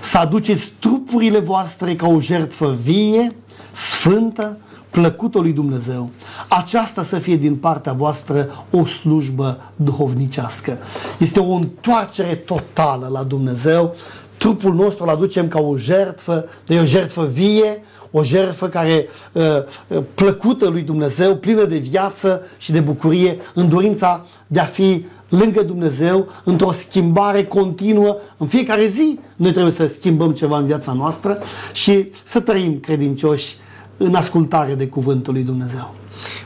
să 0.01 0.17
aduceți 0.17 0.73
trupurile 0.79 1.39
voastre 1.39 1.95
ca 1.95 2.07
o 2.07 2.19
jertfă 2.19 2.77
vie, 2.81 3.35
sfântă, 3.71 4.57
plăcută 4.89 5.39
lui 5.39 5.51
Dumnezeu. 5.51 6.09
Aceasta 6.47 7.03
să 7.03 7.19
fie 7.19 7.35
din 7.35 7.55
partea 7.55 7.93
voastră 7.93 8.65
o 8.71 8.85
slujbă 8.85 9.59
duhovnicească. 9.75 10.77
Este 11.17 11.39
o 11.39 11.53
întoarcere 11.53 12.35
totală 12.35 13.09
la 13.11 13.23
Dumnezeu. 13.23 13.95
Trupul 14.37 14.73
nostru 14.73 15.03
îl 15.03 15.09
aducem 15.09 15.47
ca 15.47 15.59
o 15.59 15.77
jertfă, 15.77 16.45
de 16.65 16.79
o 16.79 16.85
jertfă 16.85 17.29
vie, 17.33 17.83
o 18.11 18.23
jertfă 18.23 18.67
care 18.67 19.07
uh, 19.31 19.43
uh, 19.87 20.03
plăcută 20.13 20.67
lui 20.67 20.81
Dumnezeu, 20.81 21.35
plină 21.35 21.65
de 21.65 21.77
viață 21.77 22.41
și 22.57 22.71
de 22.71 22.79
bucurie, 22.79 23.37
în 23.53 23.69
dorința 23.69 24.25
de 24.47 24.59
a 24.59 24.65
fi 24.65 25.05
lângă 25.29 25.63
Dumnezeu, 25.63 26.27
într-o 26.43 26.71
schimbare 26.71 27.45
continuă. 27.45 28.17
În 28.37 28.47
fiecare 28.47 28.87
zi 28.87 29.19
noi 29.35 29.51
trebuie 29.51 29.73
să 29.73 29.87
schimbăm 29.87 30.31
ceva 30.31 30.57
în 30.57 30.65
viața 30.65 30.93
noastră 30.93 31.37
și 31.73 32.11
să 32.23 32.39
trăim 32.39 32.79
credincioși 32.79 33.57
în 33.97 34.15
ascultare 34.15 34.73
de 34.73 34.87
Cuvântul 34.87 35.33
lui 35.33 35.43
Dumnezeu. 35.43 35.95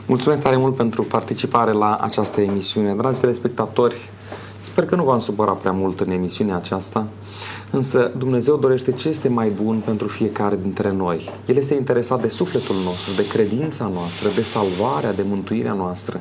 Mulțumesc 0.06 0.42
tare 0.42 0.56
mult 0.56 0.74
pentru 0.74 1.02
participare 1.02 1.72
la 1.72 1.96
această 1.96 2.40
emisiune. 2.40 2.94
Dragi 2.94 3.20
telespectatori, 3.20 3.96
sper 4.62 4.84
că 4.84 4.94
nu 4.94 5.04
v-am 5.04 5.20
supărat 5.20 5.56
prea 5.56 5.72
mult 5.72 6.00
în 6.00 6.10
emisiunea 6.10 6.56
aceasta. 6.56 7.06
Însă 7.74 8.12
Dumnezeu 8.18 8.56
dorește 8.56 8.92
ce 8.92 9.08
este 9.08 9.28
mai 9.28 9.52
bun 9.62 9.82
pentru 9.84 10.08
fiecare 10.08 10.58
dintre 10.62 10.92
noi. 10.92 11.30
El 11.46 11.56
este 11.56 11.74
interesat 11.74 12.20
de 12.20 12.28
sufletul 12.28 12.76
nostru, 12.84 13.14
de 13.16 13.26
credința 13.26 13.90
noastră, 13.94 14.28
de 14.34 14.42
salvarea, 14.42 15.12
de 15.12 15.24
mântuirea 15.28 15.72
noastră. 15.72 16.20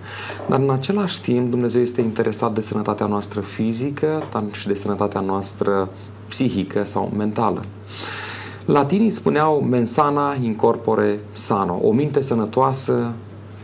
Dar 0.49 0.59
în 0.59 0.69
același 0.69 1.21
timp 1.21 1.49
Dumnezeu 1.49 1.81
este 1.81 2.01
interesat 2.01 2.53
de 2.53 2.61
sănătatea 2.61 3.05
noastră 3.05 3.39
fizică, 3.39 4.23
dar 4.31 4.43
și 4.51 4.67
de 4.67 4.73
sănătatea 4.73 5.21
noastră 5.21 5.89
psihică 6.27 6.83
sau 6.83 7.11
mentală. 7.17 7.63
Latinii 8.65 9.09
spuneau 9.09 9.61
mensana 9.69 10.35
incorpore 10.41 11.19
sano, 11.33 11.79
o 11.81 11.91
minte 11.91 12.21
sănătoasă 12.21 13.11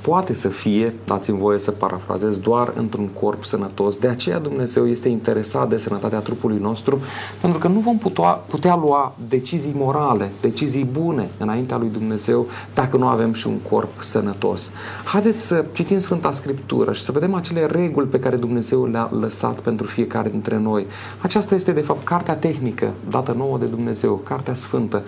poate 0.02 0.34
să 0.34 0.48
fie, 0.48 0.94
dați-mi 1.06 1.38
voie 1.38 1.60
să 1.60 1.72
parafrazez, 1.72 2.38
doar 2.38 2.74
într-un 2.76 3.08
corp 3.08 3.44
sănătos. 3.44 3.96
De 3.96 4.08
aceea 4.08 4.40
Dumnezeu 4.40 4.88
este 4.88 5.10
interesat 5.10 5.70
de 5.70 5.78
sănătatea 5.78 6.20
trupului 6.20 6.58
nostru, 6.62 7.00
pentru 7.42 7.60
că 7.60 7.68
nu 7.68 7.80
vom 7.80 7.98
putea, 7.98 8.30
putea 8.30 8.76
lua 8.76 9.16
decizii 9.28 9.76
morale, 9.76 10.32
decizii 10.42 10.84
bune 10.84 11.30
înaintea 11.38 11.78
lui 11.78 11.90
Dumnezeu 11.90 12.48
dacă 12.74 12.98
nu 12.98 13.08
avem 13.08 13.34
și 13.34 13.48
un 13.48 13.58
corp 13.70 14.02
sănătos. 14.02 14.72
Haideți 15.04 15.42
să 15.42 15.66
citim 15.72 16.00
Sfânta 16.00 16.32
Scriptură 16.32 16.94
și 16.94 17.02
să 17.02 17.12
vedem 17.12 17.34
acele 17.34 17.66
reguli 17.66 18.08
pe 18.08 18.20
care 18.20 18.36
Dumnezeu 18.36 18.86
le-a 18.86 19.10
lăsat 19.20 19.60
pentru 19.60 19.88
fiecare 19.88 20.30
dintre 20.30 20.58
noi. 20.58 20.86
Aceasta 21.22 21.56
este, 21.56 21.72
de 21.72 21.82
fapt, 21.82 22.04
cartea 22.04 22.36
tehnică 22.36 22.94
dată 23.10 23.34
nouă 23.38 23.58
de 23.58 23.66
Dumnezeu, 23.66 24.16
cartea 24.16 24.54
sfântă. 24.54 25.04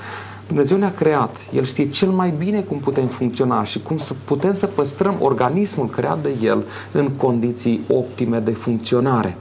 Dumnezeu 0.51 0.77
ne-a 0.77 0.93
creat, 0.93 1.35
El 1.53 1.63
știe 1.63 1.89
cel 1.89 2.09
mai 2.09 2.33
bine 2.37 2.61
cum 2.61 2.77
putem 2.77 3.07
funcționa 3.07 3.63
și 3.63 3.81
cum 3.81 3.97
să 3.97 4.13
putem 4.23 4.53
să 4.53 4.67
păstrăm 4.67 5.17
organismul 5.19 5.87
creat 5.87 6.21
de 6.21 6.29
El 6.43 6.63
în 6.91 7.09
condiții 7.09 7.81
optime 7.87 8.39
de 8.39 8.51
funcționare. 8.51 9.37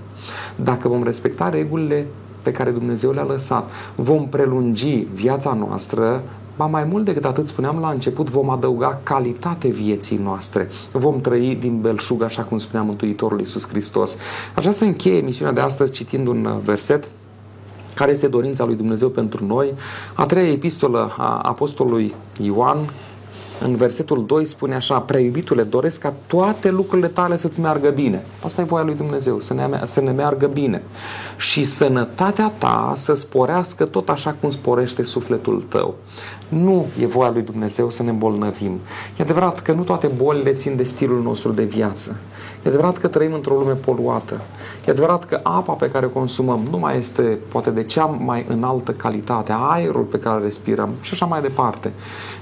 Dacă 0.56 0.88
vom 0.88 1.02
respecta 1.02 1.48
regulile 1.48 2.06
pe 2.42 2.52
care 2.52 2.70
Dumnezeu 2.70 3.10
le-a 3.10 3.24
lăsat, 3.24 3.70
vom 3.94 4.28
prelungi 4.28 5.06
viața 5.12 5.52
noastră 5.52 6.22
Ba 6.56 6.66
mai 6.66 6.84
mult 6.84 7.04
decât 7.04 7.24
atât, 7.24 7.48
spuneam 7.48 7.78
la 7.78 7.90
început, 7.90 8.30
vom 8.30 8.50
adăuga 8.50 9.00
calitate 9.02 9.68
vieții 9.68 10.20
noastre. 10.22 10.68
Vom 10.92 11.20
trăi 11.20 11.56
din 11.60 11.80
belșug, 11.80 12.22
așa 12.22 12.42
cum 12.42 12.58
spunea 12.58 12.82
Mântuitorul 12.82 13.38
Iisus 13.38 13.68
Hristos. 13.68 14.16
Aș 14.54 14.60
vrea 14.60 14.72
să 14.72 14.84
încheie 14.84 15.16
emisiunea 15.16 15.54
de 15.54 15.60
astăzi 15.60 15.92
citind 15.92 16.26
un 16.26 16.48
verset 16.64 17.08
care 18.00 18.12
este 18.12 18.28
dorința 18.28 18.64
lui 18.64 18.74
Dumnezeu 18.74 19.08
pentru 19.08 19.46
noi. 19.46 19.74
A 20.14 20.26
treia 20.26 20.50
epistolă 20.50 21.14
a 21.18 21.38
apostolului 21.42 22.14
Ioan, 22.42 22.90
în 23.60 23.76
versetul 23.76 24.26
2 24.26 24.44
spune 24.44 24.74
așa, 24.74 24.98
preiubitule, 24.98 25.62
doresc 25.62 26.00
ca 26.00 26.14
toate 26.26 26.70
lucrurile 26.70 27.08
tale 27.08 27.36
să-ți 27.36 27.60
meargă 27.60 27.90
bine. 27.90 28.24
Asta 28.44 28.60
e 28.60 28.64
voia 28.64 28.84
lui 28.84 28.94
Dumnezeu, 28.94 29.40
să 29.40 29.54
ne, 29.54 29.80
să 29.84 30.00
ne 30.00 30.10
meargă 30.10 30.46
bine. 30.46 30.82
Și 31.36 31.64
sănătatea 31.64 32.52
ta 32.58 32.92
să 32.96 33.14
sporească 33.14 33.84
tot 33.84 34.08
așa 34.08 34.36
cum 34.40 34.50
sporește 34.50 35.02
sufletul 35.02 35.64
tău. 35.68 35.94
Nu 36.48 36.86
e 37.00 37.06
voia 37.06 37.30
lui 37.30 37.42
Dumnezeu 37.42 37.90
să 37.90 38.02
ne 38.02 38.10
îmbolnăvim. 38.10 38.80
E 39.18 39.22
adevărat 39.22 39.60
că 39.60 39.72
nu 39.72 39.82
toate 39.82 40.06
bolile 40.16 40.52
țin 40.52 40.76
de 40.76 40.82
stilul 40.82 41.22
nostru 41.22 41.52
de 41.52 41.64
viață. 41.64 42.16
E 42.64 42.68
adevărat 42.68 42.96
că 42.96 43.08
trăim 43.08 43.32
într-o 43.32 43.54
lume 43.54 43.72
poluată. 43.72 44.40
E 44.86 44.90
adevărat 44.90 45.24
că 45.24 45.40
apa 45.42 45.72
pe 45.72 45.90
care 45.90 46.06
o 46.06 46.08
consumăm 46.08 46.60
nu 46.70 46.78
mai 46.78 46.96
este 46.96 47.38
poate 47.48 47.70
de 47.70 47.82
cea 47.82 48.04
mai 48.04 48.44
înaltă 48.48 48.92
calitate, 48.92 49.52
aerul 49.70 50.02
pe 50.02 50.18
care 50.18 50.42
respirăm 50.42 50.90
și 51.00 51.10
așa 51.12 51.26
mai 51.26 51.40
departe. 51.40 51.92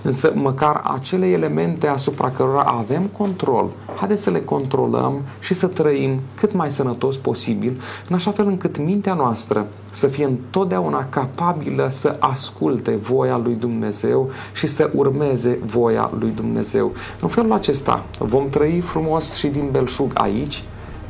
Însă 0.03 0.33
măcar 0.35 0.81
acele 0.85 1.27
elemente 1.27 1.87
asupra 1.87 2.31
cărora 2.31 2.63
avem 2.63 3.03
control, 3.17 3.71
haideți 3.97 4.23
să 4.23 4.31
le 4.31 4.41
controlăm 4.41 5.23
și 5.41 5.55
să 5.55 5.67
trăim 5.67 6.21
cât 6.35 6.53
mai 6.53 6.71
sănătos 6.71 7.17
posibil, 7.17 7.81
în 8.09 8.15
așa 8.15 8.31
fel 8.31 8.47
încât 8.47 8.79
mintea 8.79 9.15
noastră 9.15 9.67
să 9.91 10.07
fie 10.07 10.25
întotdeauna 10.25 11.07
capabilă 11.09 11.89
să 11.91 12.17
asculte 12.19 12.91
voia 12.91 13.37
lui 13.37 13.55
Dumnezeu 13.55 14.31
și 14.53 14.67
să 14.67 14.91
urmeze 14.95 15.59
voia 15.67 16.11
lui 16.19 16.31
Dumnezeu. 16.31 16.93
În 17.21 17.29
felul 17.29 17.53
acesta 17.53 18.05
vom 18.19 18.49
trăi 18.49 18.81
frumos 18.81 19.35
și 19.35 19.47
din 19.47 19.69
belșug 19.71 20.08
aici, 20.15 20.63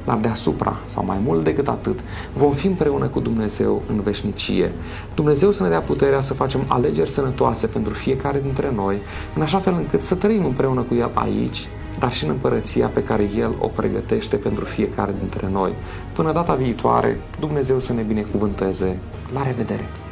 dar 0.05 0.17
deasupra, 0.17 0.77
sau 0.85 1.05
mai 1.05 1.19
mult 1.25 1.45
decât 1.45 1.69
atât, 1.69 1.99
vom 2.33 2.53
fi 2.53 2.67
împreună 2.67 3.07
cu 3.07 3.21
Dumnezeu 3.21 3.83
în 3.89 4.01
veșnicie. 4.01 4.73
Dumnezeu 5.15 5.51
să 5.51 5.63
ne 5.63 5.69
dea 5.69 5.81
puterea 5.81 6.21
să 6.21 6.35
facem 6.35 6.65
alegeri 6.69 7.11
sănătoase 7.11 7.67
pentru 7.67 7.93
fiecare 7.93 8.41
dintre 8.41 8.73
noi, 8.75 9.01
în 9.35 9.43
așa 9.43 9.59
fel 9.59 9.75
încât 9.75 10.03
să 10.03 10.15
trăim 10.15 10.45
împreună 10.45 10.81
cu 10.81 10.95
El 10.95 11.11
aici, 11.15 11.69
dar 11.99 12.13
și 12.13 12.25
în 12.25 12.31
împărăția 12.31 12.87
pe 12.87 13.03
care 13.03 13.31
El 13.37 13.55
o 13.59 13.67
pregătește 13.67 14.37
pentru 14.37 14.65
fiecare 14.65 15.15
dintre 15.19 15.49
noi. 15.53 15.71
Până 16.13 16.33
data 16.33 16.55
viitoare, 16.55 17.21
Dumnezeu 17.41 17.79
să 17.79 17.93
ne 17.93 18.03
binecuvânteze. 18.03 18.99
La 19.33 19.43
revedere! 19.43 20.08